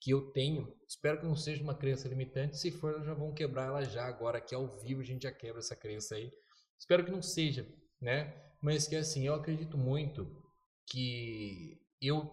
que 0.00 0.10
eu 0.10 0.32
tenho. 0.32 0.74
Espero 0.88 1.20
que 1.20 1.26
não 1.26 1.36
seja 1.36 1.62
uma 1.62 1.74
crença 1.74 2.08
limitante. 2.08 2.58
Se 2.58 2.70
for, 2.70 3.02
já 3.04 3.14
vão 3.14 3.32
quebrar 3.32 3.66
ela 3.66 3.82
já 3.84 4.04
agora, 4.04 4.38
aqui 4.38 4.54
ao 4.54 4.78
vivo 4.80 5.00
a 5.00 5.04
gente 5.04 5.22
já 5.22 5.32
quebra 5.32 5.60
essa 5.60 5.76
crença 5.76 6.16
aí. 6.16 6.30
Espero 6.78 7.04
que 7.04 7.10
não 7.10 7.22
seja, 7.22 7.66
né? 8.00 8.34
Mas 8.60 8.86
que 8.86 8.96
assim, 8.96 9.26
eu 9.26 9.34
acredito 9.34 9.78
muito 9.78 10.28
que 10.88 11.78
eu 12.00 12.28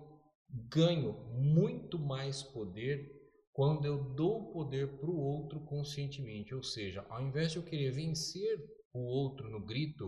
ganho 0.49 1.13
muito 1.31 1.99
mais 1.99 2.41
poder 2.41 3.18
quando 3.59 3.83
eu 3.83 4.01
dou 4.15 4.53
poder 4.53 4.87
para 4.87 5.09
o 5.09 5.19
outro 5.19 5.59
conscientemente. 5.65 6.55
Ou 6.55 6.63
seja, 6.63 7.05
ao 7.09 7.21
invés 7.21 7.51
de 7.51 7.57
eu 7.57 7.63
querer 7.63 7.91
vencer 7.91 8.57
o 8.93 9.01
outro 9.01 9.49
no 9.49 9.65
grito, 9.65 10.07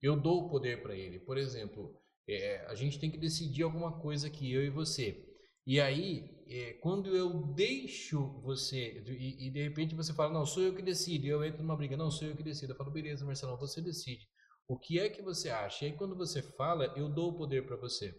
eu 0.00 0.14
dou 0.14 0.44
o 0.44 0.48
poder 0.48 0.80
para 0.80 0.94
ele. 0.94 1.18
Por 1.18 1.36
exemplo, 1.36 2.00
é, 2.28 2.64
a 2.68 2.74
gente 2.76 3.00
tem 3.00 3.10
que 3.10 3.18
decidir 3.18 3.64
alguma 3.64 4.00
coisa 4.00 4.28
aqui, 4.28 4.52
eu 4.52 4.64
e 4.64 4.70
você. 4.70 5.26
E 5.66 5.80
aí, 5.80 6.40
é, 6.46 6.74
quando 6.74 7.16
eu 7.16 7.52
deixo 7.52 8.40
você, 8.42 9.02
e, 9.08 9.48
e, 9.48 9.50
de 9.50 9.60
repente 9.60 9.96
você 9.96 10.14
fala, 10.14 10.32
não, 10.32 10.46
sou 10.46 10.62
eu 10.62 10.72
que 10.72 10.80
decido, 10.80 11.26
e 11.26 11.30
eu 11.30 11.44
entro 11.44 11.62
numa 11.62 11.76
briga, 11.76 11.96
não, 11.96 12.12
sou 12.12 12.28
eu 12.28 12.36
que 12.36 12.44
decido. 12.44 12.74
Eu 12.74 12.76
falo, 12.76 12.92
beleza, 12.92 13.26
Marcelo, 13.26 13.58
você 13.58 13.82
decide. 13.82 14.24
O 14.68 14.78
que 14.78 15.00
é 15.00 15.08
que 15.08 15.20
você 15.20 15.50
acha? 15.50 15.84
E 15.84 15.88
aí, 15.88 15.96
quando 15.96 16.14
você 16.14 16.40
fala, 16.40 16.94
eu 16.96 17.12
dou 17.12 17.32
o 17.32 17.36
poder 17.36 17.66
para 17.66 17.76
você. 17.76 18.14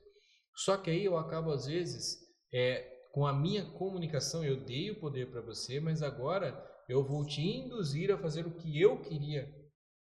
Só 0.54 0.76
que 0.76 0.90
aí 0.90 1.06
eu 1.06 1.18
acabo, 1.18 1.50
às 1.52 1.66
vezes, 1.66 2.18
é, 2.54 2.95
com 3.16 3.26
a 3.26 3.32
minha 3.32 3.64
comunicação, 3.64 4.44
eu 4.44 4.58
dei 4.66 4.92
o 4.92 5.00
poder 5.00 5.32
para 5.32 5.40
você, 5.40 5.80
mas 5.80 6.04
agora 6.04 6.54
eu 6.90 7.02
vou 7.02 7.26
te 7.26 7.42
induzir 7.42 8.12
a 8.12 8.18
fazer 8.18 8.46
o 8.46 8.52
que 8.52 8.78
eu 8.78 9.00
queria 9.00 9.50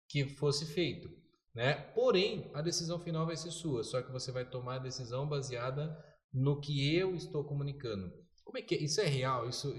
que 0.08 0.24
fosse 0.24 0.66
feito. 0.66 1.10
Né? 1.54 1.74
Porém, 1.94 2.50
a 2.54 2.62
decisão 2.62 3.02
final 3.02 3.26
vai 3.26 3.36
ser 3.36 3.52
sua, 3.52 3.84
só 3.84 4.02
que 4.02 4.14
você 4.14 4.32
vai 4.32 4.50
tomar 4.50 4.76
a 4.76 4.84
decisão 4.84 5.28
baseada 5.28 5.94
no 6.34 6.62
que 6.62 6.96
eu 6.96 7.14
estou 7.14 7.44
comunicando. 7.44 8.10
Como 8.46 8.58
é 8.58 8.62
que 8.62 8.76
é? 8.76 8.78
Isso 8.78 9.02
é 9.02 9.08
real? 9.08 9.50
Isso, 9.50 9.70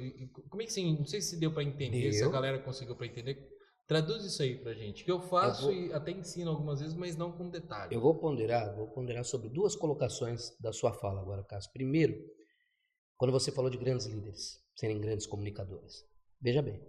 como 0.51 0.61
é 0.61 0.67
que 0.67 0.71
assim, 0.71 0.99
não 0.99 1.07
sei 1.07 1.23
se 1.23 1.41
deu 1.41 1.55
para 1.55 1.63
entender, 1.63 2.13
se 2.13 2.23
a 2.23 2.29
galera 2.29 2.59
conseguiu 2.59 2.97
para 2.97 3.07
entender. 3.07 3.49
Traduz 3.89 4.27
isso 4.27 4.43
aí 4.43 4.59
pra 4.59 4.75
gente, 4.75 5.05
que 5.05 5.11
eu 5.11 5.23
faço 5.23 5.71
eu 5.71 5.75
vou... 5.75 5.87
e 5.87 5.93
até 5.95 6.11
ensino 6.11 6.51
algumas 6.51 6.81
vezes, 6.81 6.95
mas 6.95 7.17
não 7.17 7.33
com 7.33 7.49
detalhe. 7.49 7.95
Eu 7.95 8.01
vou 8.03 8.15
ponderar, 8.19 8.77
vou 8.77 8.89
ponderar 8.89 9.25
sobre 9.25 9.49
duas 9.49 9.75
colocações 9.75 10.55
da 10.61 10.71
sua 10.71 10.93
fala 10.93 11.23
agora, 11.23 11.43
Cássio. 11.45 11.73
Primeiro, 11.73 12.15
quando 13.23 13.31
você 13.31 13.53
falou 13.53 13.71
de 13.71 13.79
grandes 13.79 14.07
líderes 14.07 14.61
serem 14.75 15.01
grandes 15.01 15.29
comunicadores. 15.29 16.05
Veja 16.41 16.61
bem, 16.61 16.83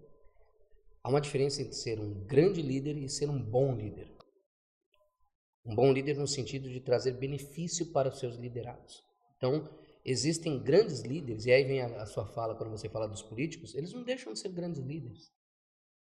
há 1.03 1.07
uma 1.07 1.21
diferença 1.21 1.61
entre 1.61 1.75
ser 1.75 1.99
um 1.99 2.25
grande 2.25 2.59
líder 2.59 2.97
e 2.97 3.07
ser 3.07 3.29
um 3.29 3.39
bom 3.39 3.75
líder. 3.75 4.11
Um 5.63 5.75
bom 5.75 5.93
líder 5.93 6.17
no 6.17 6.25
sentido 6.25 6.71
de 6.71 6.79
trazer 6.79 7.11
benefício 7.11 7.91
para 7.91 8.09
os 8.09 8.17
seus 8.17 8.35
liderados. 8.35 9.03
Então, 9.37 9.69
existem 10.03 10.57
grandes 10.57 11.01
líderes, 11.01 11.45
e 11.45 11.51
aí 11.51 11.65
vem 11.65 11.81
a, 11.81 12.01
a 12.01 12.07
sua 12.07 12.25
fala 12.25 12.55
quando 12.55 12.71
você 12.71 12.89
fala 12.89 13.07
dos 13.07 13.21
políticos, 13.21 13.75
eles 13.75 13.93
não 13.93 14.01
deixam 14.01 14.33
de 14.33 14.39
ser 14.39 14.49
grandes 14.49 14.81
líderes. 14.81 15.31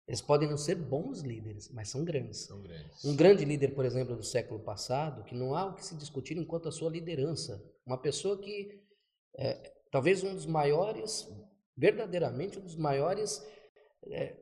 Eles 0.04 0.20
podem 0.20 0.50
não 0.50 0.58
ser 0.58 0.74
bons 0.74 1.20
líderes, 1.20 1.70
mas 1.70 1.90
são 1.90 2.04
grandes. 2.04 2.38
São 2.38 2.60
grandes. 2.60 3.04
Um 3.04 3.14
grande 3.14 3.44
líder, 3.44 3.72
por 3.72 3.84
exemplo, 3.84 4.16
do 4.16 4.24
século 4.24 4.58
passado, 4.58 5.22
que 5.22 5.36
não 5.36 5.54
há 5.54 5.66
o 5.66 5.76
que 5.76 5.86
se 5.86 5.94
discutir 5.94 6.36
enquanto 6.36 6.68
a 6.68 6.72
sua 6.72 6.90
liderança. 6.90 7.64
Uma 7.86 7.98
pessoa 7.98 8.36
que 8.36 8.82
é, 9.38 9.77
talvez 9.90 10.22
um 10.22 10.34
dos 10.34 10.46
maiores, 10.46 11.28
verdadeiramente 11.76 12.58
um 12.58 12.62
dos 12.62 12.76
maiores, 12.76 13.44
é, 14.06 14.36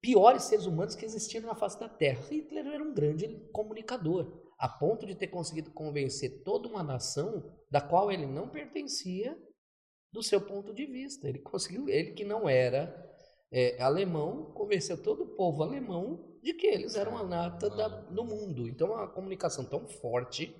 piores 0.00 0.44
seres 0.44 0.66
humanos 0.66 0.94
que 0.94 1.04
existiram 1.04 1.48
na 1.48 1.54
face 1.54 1.78
da 1.78 1.88
Terra. 1.88 2.22
Hitler 2.30 2.66
era 2.66 2.82
um 2.82 2.94
grande 2.94 3.28
comunicador, 3.52 4.50
a 4.58 4.68
ponto 4.68 5.06
de 5.06 5.14
ter 5.14 5.28
conseguido 5.28 5.70
convencer 5.70 6.42
toda 6.42 6.68
uma 6.68 6.82
nação 6.82 7.52
da 7.70 7.80
qual 7.80 8.10
ele 8.10 8.26
não 8.26 8.48
pertencia 8.48 9.36
do 10.12 10.22
seu 10.22 10.40
ponto 10.40 10.72
de 10.72 10.86
vista. 10.86 11.28
Ele 11.28 11.40
conseguiu, 11.40 11.88
ele 11.88 12.12
que 12.12 12.24
não 12.24 12.48
era 12.48 13.04
é, 13.50 13.80
alemão, 13.82 14.52
convenceu 14.52 15.02
todo 15.02 15.24
o 15.24 15.36
povo 15.36 15.62
alemão 15.62 16.38
de 16.42 16.54
que 16.54 16.66
eles 16.66 16.94
eram 16.94 17.18
a 17.18 17.24
nata 17.24 17.68
da, 17.68 17.88
do 17.88 18.24
mundo. 18.24 18.68
Então, 18.68 18.92
uma 18.92 19.08
comunicação 19.08 19.64
tão 19.64 19.86
forte, 19.86 20.54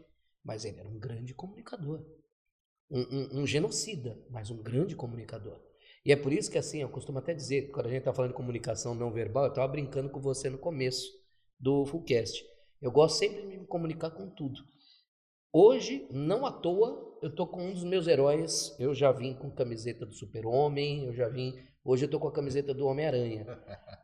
mas 0.44 0.64
ele 0.64 0.80
era 0.80 0.88
um 0.88 0.98
grande 0.98 1.32
comunicador 1.32 2.04
um, 2.90 3.00
um, 3.00 3.40
um, 3.40 3.46
genocida, 3.46 4.18
mas 4.30 4.50
um 4.50 4.62
grande 4.62 4.94
comunicador. 4.94 5.60
E 6.04 6.12
é 6.12 6.16
por 6.16 6.32
isso 6.32 6.50
que, 6.50 6.58
assim, 6.58 6.82
eu 6.82 6.88
costumo 6.88 7.18
até 7.18 7.34
dizer, 7.34 7.70
quando 7.70 7.86
a 7.86 7.88
gente 7.88 8.00
está 8.00 8.12
falando 8.12 8.30
de 8.30 8.36
comunicação 8.36 8.94
não 8.94 9.12
verbal, 9.12 9.44
eu 9.44 9.50
estava 9.50 9.66
brincando 9.66 10.08
com 10.08 10.20
você 10.20 10.48
no 10.48 10.58
começo 10.58 11.10
do 11.58 11.84
Fullcast. 11.86 12.44
Eu 12.80 12.92
gosto 12.92 13.18
sempre 13.18 13.42
de 13.42 13.58
me 13.58 13.66
comunicar 13.66 14.10
com 14.10 14.30
tudo. 14.30 14.60
Hoje, 15.52 16.06
não 16.10 16.44
à 16.44 16.52
toa, 16.52 17.18
eu 17.22 17.30
estou 17.30 17.46
com 17.46 17.62
um 17.62 17.72
dos 17.72 17.82
meus 17.82 18.06
heróis. 18.06 18.76
Eu 18.78 18.94
já 18.94 19.10
vim 19.10 19.34
com 19.34 19.50
camiseta 19.50 20.04
do 20.04 20.12
Super-Homem, 20.12 21.06
eu 21.06 21.14
já 21.14 21.28
vim. 21.28 21.54
Hoje 21.84 22.04
eu 22.04 22.06
estou 22.06 22.20
com 22.20 22.28
a 22.28 22.32
camiseta 22.32 22.74
do 22.74 22.86
Homem-Aranha. 22.86 23.46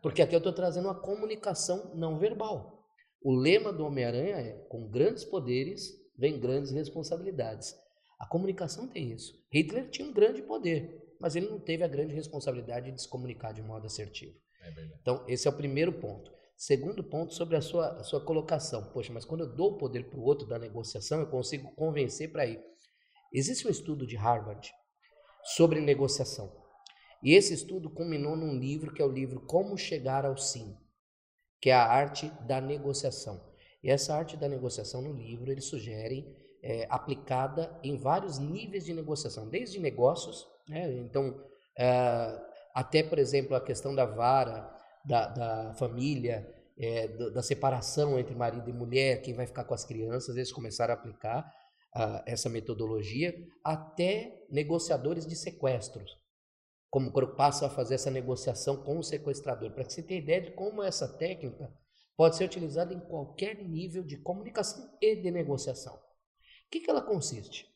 Porque 0.02 0.22
aqui 0.22 0.34
eu 0.34 0.38
estou 0.38 0.52
trazendo 0.52 0.88
uma 0.88 1.00
comunicação 1.00 1.92
não 1.94 2.18
verbal. 2.18 2.82
O 3.22 3.34
lema 3.34 3.72
do 3.72 3.84
Homem-Aranha 3.84 4.36
é: 4.36 4.52
com 4.68 4.88
grandes 4.88 5.24
poderes 5.24 5.92
vem 6.18 6.40
grandes 6.40 6.72
responsabilidades. 6.72 7.74
A 8.22 8.26
comunicação 8.26 8.86
tem 8.86 9.10
isso. 9.10 9.34
Hitler 9.52 9.90
tinha 9.90 10.06
um 10.06 10.12
grande 10.12 10.42
poder, 10.42 11.12
mas 11.18 11.34
ele 11.34 11.48
não 11.48 11.58
teve 11.58 11.82
a 11.82 11.88
grande 11.88 12.14
responsabilidade 12.14 12.92
de 12.92 13.02
se 13.02 13.08
comunicar 13.08 13.52
de 13.52 13.60
modo 13.60 13.84
assertivo. 13.84 14.38
É 14.62 14.70
então, 15.00 15.24
esse 15.26 15.48
é 15.48 15.50
o 15.50 15.56
primeiro 15.56 15.92
ponto. 15.94 16.30
Segundo 16.56 17.02
ponto, 17.02 17.34
sobre 17.34 17.56
a 17.56 17.60
sua, 17.60 17.98
a 17.98 18.04
sua 18.04 18.24
colocação. 18.24 18.92
Poxa, 18.92 19.12
mas 19.12 19.24
quando 19.24 19.40
eu 19.40 19.52
dou 19.52 19.72
o 19.72 19.76
poder 19.76 20.08
para 20.08 20.20
o 20.20 20.22
outro 20.22 20.46
da 20.46 20.56
negociação, 20.56 21.18
eu 21.18 21.26
consigo 21.26 21.74
convencer 21.74 22.30
para 22.30 22.46
ir. 22.46 22.62
Existe 23.32 23.66
um 23.66 23.70
estudo 23.72 24.06
de 24.06 24.14
Harvard 24.14 24.72
sobre 25.56 25.80
negociação. 25.80 26.62
E 27.24 27.34
esse 27.34 27.52
estudo 27.52 27.90
culminou 27.90 28.36
num 28.36 28.56
livro 28.56 28.94
que 28.94 29.02
é 29.02 29.04
o 29.04 29.10
livro 29.10 29.40
Como 29.46 29.76
Chegar 29.76 30.24
ao 30.24 30.36
Sim, 30.36 30.76
que 31.60 31.70
é 31.70 31.74
a 31.74 31.84
arte 31.84 32.30
da 32.46 32.60
negociação. 32.60 33.52
E 33.82 33.90
essa 33.90 34.14
arte 34.14 34.36
da 34.36 34.48
negociação 34.48 35.02
no 35.02 35.12
livro, 35.12 35.50
ele 35.50 35.60
sugere 35.60 36.40
é, 36.62 36.86
aplicada 36.88 37.76
em 37.82 37.96
vários 37.96 38.38
níveis 38.38 38.84
de 38.84 38.94
negociação, 38.94 39.48
desde 39.48 39.80
negócios, 39.80 40.46
né? 40.68 40.92
então, 40.98 41.42
é, 41.76 42.40
até, 42.72 43.02
por 43.02 43.18
exemplo, 43.18 43.56
a 43.56 43.60
questão 43.60 43.94
da 43.94 44.06
vara, 44.06 44.70
da, 45.04 45.26
da 45.26 45.74
família, 45.74 46.48
é, 46.78 47.08
da 47.08 47.42
separação 47.42 48.18
entre 48.18 48.34
marido 48.34 48.70
e 48.70 48.72
mulher, 48.72 49.20
quem 49.20 49.34
vai 49.34 49.46
ficar 49.46 49.64
com 49.64 49.74
as 49.74 49.84
crianças, 49.84 50.36
eles 50.36 50.52
começaram 50.52 50.94
a 50.94 50.96
aplicar 50.96 51.52
uh, 51.94 52.22
essa 52.24 52.48
metodologia, 52.48 53.34
até 53.62 54.46
negociadores 54.50 55.26
de 55.26 55.36
sequestros, 55.36 56.10
como 56.88 57.10
quando 57.10 57.34
passam 57.36 57.68
a 57.68 57.70
fazer 57.70 57.96
essa 57.96 58.10
negociação 58.10 58.76
com 58.76 58.98
o 58.98 59.02
sequestrador, 59.02 59.70
para 59.72 59.84
que 59.84 59.92
você 59.92 60.02
tenha 60.02 60.20
ideia 60.20 60.40
de 60.40 60.50
como 60.52 60.82
essa 60.82 61.06
técnica 61.06 61.70
pode 62.16 62.36
ser 62.36 62.44
utilizada 62.44 62.94
em 62.94 63.00
qualquer 63.00 63.56
nível 63.56 64.02
de 64.02 64.16
comunicação 64.16 64.88
e 65.00 65.16
de 65.16 65.30
negociação 65.30 65.98
que, 66.72 66.80
que 66.80 66.90
ela 66.90 67.02
consiste? 67.02 67.70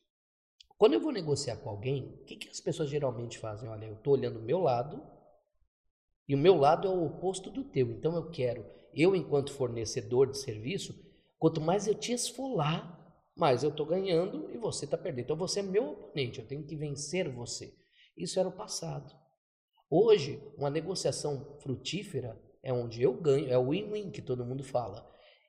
Quando 0.75 0.93
eu 0.93 0.99
vou 0.99 1.11
negociar 1.11 1.57
com 1.57 1.69
alguém, 1.69 2.19
o 2.21 2.25
que, 2.25 2.35
que 2.35 2.49
as 2.49 2.59
pessoas 2.59 2.89
geralmente 2.89 3.37
fazem? 3.37 3.69
Olha, 3.69 3.85
eu 3.85 3.93
estou 3.93 4.13
olhando 4.13 4.39
o 4.39 4.43
meu 4.43 4.59
lado 4.59 5.01
e 6.27 6.33
o 6.33 6.37
meu 6.37 6.55
lado 6.55 6.87
é 6.87 6.91
o 6.91 7.05
oposto 7.05 7.51
do 7.51 7.63
teu. 7.63 7.91
Então 7.91 8.15
eu 8.15 8.29
quero, 8.29 8.65
eu 8.93 9.15
enquanto 9.15 9.53
fornecedor 9.53 10.31
de 10.31 10.37
serviço, 10.39 10.95
quanto 11.37 11.61
mais 11.61 11.87
eu 11.87 11.93
te 11.93 12.11
esfolar, 12.11 12.95
mais 13.35 13.63
eu 13.63 13.69
estou 13.69 13.85
ganhando 13.85 14.51
e 14.51 14.57
você 14.57 14.85
está 14.85 14.97
perdendo. 14.97 15.25
Então 15.25 15.37
você 15.37 15.59
é 15.59 15.63
meu 15.63 15.91
oponente, 15.91 16.39
eu 16.39 16.47
tenho 16.47 16.65
que 16.65 16.75
vencer 16.75 17.31
você. 17.31 17.73
Isso 18.15 18.39
era 18.39 18.49
o 18.49 18.55
passado. 18.55 19.15
Hoje, 19.89 20.41
uma 20.57 20.71
negociação 20.71 21.57
frutífera 21.61 22.39
é 22.63 22.73
onde 22.73 23.01
eu 23.01 23.13
ganho, 23.13 23.49
é 23.49 23.57
o 23.57 23.69
win-win 23.69 24.09
que 24.09 24.21
todo 24.21 24.45
mundo 24.45 24.63
fala. 24.63 25.07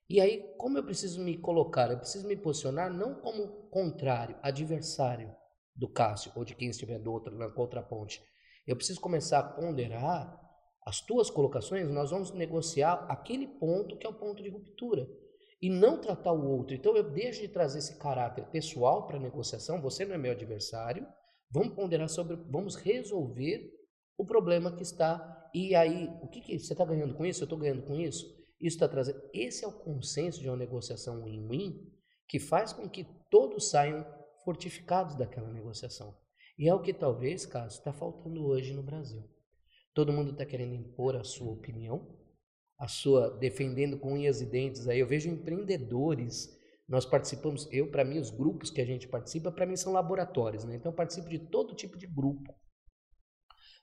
E 0.09 0.21
aí, 0.21 0.55
como 0.57 0.79
eu 0.79 0.85
preciso 0.85 1.21
me 1.21 1.37
colocar? 1.37 1.91
Eu 1.91 1.99
preciso 1.99 2.27
me 2.27 2.37
posicionar 2.37 2.91
não 2.93 3.15
como 3.17 3.69
contrário, 3.69 4.39
adversário 4.43 5.35
do 5.77 5.89
Cássio 5.89 6.33
ou 6.35 6.45
de 6.45 6.55
quem 6.55 6.71
estiver 6.71 6.99
do 6.99 7.13
outro, 7.13 7.37
na 7.37 7.51
contraponte. 7.51 8.23
Eu 8.67 8.75
preciso 8.75 9.01
começar 9.01 9.39
a 9.39 9.43
ponderar 9.43 10.41
as 10.85 11.03
tuas 11.03 11.29
colocações, 11.29 11.87
nós 11.91 12.11
vamos 12.11 12.33
negociar 12.33 13.05
aquele 13.11 13.47
ponto 13.47 13.99
que 13.99 14.07
é 14.07 14.11
o 14.11 14.15
ponto 14.15 14.43
de 14.43 14.49
ruptura 14.49 15.07
e 15.61 15.69
não 15.69 16.01
tratar 16.01 16.33
o 16.33 16.49
outro. 16.49 16.75
Então 16.75 16.97
eu 16.97 17.03
deixo 17.11 17.43
de 17.43 17.49
trazer 17.49 17.79
esse 17.79 17.99
caráter 17.99 18.47
pessoal 18.47 19.07
para 19.07 19.19
a 19.19 19.21
negociação, 19.21 19.83
você 19.83 20.07
não 20.07 20.15
é 20.15 20.19
meu 20.19 20.33
adversário, 20.33 21.07
vamos 21.51 21.75
ponderar 21.75 22.09
sobre, 22.09 22.37
vamos 22.37 22.75
resolver 22.77 23.71
o 24.17 24.25
problema 24.25 24.75
que 24.75 24.83
está. 24.83 25.51
E 25.55 25.75
aí, 25.75 26.09
o 26.23 26.29
que, 26.29 26.41
que 26.41 26.59
você 26.59 26.73
está 26.73 26.85
ganhando 26.85 27.15
com 27.15 27.27
isso? 27.27 27.43
Eu 27.43 27.47
estou 27.47 27.59
ganhando 27.59 27.83
com 27.83 27.95
isso? 27.95 28.38
Isso 28.61 28.77
está 28.77 28.89
trazendo. 28.89 29.21
Esse 29.33 29.65
é 29.65 29.69
o 29.69 29.73
consenso 29.73 30.41
de 30.41 30.49
uma 30.49 30.57
negociação 30.57 31.25
win-win 31.25 31.93
que 32.27 32.39
faz 32.39 32.73
com 32.73 32.89
que 32.89 33.05
todos 33.31 33.71
saiam 33.71 34.05
fortificados 34.45 35.15
daquela 35.15 35.51
negociação. 35.53 36.17
E 36.59 36.69
é 36.69 36.75
o 36.75 36.83
que 36.83 36.93
talvez, 36.93 37.47
caso, 37.47 37.79
está 37.79 37.93
faltando 37.93 38.45
hoje 38.45 38.75
no 38.75 38.83
Brasil. 38.83 39.23
Todo 39.95 40.13
mundo 40.13 40.33
está 40.33 40.45
querendo 40.45 40.75
impor 40.75 41.17
a 41.17 41.25
sua 41.25 41.53
opinião, 41.53 42.19
a 42.79 42.89
sua 42.89 43.31
defendendo 43.39 43.99
com 43.99 44.13
unhas 44.13 44.41
e 44.41 44.47
dentes. 44.47 44.89
Aí 44.89 44.99
eu 44.99 45.07
vejo 45.07 45.29
empreendedores. 45.29 46.57
Nós 46.89 47.05
participamos, 47.05 47.69
eu 47.71 47.91
para 47.91 48.05
mim 48.05 48.19
os 48.19 48.31
grupos 48.31 48.71
que 48.71 48.81
a 48.81 48.85
gente 48.85 49.07
participa, 49.07 49.53
para 49.53 49.67
mim 49.67 49.77
são 49.77 49.93
laboratórios, 49.93 50.65
né? 50.65 50.77
Então 50.77 50.91
eu 50.91 50.97
participo 50.97 51.29
de 51.29 51.39
todo 51.39 51.75
tipo 51.75 51.99
de 51.99 52.07
grupo. 52.07 52.53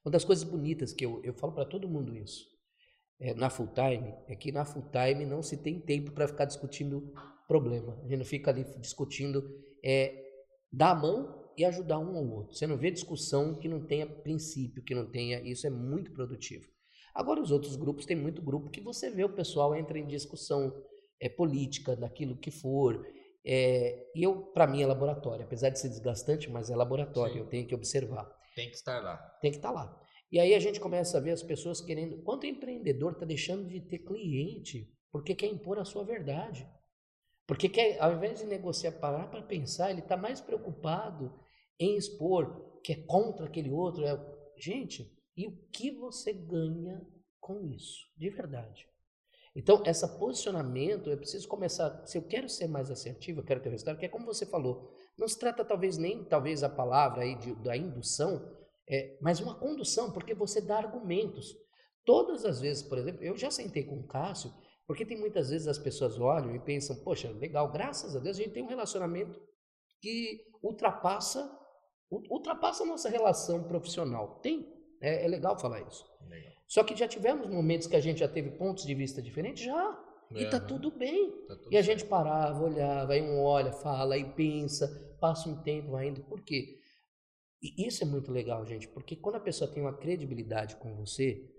Uma 0.04 0.12
das 0.12 0.26
coisas 0.26 0.44
bonitas 0.44 0.94
que 0.94 1.06
eu, 1.06 1.22
eu 1.24 1.34
falo 1.34 1.54
para 1.54 1.66
todo 1.66 1.90
mundo 1.90 2.16
isso, 2.16 2.46
é, 3.20 3.34
na 3.34 3.50
full 3.50 3.68
time, 3.68 4.14
é 4.28 4.36
que 4.36 4.52
na 4.52 4.66
full 4.66 4.90
time 4.92 5.26
não 5.26 5.42
se 5.42 5.58
tem 5.58 5.80
tempo 5.80 6.12
para 6.12 6.28
ficar 6.28 6.46
discutindo 6.46 7.14
problema. 7.48 7.98
A 8.00 8.08
gente 8.08 8.18
não 8.18 8.26
fica 8.26 8.52
ali 8.52 8.64
discutindo, 8.80 9.44
é 9.84 10.14
dar 10.72 10.92
a 10.92 10.96
mão 10.96 11.46
e 11.58 11.64
ajudar 11.64 12.00
um 12.00 12.18
ao 12.18 12.28
outro. 12.28 12.56
Você 12.56 12.68
não 12.68 12.78
vê 12.78 12.92
discussão 12.92 13.56
que 13.56 13.68
não 13.68 13.86
tenha 13.86 14.06
princípio, 14.06 14.84
que 14.84 14.94
não 14.94 15.10
tenha. 15.10 15.40
Isso 15.42 15.66
é 15.66 15.70
muito 15.70 16.12
produtivo. 16.12 16.66
Agora, 17.14 17.42
os 17.42 17.52
outros 17.52 17.78
grupos, 17.78 18.06
tem 18.06 18.18
muito 18.18 18.42
grupo 18.42 18.70
que 18.70 18.82
você 18.82 19.10
vê 19.10 19.24
o 19.24 19.34
pessoal 19.34 19.74
entra 19.74 19.98
em 19.98 20.06
discussão 20.06 20.74
é, 21.22 21.30
política, 21.30 21.96
daquilo 21.96 22.38
que 22.38 22.52
for. 22.52 23.06
É, 23.46 24.12
e 24.14 24.24
eu, 24.24 24.48
para 24.48 24.68
mim, 24.68 24.82
é 24.82 24.86
laboratório. 24.86 25.46
Apesar 25.46 25.70
de 25.70 25.80
ser 25.80 25.88
desgastante, 25.88 26.50
mas 26.50 26.70
é 26.70 26.76
laboratório. 26.76 27.36
Sim. 27.36 27.40
Eu 27.40 27.46
tenho 27.46 27.66
que 27.66 27.76
observar. 27.76 28.30
Tem 28.54 28.70
que 28.70 28.76
estar 28.76 29.02
lá. 29.02 29.18
Tem 29.42 29.52
que 29.52 29.58
estar 29.58 29.72
lá. 29.72 30.05
E 30.36 30.40
aí 30.42 30.54
a 30.54 30.60
gente 30.60 30.82
começa 30.82 31.18
a 31.18 31.22
ver 31.22 31.32
as 31.32 31.42
pessoas 31.42 31.80
querendo. 31.80 32.22
Quanto 32.22 32.46
empreendedor 32.46 33.14
está 33.14 33.26
deixando 33.26 33.70
de 33.70 33.80
ter 33.80 34.00
cliente 34.00 34.94
porque 35.10 35.34
quer 35.34 35.48
impor 35.48 35.80
a 35.80 35.86
sua 35.86 36.04
verdade? 36.04 36.70
Porque 37.48 37.70
quer, 37.70 37.98
ao 38.02 38.16
invés 38.16 38.40
de 38.40 38.46
negociar, 38.46 38.92
parar 39.00 39.30
para 39.30 39.42
pensar, 39.42 39.92
ele 39.92 40.02
está 40.02 40.18
mais 40.18 40.42
preocupado 40.42 41.34
em 41.80 41.96
expor 41.96 42.82
que 42.84 42.92
é 42.92 42.96
contra 42.98 43.46
aquele 43.46 43.72
outro. 43.72 44.04
É... 44.04 44.20
Gente, 44.58 45.10
e 45.38 45.48
o 45.48 45.56
que 45.72 45.92
você 45.92 46.34
ganha 46.34 47.02
com 47.40 47.66
isso, 47.70 48.06
de 48.18 48.30
verdade? 48.30 48.90
Então, 49.56 49.82
esse 49.86 50.06
posicionamento, 50.20 51.10
eu 51.10 51.18
preciso 51.18 51.48
começar. 51.48 52.06
Se 52.06 52.18
eu 52.18 52.24
quero 52.24 52.50
ser 52.50 52.68
mais 52.68 52.92
assertivo, 52.92 53.40
eu 53.40 53.46
quero 53.46 53.62
ter 53.62 53.70
resultado, 53.70 53.98
que 53.98 54.06
é 54.06 54.10
como 54.10 54.26
você 54.26 54.46
falou, 54.46 54.92
não 55.18 55.30
se 55.30 55.40
trata 55.40 55.64
talvez 55.64 55.98
nem 55.98 56.26
talvez 56.26 56.62
a 56.62 56.68
palavra 56.68 57.24
aí 57.24 57.36
de, 57.36 57.56
da 57.64 57.78
indução, 57.78 58.54
é, 58.90 59.18
mas 59.22 59.40
uma 59.40 59.56
condução, 59.56 60.12
porque 60.12 60.34
você 60.34 60.62
dá 60.62 60.78
argumentos. 60.78 61.56
Todas 62.06 62.46
as 62.46 62.62
vezes, 62.62 62.84
por 62.84 62.98
exemplo, 62.98 63.24
eu 63.24 63.36
já 63.36 63.50
sentei 63.50 63.84
com 63.84 64.00
o 64.00 64.08
Cássio, 64.08 64.54
porque 64.86 65.06
tem 65.06 65.20
muitas 65.20 65.50
vezes 65.50 65.68
as 65.68 65.80
pessoas 65.80 66.20
olham 66.20 66.56
e 66.56 66.60
pensam, 66.60 66.96
poxa, 67.04 67.32
legal, 67.32 67.72
graças 67.72 68.16
a 68.16 68.20
Deus 68.20 68.38
a 68.38 68.42
gente 68.42 68.54
tem 68.54 68.64
um 68.64 68.68
relacionamento 68.68 69.42
que 70.00 70.42
ultrapassa 70.62 71.52
ultrapassa 72.12 72.84
a 72.84 72.86
nossa 72.86 73.10
relação 73.10 73.64
profissional. 73.64 74.40
Tem, 74.42 74.66
é, 75.02 75.26
é 75.26 75.28
legal 75.28 75.58
falar 75.58 75.82
isso. 75.82 76.06
Legal. 76.30 76.54
Só 76.68 76.84
que 76.84 76.96
já 76.96 77.08
tivemos 77.08 77.48
momentos 77.48 77.88
que 77.88 77.96
a 77.96 78.00
gente 78.00 78.20
já 78.20 78.28
teve 78.28 78.52
pontos 78.52 78.86
de 78.86 78.94
vista 78.94 79.22
diferentes, 79.22 79.64
já. 79.64 80.04
É, 80.34 80.42
e 80.42 80.50
tá 80.50 80.60
né? 80.60 80.66
tudo 80.68 80.92
bem. 80.92 81.32
Tá 81.48 81.56
tudo 81.56 81.74
e 81.74 81.78
a 81.78 81.84
certo. 81.84 82.00
gente 82.00 82.10
parava, 82.10 82.64
olhava, 82.64 83.14
aí 83.14 83.22
um 83.22 83.42
olha, 83.42 83.72
fala, 83.72 84.18
e 84.18 84.26
pensa, 84.34 84.88
passa 85.20 85.50
um 85.50 85.62
tempo, 85.62 85.92
vai 85.92 86.08
indo. 86.08 86.24
Por 86.24 86.42
quê? 86.42 86.80
E 87.66 87.88
isso 87.88 88.04
é 88.04 88.06
muito 88.06 88.32
legal, 88.32 88.64
gente, 88.64 88.88
porque 88.88 89.16
quando 89.16 89.38
a 89.38 89.40
pessoa 89.40 89.72
tem 89.72 89.82
uma 89.82 89.98
credibilidade 89.98 90.76
com 90.76 90.96
você, 90.96 91.50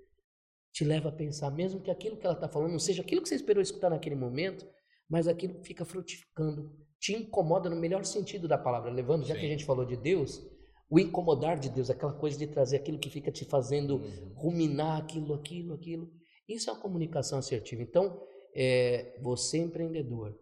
te 0.73 0.85
leva 0.85 1.09
a 1.09 1.13
pensar, 1.13 1.51
mesmo 1.51 1.81
que 1.81 1.91
aquilo 1.91 2.17
que 2.17 2.25
ela 2.25 2.37
está 2.37 2.49
falando 2.49 2.71
não 2.71 2.79
seja 2.79 3.03
aquilo 3.03 3.23
que 3.23 3.29
você 3.29 3.35
esperou 3.35 3.61
escutar 3.61 3.91
naquele 3.91 4.15
momento, 4.15 4.65
mas 5.09 5.27
aquilo 5.27 5.65
fica 5.65 5.85
frutificando, 5.85 6.73
te 7.01 7.13
incomoda 7.13 7.69
no 7.69 7.75
melhor 7.75 8.05
sentido 8.05 8.47
da 8.47 8.57
palavra, 8.57 8.91
levando, 8.91 9.27
já 9.27 9.35
Sim. 9.35 9.41
que 9.41 9.47
a 9.47 9.49
gente 9.49 9.65
falou 9.65 9.85
de 9.85 9.97
Deus, 9.97 10.47
o 10.89 11.01
incomodar 11.01 11.59
de 11.59 11.71
Deus, 11.71 11.91
aquela 11.91 12.13
coisa 12.13 12.39
de 12.39 12.47
trazer 12.47 12.77
aquilo 12.77 13.01
que 13.01 13.11
fica 13.11 13.33
te 13.33 13.45
fazendo 13.45 13.97
uhum. 13.97 14.33
ruminar 14.37 14.99
aquilo, 14.99 15.35
aquilo, 15.35 15.75
aquilo. 15.75 16.09
Isso 16.49 16.71
é 16.71 16.73
uma 16.73 16.81
comunicação 16.81 17.41
assertiva. 17.41 17.83
Então, 17.83 18.23
é, 18.55 19.19
você 19.21 19.59
empreendedor, 19.59 20.39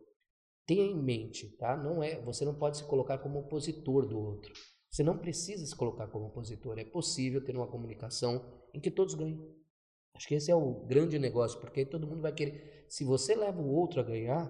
tenha 0.66 0.84
em 0.84 1.02
mente, 1.02 1.56
tá? 1.56 1.74
Não 1.74 2.02
é, 2.02 2.20
você 2.20 2.44
não 2.44 2.54
pode 2.54 2.76
se 2.76 2.84
colocar 2.84 3.16
como 3.18 3.38
opositor 3.38 4.06
do 4.06 4.18
outro. 4.18 4.52
Você 4.94 5.02
não 5.02 5.18
precisa 5.18 5.66
se 5.66 5.74
colocar 5.74 6.06
como 6.06 6.26
opositor. 6.26 6.78
É 6.78 6.84
possível 6.84 7.44
ter 7.44 7.56
uma 7.56 7.66
comunicação 7.66 8.44
em 8.72 8.78
que 8.78 8.92
todos 8.92 9.14
ganhem. 9.14 9.44
Acho 10.14 10.28
que 10.28 10.36
esse 10.36 10.52
é 10.52 10.54
o 10.54 10.86
grande 10.86 11.18
negócio, 11.18 11.58
porque 11.58 11.84
todo 11.84 12.06
mundo 12.06 12.22
vai 12.22 12.32
querer. 12.32 12.86
Se 12.88 13.02
você 13.02 13.34
leva 13.34 13.60
o 13.60 13.74
outro 13.74 13.98
a 13.98 14.04
ganhar, 14.04 14.48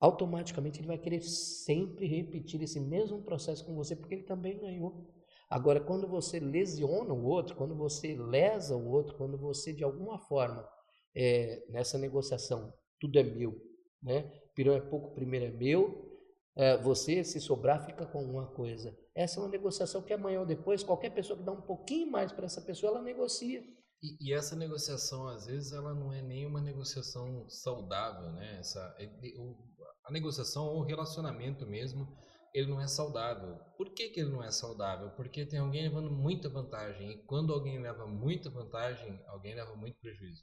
automaticamente 0.00 0.80
ele 0.80 0.86
vai 0.86 0.96
querer 0.96 1.20
sempre 1.20 2.06
repetir 2.06 2.62
esse 2.62 2.80
mesmo 2.80 3.22
processo 3.22 3.66
com 3.66 3.74
você, 3.74 3.94
porque 3.94 4.14
ele 4.14 4.22
também 4.22 4.58
ganhou. 4.58 5.06
Agora, 5.50 5.78
quando 5.78 6.08
você 6.08 6.40
lesiona 6.40 7.12
o 7.12 7.22
outro, 7.22 7.54
quando 7.54 7.76
você 7.76 8.16
lesa 8.16 8.74
o 8.74 8.88
outro, 8.88 9.14
quando 9.18 9.36
você 9.36 9.74
de 9.74 9.84
alguma 9.84 10.18
forma 10.20 10.66
é, 11.14 11.66
nessa 11.68 11.98
negociação, 11.98 12.72
tudo 12.98 13.18
é 13.18 13.22
meu, 13.22 13.60
né? 14.02 14.22
Pirão 14.54 14.72
é 14.72 14.80
pouco, 14.80 15.14
primeiro 15.14 15.44
é 15.44 15.50
meu. 15.50 16.10
É, 16.56 16.78
você, 16.78 17.22
se 17.22 17.38
sobrar, 17.42 17.84
fica 17.84 18.06
com 18.06 18.20
alguma 18.20 18.46
coisa. 18.46 19.01
Essa 19.14 19.38
é 19.38 19.42
uma 19.42 19.50
negociação 19.50 20.02
que 20.02 20.12
amanhã 20.12 20.40
ou 20.40 20.46
depois, 20.46 20.82
qualquer 20.82 21.10
pessoa 21.10 21.38
que 21.38 21.44
dá 21.44 21.52
um 21.52 21.60
pouquinho 21.60 22.10
mais 22.10 22.32
para 22.32 22.46
essa 22.46 22.62
pessoa, 22.62 22.92
ela 22.92 23.02
negocia. 23.02 23.62
E, 24.02 24.16
e, 24.20 24.32
essa 24.32 24.56
negociação, 24.56 25.28
às 25.28 25.46
vezes, 25.46 25.72
ela 25.72 25.94
não 25.94 26.12
é 26.12 26.20
nem 26.22 26.46
uma 26.46 26.60
negociação 26.60 27.48
saudável, 27.48 28.32
né? 28.32 28.58
Essa, 28.58 28.96
o, 29.38 29.56
a 30.04 30.10
negociação 30.10 30.66
ou 30.66 30.80
o 30.80 30.84
relacionamento 30.84 31.66
mesmo, 31.66 32.08
ele 32.52 32.68
não 32.68 32.80
é 32.80 32.86
saudável. 32.88 33.56
Por 33.76 33.92
que, 33.94 34.08
que 34.08 34.20
ele 34.20 34.30
não 34.30 34.42
é 34.42 34.50
saudável? 34.50 35.10
Porque 35.10 35.46
tem 35.46 35.60
alguém 35.60 35.82
levando 35.82 36.10
muita 36.10 36.48
vantagem. 36.48 37.12
E 37.12 37.22
quando 37.24 37.52
alguém 37.52 37.80
leva 37.80 38.06
muita 38.06 38.50
vantagem, 38.50 39.22
alguém 39.26 39.54
leva 39.54 39.76
muito 39.76 39.98
prejuízo. 40.00 40.42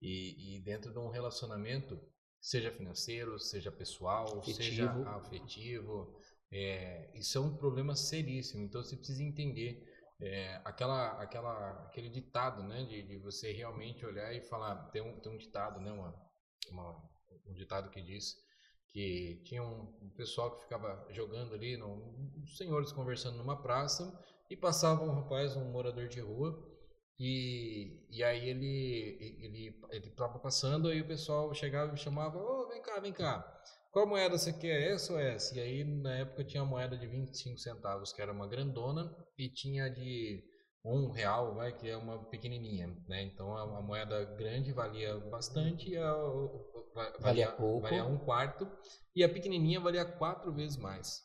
E, 0.00 0.58
e 0.58 0.62
dentro 0.62 0.92
de 0.92 0.98
um 0.98 1.10
relacionamento, 1.10 1.98
seja 2.40 2.70
financeiro, 2.70 3.38
seja 3.38 3.72
pessoal, 3.72 4.38
afetivo. 4.38 4.56
seja 4.56 4.90
afetivo, 5.10 6.20
é, 6.52 7.10
isso 7.14 7.38
é 7.38 7.40
um 7.40 7.56
problema 7.56 7.94
seríssimo. 7.94 8.64
Então 8.64 8.82
você 8.82 8.96
precisa 8.96 9.22
entender 9.22 9.86
é, 10.20 10.60
aquela, 10.64 11.20
aquela, 11.20 11.70
aquele 11.86 12.10
ditado, 12.10 12.62
né, 12.62 12.84
de, 12.84 13.02
de, 13.02 13.18
você 13.18 13.52
realmente 13.52 14.04
olhar 14.04 14.34
e 14.34 14.40
falar. 14.42 14.90
Tem 14.90 15.02
um, 15.02 15.18
tem 15.20 15.32
um 15.32 15.38
ditado, 15.38 15.80
né, 15.80 15.92
uma, 15.92 16.14
uma 16.70 17.10
um 17.46 17.54
ditado 17.54 17.90
que 17.90 18.02
diz 18.02 18.36
que 18.92 19.40
tinha 19.44 19.62
um, 19.62 20.10
pessoal 20.16 20.50
que 20.56 20.62
ficava 20.62 21.06
jogando 21.10 21.54
ali, 21.54 21.76
no, 21.76 22.44
senhores 22.56 22.92
conversando 22.92 23.38
numa 23.38 23.62
praça, 23.62 24.12
e 24.50 24.56
passava 24.56 25.04
um 25.04 25.12
rapaz, 25.12 25.56
um 25.56 25.70
morador 25.70 26.08
de 26.08 26.20
rua, 26.20 26.60
e, 27.18 28.04
e 28.10 28.24
aí 28.24 28.48
ele 28.48 29.38
ele 29.40 29.80
ele 29.90 30.08
estava 30.08 30.38
passando, 30.38 30.88
aí 30.88 31.00
o 31.00 31.06
pessoal 31.06 31.54
chegava 31.54 31.94
e 31.94 31.98
chamava, 31.98 32.38
ô, 32.38 32.62
oh, 32.64 32.68
vem 32.68 32.82
cá, 32.82 32.98
vem 32.98 33.12
cá, 33.12 33.62
qual 33.90 34.06
moeda 34.06 34.38
você 34.38 34.52
quer, 34.52 34.92
essa 34.92 35.12
ou 35.12 35.18
essa? 35.18 35.56
E 35.58 35.60
aí 35.60 35.84
na 35.84 36.14
época 36.18 36.44
tinha 36.44 36.62
a 36.62 36.66
moeda 36.66 36.96
de 36.96 37.06
25 37.06 37.58
centavos, 37.58 38.12
que 38.12 38.22
era 38.22 38.32
uma 38.32 38.46
grandona, 38.46 39.14
e 39.36 39.48
tinha 39.48 39.88
de 39.88 40.42
um 40.84 41.10
real, 41.10 41.54
vai, 41.54 41.76
que 41.76 41.88
é 41.88 41.96
uma 41.96 42.24
pequenininha, 42.30 42.88
né? 43.06 43.22
Então 43.22 43.54
a, 43.56 43.78
a 43.78 43.82
moeda 43.82 44.24
grande 44.36 44.72
valia 44.72 45.18
bastante 45.18 45.90
e 45.90 45.96
a, 45.96 46.14
valia, 47.20 47.52
pouco. 47.52 47.82
valia 47.82 48.04
um 48.04 48.18
quarto 48.18 48.70
e 49.14 49.22
a 49.22 49.28
pequenininha 49.28 49.80
valia 49.80 50.04
quatro 50.04 50.52
vezes 50.54 50.76
mais. 50.76 51.22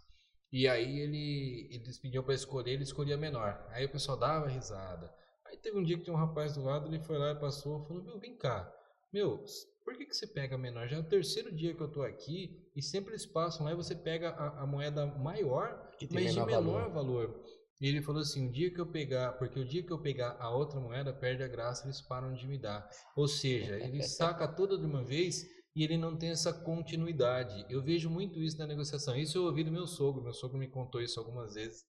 E 0.51 0.68
aí 0.68 0.99
ele 0.99 1.70
eles 1.72 1.99
pediam 1.99 2.24
para 2.24 2.34
escolher, 2.34 2.72
ele 2.72 2.84
escolhia 2.84 3.18
menor. 3.18 3.66
Aí 3.70 3.86
o 3.86 3.91
pessoal 3.91 4.18
dava 4.18 4.47
risada. 4.47 5.13
Aí 5.45 5.57
teve 5.57 5.78
um 5.78 5.84
dia 5.84 5.97
que 5.97 6.03
tinha 6.03 6.16
um 6.16 6.20
rapaz 6.20 6.53
do 6.55 6.63
lado, 6.63 6.88
ele 6.88 7.03
foi 7.03 7.18
lá 7.18 7.32
e 7.32 7.39
passou, 7.39 7.86
falou: 7.88 8.03
"Meu, 8.03 8.20
vem 8.20 8.38
cá. 8.38 8.72
Meu, 9.13 9.43
por 9.86 9.95
que, 9.95 10.05
que 10.05 10.15
você 10.15 10.25
pega 10.25 10.57
menor? 10.57 10.88
Já 10.88 10.97
é 10.97 10.99
o 10.99 11.03
terceiro 11.03 11.55
dia 11.55 11.75
que 11.75 11.81
eu 11.81 11.88
tô 11.88 12.01
aqui 12.01 12.59
e 12.75 12.81
sempre 12.81 13.11
eles 13.11 13.25
passam 13.25 13.65
lá 13.65 13.71
e 13.71 13.75
você 13.75 13.95
pega 13.95 14.31
a, 14.31 14.63
a 14.63 14.65
moeda 14.65 15.05
maior, 15.05 15.89
mas 16.11 16.33
de 16.33 16.39
menor 16.39 16.89
valor. 16.89 16.91
valor. 16.91 17.43
E 17.79 17.88
ele 17.88 18.01
falou 18.01 18.21
assim: 18.21 18.47
o 18.47 18.51
dia 18.51 18.73
que 18.73 18.81
eu 18.81 18.88
pegar, 18.88 19.33
porque 19.33 19.59
o 19.59 19.65
dia 19.65 19.83
que 19.83 19.91
eu 19.91 20.01
pegar 20.01 20.38
a 20.39 20.49
outra 20.49 20.79
moeda, 20.79 21.13
perde 21.13 21.43
a 21.43 21.47
graça, 21.47 21.86
eles 21.86 22.01
param 22.01 22.33
de 22.33 22.47
me 22.47 22.57
dar. 22.57 22.89
Ou 23.15 23.27
seja, 23.27 23.77
ele 23.79 24.01
saca 24.03 24.47
toda 24.47 24.75
de 24.77 24.86
uma 24.86 25.03
vez 25.03 25.45
e 25.75 25.83
ele 25.83 25.97
não 25.97 26.17
tem 26.17 26.29
essa 26.29 26.51
continuidade. 26.51 27.63
Eu 27.69 27.83
vejo 27.83 28.09
muito 28.09 28.39
isso 28.39 28.57
na 28.57 28.65
negociação. 28.65 29.15
Isso 29.15 29.38
eu 29.38 29.43
ouvi 29.43 29.63
do 29.63 29.71
meu 29.71 29.86
sogro, 29.86 30.23
meu 30.23 30.33
sogro 30.33 30.57
me 30.57 30.67
contou 30.67 30.99
isso 30.99 31.19
algumas 31.19 31.53
vezes. 31.53 31.83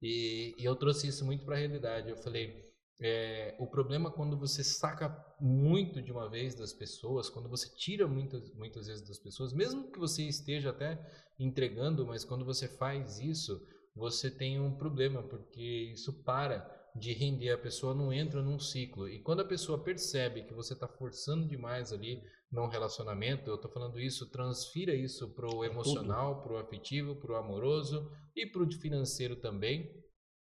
E, 0.00 0.54
e 0.56 0.64
eu 0.64 0.74
trouxe 0.76 1.08
isso 1.08 1.24
muito 1.26 1.44
para 1.44 1.56
a 1.56 1.58
realidade. 1.58 2.08
Eu 2.08 2.16
falei: 2.16 2.64
É, 3.00 3.56
o 3.58 3.66
problema 3.66 4.08
é 4.08 4.12
quando 4.12 4.38
você 4.38 4.62
saca 4.62 5.14
muito 5.40 6.00
de 6.00 6.12
uma 6.12 6.30
vez 6.30 6.54
das 6.54 6.72
pessoas, 6.72 7.28
quando 7.28 7.48
você 7.48 7.68
tira 7.74 8.06
muitas, 8.06 8.52
muitas 8.54 8.86
vezes 8.86 9.06
das 9.06 9.18
pessoas, 9.18 9.52
mesmo 9.52 9.90
que 9.90 9.98
você 9.98 10.22
esteja 10.22 10.70
até 10.70 11.04
entregando, 11.38 12.06
mas 12.06 12.24
quando 12.24 12.44
você 12.44 12.68
faz 12.68 13.18
isso, 13.18 13.60
você 13.94 14.30
tem 14.30 14.60
um 14.60 14.76
problema, 14.76 15.22
porque 15.22 15.90
isso 15.92 16.22
para 16.22 16.72
de 16.94 17.12
render, 17.12 17.50
a 17.50 17.58
pessoa 17.58 17.92
não 17.92 18.12
entra 18.12 18.40
num 18.40 18.58
ciclo. 18.58 19.08
E 19.08 19.20
quando 19.20 19.40
a 19.40 19.44
pessoa 19.44 19.82
percebe 19.82 20.44
que 20.44 20.54
você 20.54 20.74
está 20.74 20.86
forçando 20.86 21.48
demais 21.48 21.92
ali 21.92 22.22
num 22.50 22.68
relacionamento, 22.68 23.50
eu 23.50 23.56
estou 23.56 23.70
falando 23.70 23.98
isso, 23.98 24.30
transfira 24.30 24.94
isso 24.94 25.28
para 25.34 25.52
o 25.52 25.64
emocional, 25.64 26.40
para 26.42 26.52
o 26.52 26.56
afetivo, 26.56 27.16
para 27.16 27.32
o 27.32 27.36
amoroso 27.36 28.12
e 28.36 28.46
para 28.46 28.62
o 28.62 28.72
financeiro 28.72 29.34
também. 29.34 29.92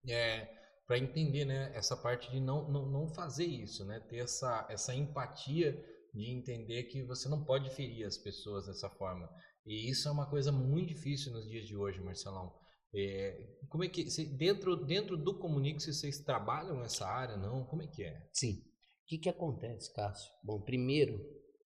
É, 0.09 0.64
para 0.87 0.99
entender 0.99 1.45
né, 1.45 1.72
essa 1.74 1.97
parte 1.97 2.30
de 2.30 2.41
não, 2.41 2.70
não, 2.70 2.87
não 2.91 3.09
fazer 3.09 3.47
isso, 3.47 3.85
né? 3.85 4.01
ter 4.01 4.18
essa, 4.18 4.66
essa 4.68 4.95
empatia 4.95 5.72
de 6.12 6.30
entender 6.30 6.85
que 6.85 7.03
você 7.03 7.28
não 7.28 7.45
pode 7.45 7.70
ferir 7.74 8.07
as 8.07 8.18
pessoas 8.18 8.66
dessa 8.66 8.89
forma. 8.91 9.28
E 9.66 9.91
isso 9.91 10.09
é 10.09 10.12
uma 10.12 10.28
coisa 10.28 10.53
muito 10.53 10.89
difícil 10.89 11.32
nos 11.32 11.49
dias 11.49 11.66
de 11.66 11.76
hoje, 11.76 12.01
Marcelão. 12.01 12.53
É, 12.95 13.57
como 13.68 13.82
é 13.82 13.89
que 13.89 14.05
dentro 14.37 14.76
dentro 14.76 15.16
do 15.16 15.37
Comunix 15.37 15.85
vocês 15.85 16.20
trabalham 16.20 16.80
essa 16.85 17.05
área 17.05 17.37
não? 17.37 17.64
Como 17.64 17.82
é 17.82 17.89
que 17.89 18.05
é? 18.05 18.28
Sim. 18.32 18.53
O 18.53 19.07
que 19.07 19.18
que 19.18 19.28
acontece, 19.28 19.93
Cássio? 19.93 20.30
Bom, 20.45 20.61
primeiro, 20.61 21.20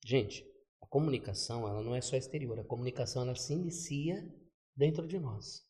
gente, 0.04 0.42
a 0.80 0.86
comunicação 0.86 1.68
ela 1.68 1.82
não 1.82 1.94
é 1.94 2.00
só 2.00 2.16
exterior. 2.16 2.58
A 2.58 2.64
comunicação 2.64 3.22
ela 3.22 3.34
se 3.34 3.52
inicia 3.52 4.26
dentro 4.74 5.06
de 5.06 5.18
nós. 5.18 5.67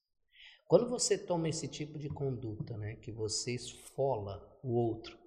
Quando 0.68 0.86
você 0.86 1.16
toma 1.16 1.48
esse 1.48 1.66
tipo 1.66 1.98
de 1.98 2.10
conduta, 2.10 2.76
né, 2.76 2.96
que 2.96 3.10
você 3.10 3.54
esfola 3.54 4.46
o 4.62 4.74
outro, 4.74 5.18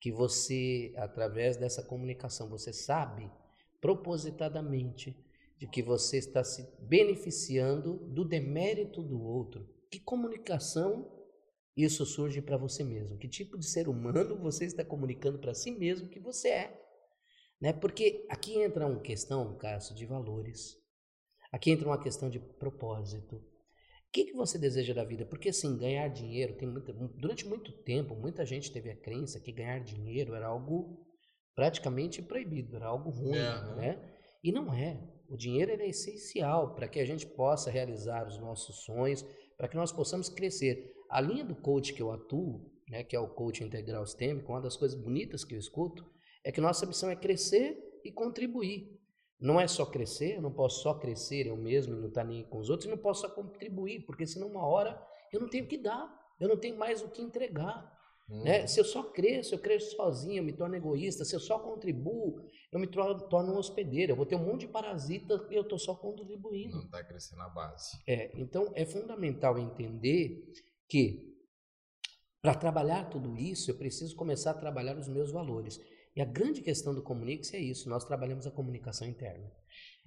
que 0.00 0.10
você, 0.10 0.94
através 0.96 1.58
dessa 1.58 1.82
comunicação, 1.82 2.48
você 2.48 2.72
sabe 2.72 3.30
propositadamente 3.78 5.14
de 5.58 5.66
que 5.66 5.82
você 5.82 6.16
está 6.16 6.42
se 6.42 6.66
beneficiando 6.80 7.98
do 8.08 8.24
demérito 8.24 9.02
do 9.02 9.22
outro. 9.22 9.68
Que 9.90 10.00
comunicação 10.00 11.12
isso 11.76 12.06
surge 12.06 12.40
para 12.40 12.56
você 12.56 12.82
mesmo? 12.82 13.18
Que 13.18 13.28
tipo 13.28 13.58
de 13.58 13.66
ser 13.66 13.88
humano 13.88 14.38
você 14.38 14.64
está 14.64 14.82
comunicando 14.82 15.38
para 15.38 15.52
si 15.52 15.72
mesmo 15.72 16.08
que 16.08 16.18
você 16.18 16.48
é? 16.48 16.82
Né? 17.60 17.74
Porque 17.74 18.24
aqui 18.30 18.58
entra 18.62 18.86
uma 18.86 19.00
questão, 19.00 19.58
Cássio, 19.58 19.94
de 19.94 20.06
valores. 20.06 20.74
Aqui 21.52 21.70
entra 21.70 21.86
uma 21.86 22.02
questão 22.02 22.30
de 22.30 22.38
propósito 22.38 23.44
que, 24.16 24.24
que 24.24 24.32
você 24.32 24.58
deseja 24.58 24.94
da 24.94 25.04
vida? 25.04 25.26
Porque 25.26 25.50
assim, 25.50 25.76
ganhar 25.76 26.08
dinheiro, 26.08 26.56
tem 26.56 26.66
muita, 26.66 26.90
durante 26.90 27.46
muito 27.46 27.70
tempo, 27.82 28.14
muita 28.14 28.46
gente 28.46 28.72
teve 28.72 28.90
a 28.90 28.96
crença 28.96 29.38
que 29.38 29.52
ganhar 29.52 29.78
dinheiro 29.80 30.34
era 30.34 30.46
algo 30.46 31.06
praticamente 31.54 32.22
proibido, 32.22 32.76
era 32.76 32.86
algo 32.86 33.10
ruim, 33.10 33.36
é, 33.36 33.74
né? 33.76 34.16
E 34.42 34.50
não 34.50 34.72
é. 34.72 34.98
O 35.28 35.36
dinheiro 35.36 35.70
é 35.70 35.86
essencial 35.86 36.74
para 36.74 36.88
que 36.88 36.98
a 36.98 37.04
gente 37.04 37.26
possa 37.26 37.70
realizar 37.70 38.26
os 38.26 38.38
nossos 38.38 38.84
sonhos, 38.84 39.22
para 39.58 39.68
que 39.68 39.76
nós 39.76 39.92
possamos 39.92 40.30
crescer. 40.30 40.94
A 41.10 41.20
linha 41.20 41.44
do 41.44 41.54
coach 41.54 41.92
que 41.92 42.00
eu 42.00 42.10
atuo, 42.10 42.72
né, 42.88 43.04
que 43.04 43.14
é 43.14 43.20
o 43.20 43.28
coach 43.28 43.62
integral 43.62 44.06
sistêmico, 44.06 44.50
uma 44.50 44.62
das 44.62 44.78
coisas 44.78 44.98
bonitas 44.98 45.44
que 45.44 45.54
eu 45.54 45.58
escuto, 45.58 46.06
é 46.42 46.50
que 46.50 46.60
nossa 46.60 46.86
missão 46.86 47.10
é 47.10 47.16
crescer 47.16 47.76
e 48.02 48.10
contribuir. 48.10 48.98
Não 49.38 49.60
é 49.60 49.68
só 49.68 49.84
crescer, 49.84 50.36
eu 50.36 50.42
não 50.42 50.52
posso 50.52 50.82
só 50.82 50.94
crescer 50.94 51.46
eu 51.46 51.56
mesmo 51.56 51.94
e 51.94 51.98
não 51.98 52.08
estar 52.08 52.22
tá 52.22 52.26
nem 52.26 52.44
com 52.44 52.58
os 52.58 52.70
outros, 52.70 52.86
e 52.86 52.90
não 52.90 52.98
posso 52.98 53.22
só 53.22 53.28
contribuir, 53.28 54.04
porque 54.06 54.26
senão 54.26 54.48
uma 54.48 54.66
hora 54.66 55.00
eu 55.32 55.40
não 55.40 55.48
tenho 55.48 55.64
o 55.64 55.68
que 55.68 55.76
dar, 55.76 56.08
eu 56.40 56.48
não 56.48 56.56
tenho 56.56 56.76
mais 56.78 57.02
o 57.02 57.08
que 57.08 57.22
entregar. 57.22 57.94
Hum. 58.28 58.42
Né? 58.42 58.66
Se 58.66 58.80
eu 58.80 58.84
só 58.84 59.02
cresço, 59.02 59.54
eu 59.54 59.58
cresço 59.58 59.94
sozinho, 59.94 60.38
eu 60.38 60.44
me 60.44 60.52
torno 60.52 60.74
egoísta. 60.74 61.24
Se 61.24 61.34
eu 61.34 61.40
só 61.40 61.58
contribuo, 61.58 62.40
eu 62.72 62.78
me 62.78 62.86
torno 62.86 63.52
um 63.52 63.56
hospedeiro. 63.56 64.12
Eu 64.12 64.16
vou 64.16 64.26
ter 64.26 64.34
um 64.34 64.44
monte 64.44 64.60
de 64.62 64.68
parasita 64.68 65.46
e 65.50 65.54
eu 65.54 65.62
estou 65.62 65.78
só 65.78 65.94
contribuindo. 65.94 66.76
Não 66.76 66.84
está 66.84 67.04
crescendo 67.04 67.42
a 67.42 67.48
base. 67.48 67.98
É, 68.06 68.32
então 68.34 68.72
é 68.74 68.84
fundamental 68.84 69.58
entender 69.58 70.42
que 70.88 71.36
para 72.42 72.54
trabalhar 72.54 73.10
tudo 73.10 73.36
isso, 73.36 73.70
eu 73.70 73.76
preciso 73.76 74.14
começar 74.14 74.52
a 74.52 74.54
trabalhar 74.54 74.96
os 74.96 75.08
meus 75.08 75.32
valores. 75.32 75.80
E 76.16 76.22
a 76.22 76.24
grande 76.24 76.62
questão 76.62 76.94
do 76.94 77.02
Comunix 77.02 77.52
é 77.52 77.58
isso, 77.58 77.90
nós 77.90 78.04
trabalhamos 78.04 78.46
a 78.46 78.50
comunicação 78.50 79.06
interna. 79.06 79.52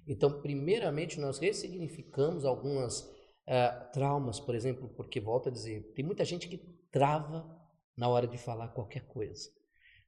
Então, 0.08 0.42
primeiramente, 0.42 1.20
nós 1.20 1.38
ressignificamos 1.38 2.44
algumas 2.44 3.00
uh, 3.00 3.92
traumas, 3.92 4.40
por 4.40 4.56
exemplo, 4.56 4.88
porque, 4.96 5.20
volto 5.20 5.48
a 5.48 5.52
dizer, 5.52 5.92
tem 5.94 6.04
muita 6.04 6.24
gente 6.24 6.48
que 6.48 6.58
trava 6.90 7.48
na 7.96 8.08
hora 8.08 8.26
de 8.26 8.36
falar 8.36 8.68
qualquer 8.68 9.06
coisa. 9.06 9.48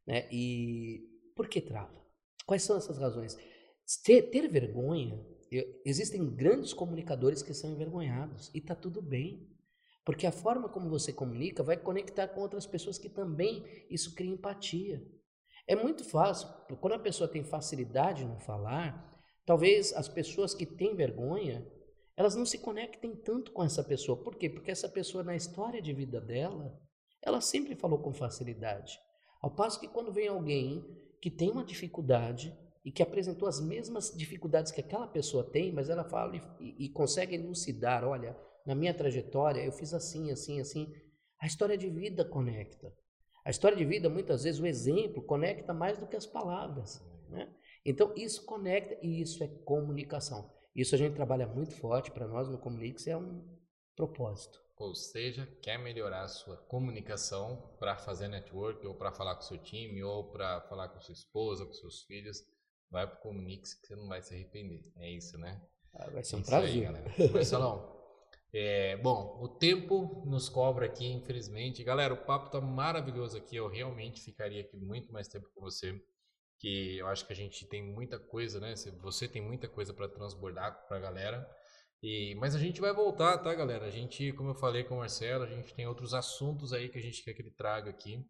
Né? 0.05 0.28
E 0.32 1.09
por 1.36 1.48
que 1.48 1.61
trava? 1.61 1.94
Quais 2.44 2.64
são 2.64 2.76
essas 2.76 2.98
razões? 2.98 3.38
Ter, 4.05 4.22
ter 4.22 4.48
vergonha, 4.48 5.24
eu, 5.53 5.64
existem 5.84 6.34
grandes 6.34 6.72
comunicadores 6.72 7.42
que 7.42 7.55
são 7.55 7.70
envergonhados, 7.70 8.50
e 8.53 8.59
está 8.59 8.74
tudo 8.74 9.00
bem. 9.00 9.48
Porque 10.05 10.26
a 10.26 10.32
forma 10.32 10.68
como 10.68 10.90
você 10.90 11.12
comunica 11.12 11.62
vai 11.62 11.76
conectar 11.76 12.26
com 12.26 12.40
outras 12.40 12.66
pessoas 12.66 12.98
que 12.98 13.09
também 13.09 13.64
isso 13.88 14.16
cria 14.16 14.32
empatia. 14.32 15.00
É 15.66 15.76
muito 15.76 16.04
fácil, 16.04 16.48
quando 16.80 16.94
a 16.94 16.98
pessoa 16.98 17.28
tem 17.28 17.44
facilidade 17.44 18.24
no 18.24 18.38
falar, 18.38 19.12
talvez 19.46 19.92
as 19.92 20.08
pessoas 20.08 20.54
que 20.54 20.66
têm 20.66 20.94
vergonha, 20.94 21.66
elas 22.16 22.34
não 22.34 22.44
se 22.44 22.58
conectem 22.58 23.14
tanto 23.14 23.52
com 23.52 23.62
essa 23.62 23.82
pessoa. 23.82 24.22
Por 24.22 24.36
quê? 24.36 24.50
Porque 24.50 24.70
essa 24.70 24.88
pessoa, 24.88 25.24
na 25.24 25.36
história 25.36 25.80
de 25.80 25.92
vida 25.92 26.20
dela, 26.20 26.78
ela 27.22 27.40
sempre 27.40 27.74
falou 27.74 28.00
com 28.00 28.12
facilidade. 28.12 28.98
Ao 29.40 29.50
passo 29.50 29.80
que 29.80 29.88
quando 29.88 30.12
vem 30.12 30.28
alguém 30.28 30.84
que 31.20 31.30
tem 31.30 31.50
uma 31.50 31.64
dificuldade 31.64 32.56
e 32.84 32.90
que 32.90 33.02
apresentou 33.02 33.48
as 33.48 33.60
mesmas 33.60 34.10
dificuldades 34.16 34.72
que 34.72 34.80
aquela 34.80 35.06
pessoa 35.06 35.48
tem, 35.48 35.72
mas 35.72 35.88
ela 35.88 36.04
fala 36.04 36.36
e, 36.60 36.86
e 36.86 36.88
consegue 36.88 37.36
elucidar, 37.36 38.04
olha, 38.04 38.36
na 38.66 38.74
minha 38.74 38.92
trajetória 38.92 39.64
eu 39.64 39.72
fiz 39.72 39.94
assim, 39.94 40.30
assim, 40.30 40.60
assim. 40.60 40.92
A 41.40 41.46
história 41.46 41.76
de 41.76 41.88
vida 41.88 42.24
conecta. 42.24 42.92
A 43.45 43.51
história 43.51 43.76
de 43.76 43.84
vida, 43.84 44.09
muitas 44.09 44.45
vezes, 44.45 44.61
o 44.61 44.66
exemplo 44.66 45.22
conecta 45.22 45.74
mais 45.74 45.99
do 45.99 46.07
que 46.07 46.16
as 46.16 46.26
palavras. 46.26 47.05
Né? 47.28 47.53
Então, 47.84 48.12
isso 48.16 48.45
conecta 48.45 48.97
e 49.03 49.20
isso 49.20 49.43
é 49.43 49.49
comunicação. 49.64 50.51
Isso 50.74 50.95
a 50.95 50.99
gente 50.99 51.14
trabalha 51.14 51.47
muito 51.47 51.74
forte 51.74 52.11
para 52.11 52.26
nós 52.26 52.49
no 52.49 52.59
Comunix, 52.59 53.07
é 53.07 53.16
um 53.16 53.45
propósito. 53.97 54.61
Ou 54.76 54.95
seja, 54.95 55.47
quer 55.61 55.78
melhorar 55.78 56.22
a 56.22 56.28
sua 56.28 56.57
comunicação 56.57 57.74
para 57.78 57.97
fazer 57.97 58.28
network, 58.28 58.84
ou 58.86 58.95
para 58.95 59.12
falar 59.12 59.36
com 59.36 59.43
seu 59.43 59.59
time, 59.59 60.03
ou 60.03 60.30
para 60.30 60.61
falar 60.62 60.88
com 60.88 61.01
sua 61.01 61.12
esposa, 61.12 61.66
com 61.66 61.72
seus 61.72 62.03
filhos, 62.03 62.43
vai 62.90 63.07
para 63.07 63.18
o 63.18 63.22
Comunix 63.22 63.74
que 63.74 63.86
você 63.86 63.97
não 63.97 64.09
vai 64.09 64.22
se 64.22 64.34
arrepender. 64.34 64.82
É 64.97 65.11
isso, 65.11 65.38
né? 65.38 65.61
Ah, 65.95 66.11
vai 66.11 66.24
ser 66.24 66.36
um 66.36 66.43
prazer. 66.43 66.88
Aí, 66.88 67.28
Marcelão, 67.32 68.01
é, 68.55 68.96
bom, 68.98 69.38
o 69.40 69.48
tempo 69.48 70.22
nos 70.26 70.48
cobra 70.48 70.84
aqui, 70.84 71.07
infelizmente. 71.07 71.82
Galera, 71.82 72.12
o 72.12 72.24
papo 72.24 72.50
tá 72.50 72.61
maravilhoso 72.61 73.36
aqui. 73.38 73.57
Eu 73.57 73.68
realmente 73.68 74.20
ficaria 74.20 74.61
aqui 74.61 74.76
muito 74.76 75.11
mais 75.11 75.26
tempo 75.26 75.48
com 75.55 75.61
você. 75.61 75.98
Que 76.59 76.98
eu 76.98 77.09
acho 77.09 77.26
que 77.26 77.32
a 77.32 77.36
gente 77.36 77.66
tem 77.66 77.82
muita 77.82 78.18
coisa, 78.18 78.61
né? 78.61 78.74
Você 79.00 79.26
tem 79.26 79.40
muita 79.40 79.68
coisa 79.68 79.94
para 79.94 80.09
transbordar 80.09 80.86
para 80.86 80.98
a 80.98 81.00
galera. 81.00 81.48
E, 82.03 82.34
mas 82.34 82.55
a 82.55 82.59
gente 82.59 82.80
vai 82.80 82.92
voltar, 82.92 83.38
tá, 83.38 83.55
galera? 83.55 83.86
A 83.86 83.90
gente, 83.90 84.32
como 84.32 84.50
eu 84.50 84.55
falei 84.55 84.84
com 84.84 84.96
o 84.96 84.98
Marcelo, 84.98 85.44
a 85.44 85.48
gente 85.48 85.74
tem 85.74 85.86
outros 85.86 86.12
assuntos 86.12 86.72
aí 86.72 86.88
que 86.88 86.98
a 86.98 87.03
gente 87.03 87.24
quer 87.24 87.32
que 87.32 87.40
ele 87.40 87.53
traga 87.53 87.90
aqui. 87.90 88.22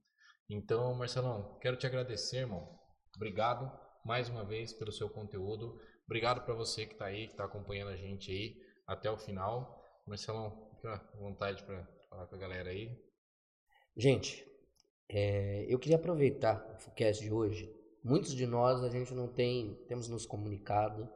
Então, 0.49 0.95
Marcelão, 0.95 1.59
quero 1.61 1.77
te 1.77 1.87
agradecer, 1.87 2.39
irmão. 2.39 2.79
Obrigado 3.17 3.71
mais 4.05 4.29
uma 4.29 4.45
vez 4.45 4.73
pelo 4.73 4.93
seu 4.93 5.09
conteúdo. 5.11 5.81
Obrigado 6.07 6.45
para 6.45 6.55
você 6.55 6.87
que 6.87 6.93
está 6.93 7.07
aí, 7.07 7.27
que 7.27 7.33
está 7.33 7.45
acompanhando 7.45 7.91
a 7.91 7.97
gente 7.97 8.31
aí 8.31 8.57
até 8.87 9.11
o 9.11 9.19
final. 9.19 9.82
Marcelão, 10.07 10.71
fica 10.77 10.95
à 10.95 11.17
vontade 11.17 11.63
para 11.65 11.87
falar 12.09 12.27
com 12.27 12.35
a 12.35 12.39
galera 12.39 12.71
aí. 12.71 12.91
Gente, 13.97 14.45
é, 15.09 15.67
eu 15.69 15.79
queria 15.79 15.97
aproveitar 15.97 16.75
o 16.75 16.79
FUCAST 16.81 17.23
de 17.23 17.33
hoje. 17.33 17.71
Muitos 18.03 18.35
de 18.35 18.47
nós 18.47 18.83
a 18.83 18.89
gente 18.89 19.15
não 19.15 19.29
tem, 19.29 19.75
temos 19.87 20.09
nos 20.09 20.27
comunicado, 20.27 21.09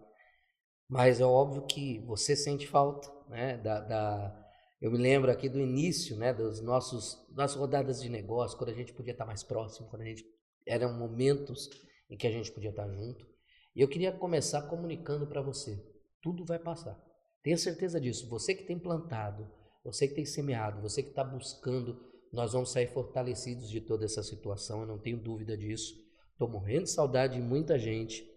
mas 0.88 1.20
é 1.20 1.24
óbvio 1.24 1.66
que 1.66 1.98
você 2.06 2.36
sente 2.36 2.66
falta, 2.66 3.10
né? 3.28 3.56
Da, 3.58 3.80
da, 3.80 4.46
eu 4.80 4.92
me 4.92 4.98
lembro 4.98 5.30
aqui 5.30 5.48
do 5.48 5.58
início, 5.58 6.16
né? 6.16 6.32
Dos 6.32 6.60
nossos, 6.60 7.26
das 7.34 7.54
rodadas 7.54 8.00
de 8.00 8.08
negócio, 8.08 8.56
quando 8.56 8.70
a 8.70 8.74
gente 8.74 8.92
podia 8.92 9.12
estar 9.12 9.26
mais 9.26 9.42
próximo, 9.42 9.88
quando 9.88 10.02
a 10.02 10.06
gente 10.06 10.24
eram 10.64 10.96
momentos 10.96 11.68
em 12.08 12.16
que 12.16 12.26
a 12.26 12.30
gente 12.30 12.52
podia 12.52 12.70
estar 12.70 12.88
junto. 12.88 13.26
E 13.74 13.80
eu 13.80 13.88
queria 13.88 14.12
começar 14.12 14.62
comunicando 14.62 15.26
para 15.26 15.42
você: 15.42 15.82
tudo 16.22 16.44
vai 16.44 16.58
passar. 16.58 17.05
Tenha 17.46 17.56
certeza 17.56 18.00
disso. 18.00 18.28
Você 18.28 18.56
que 18.56 18.64
tem 18.64 18.76
plantado, 18.76 19.48
você 19.84 20.08
que 20.08 20.16
tem 20.16 20.24
semeado, 20.24 20.82
você 20.82 21.00
que 21.00 21.10
está 21.10 21.22
buscando, 21.22 21.96
nós 22.32 22.54
vamos 22.54 22.72
sair 22.72 22.88
fortalecidos 22.88 23.70
de 23.70 23.80
toda 23.80 24.04
essa 24.04 24.20
situação, 24.20 24.80
eu 24.80 24.86
não 24.88 24.98
tenho 24.98 25.16
dúvida 25.16 25.56
disso. 25.56 25.94
Estou 26.32 26.48
morrendo 26.48 26.82
de 26.82 26.90
saudade 26.90 27.36
de 27.36 27.40
muita 27.40 27.78
gente. 27.78 28.28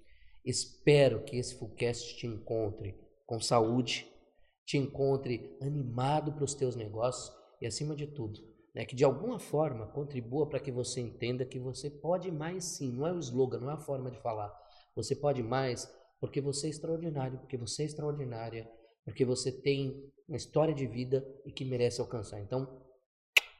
Espero 0.46 1.24
que 1.24 1.38
esse 1.38 1.56
Fullcast 1.56 2.18
te 2.18 2.28
encontre 2.28 3.00
com 3.26 3.40
saúde, 3.40 4.08
te 4.64 4.78
encontre 4.78 5.58
animado 5.60 6.32
para 6.34 6.44
os 6.44 6.54
teus 6.54 6.76
negócios 6.76 7.36
e, 7.60 7.66
acima 7.66 7.96
de 7.96 8.06
tudo, 8.06 8.40
né, 8.76 8.86
que 8.86 8.96
de 8.96 9.04
alguma 9.04 9.40
forma 9.40 9.88
contribua 9.88 10.48
para 10.48 10.60
que 10.60 10.72
você 10.72 11.02
entenda 11.02 11.44
que 11.44 11.58
você 11.58 11.90
pode 11.90 12.30
mais 12.30 12.64
sim, 12.64 12.92
não 12.92 13.08
é 13.08 13.12
o 13.12 13.18
slogan, 13.18 13.58
não 13.58 13.72
é 13.72 13.74
a 13.74 13.80
forma 13.80 14.12
de 14.12 14.22
falar. 14.22 14.56
Você 14.96 15.16
pode 15.16 15.42
mais 15.42 15.92
porque 16.20 16.40
você 16.40 16.68
é 16.68 16.70
extraordinário, 16.70 17.40
porque 17.40 17.58
você 17.58 17.82
é 17.82 17.86
extraordinária, 17.88 18.70
porque 19.10 19.26
você 19.26 19.52
tem 19.52 20.12
uma 20.28 20.38
história 20.38 20.74
de 20.74 20.86
vida 20.86 21.26
e 21.46 21.52
que 21.52 21.66
merece 21.66 22.00
alcançar. 22.00 22.40
Então, 22.40 22.82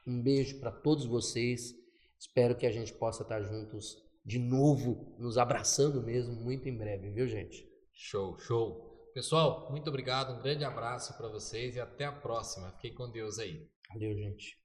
um 0.06 0.22
beijo 0.22 0.60
para 0.60 0.70
todos 0.70 1.04
vocês. 1.04 1.74
Espero 2.18 2.56
que 2.56 2.66
a 2.66 2.70
gente 2.70 2.92
possa 2.92 3.22
estar 3.22 3.42
juntos 3.42 3.96
de 4.24 4.38
novo, 4.38 5.16
nos 5.18 5.38
abraçando 5.38 6.02
mesmo, 6.02 6.34
muito 6.34 6.68
em 6.68 6.76
breve, 6.76 7.10
viu, 7.10 7.26
gente? 7.26 7.68
Show, 7.92 8.38
show. 8.38 9.10
Pessoal, 9.12 9.68
muito 9.70 9.88
obrigado, 9.88 10.38
um 10.38 10.42
grande 10.42 10.64
abraço 10.64 11.16
para 11.16 11.28
vocês 11.28 11.74
e 11.74 11.80
até 11.80 12.04
a 12.04 12.12
próxima. 12.12 12.70
Fiquem 12.72 12.94
com 12.94 13.10
Deus 13.10 13.38
aí. 13.38 13.68
Valeu, 13.92 14.14
gente. 14.14 14.56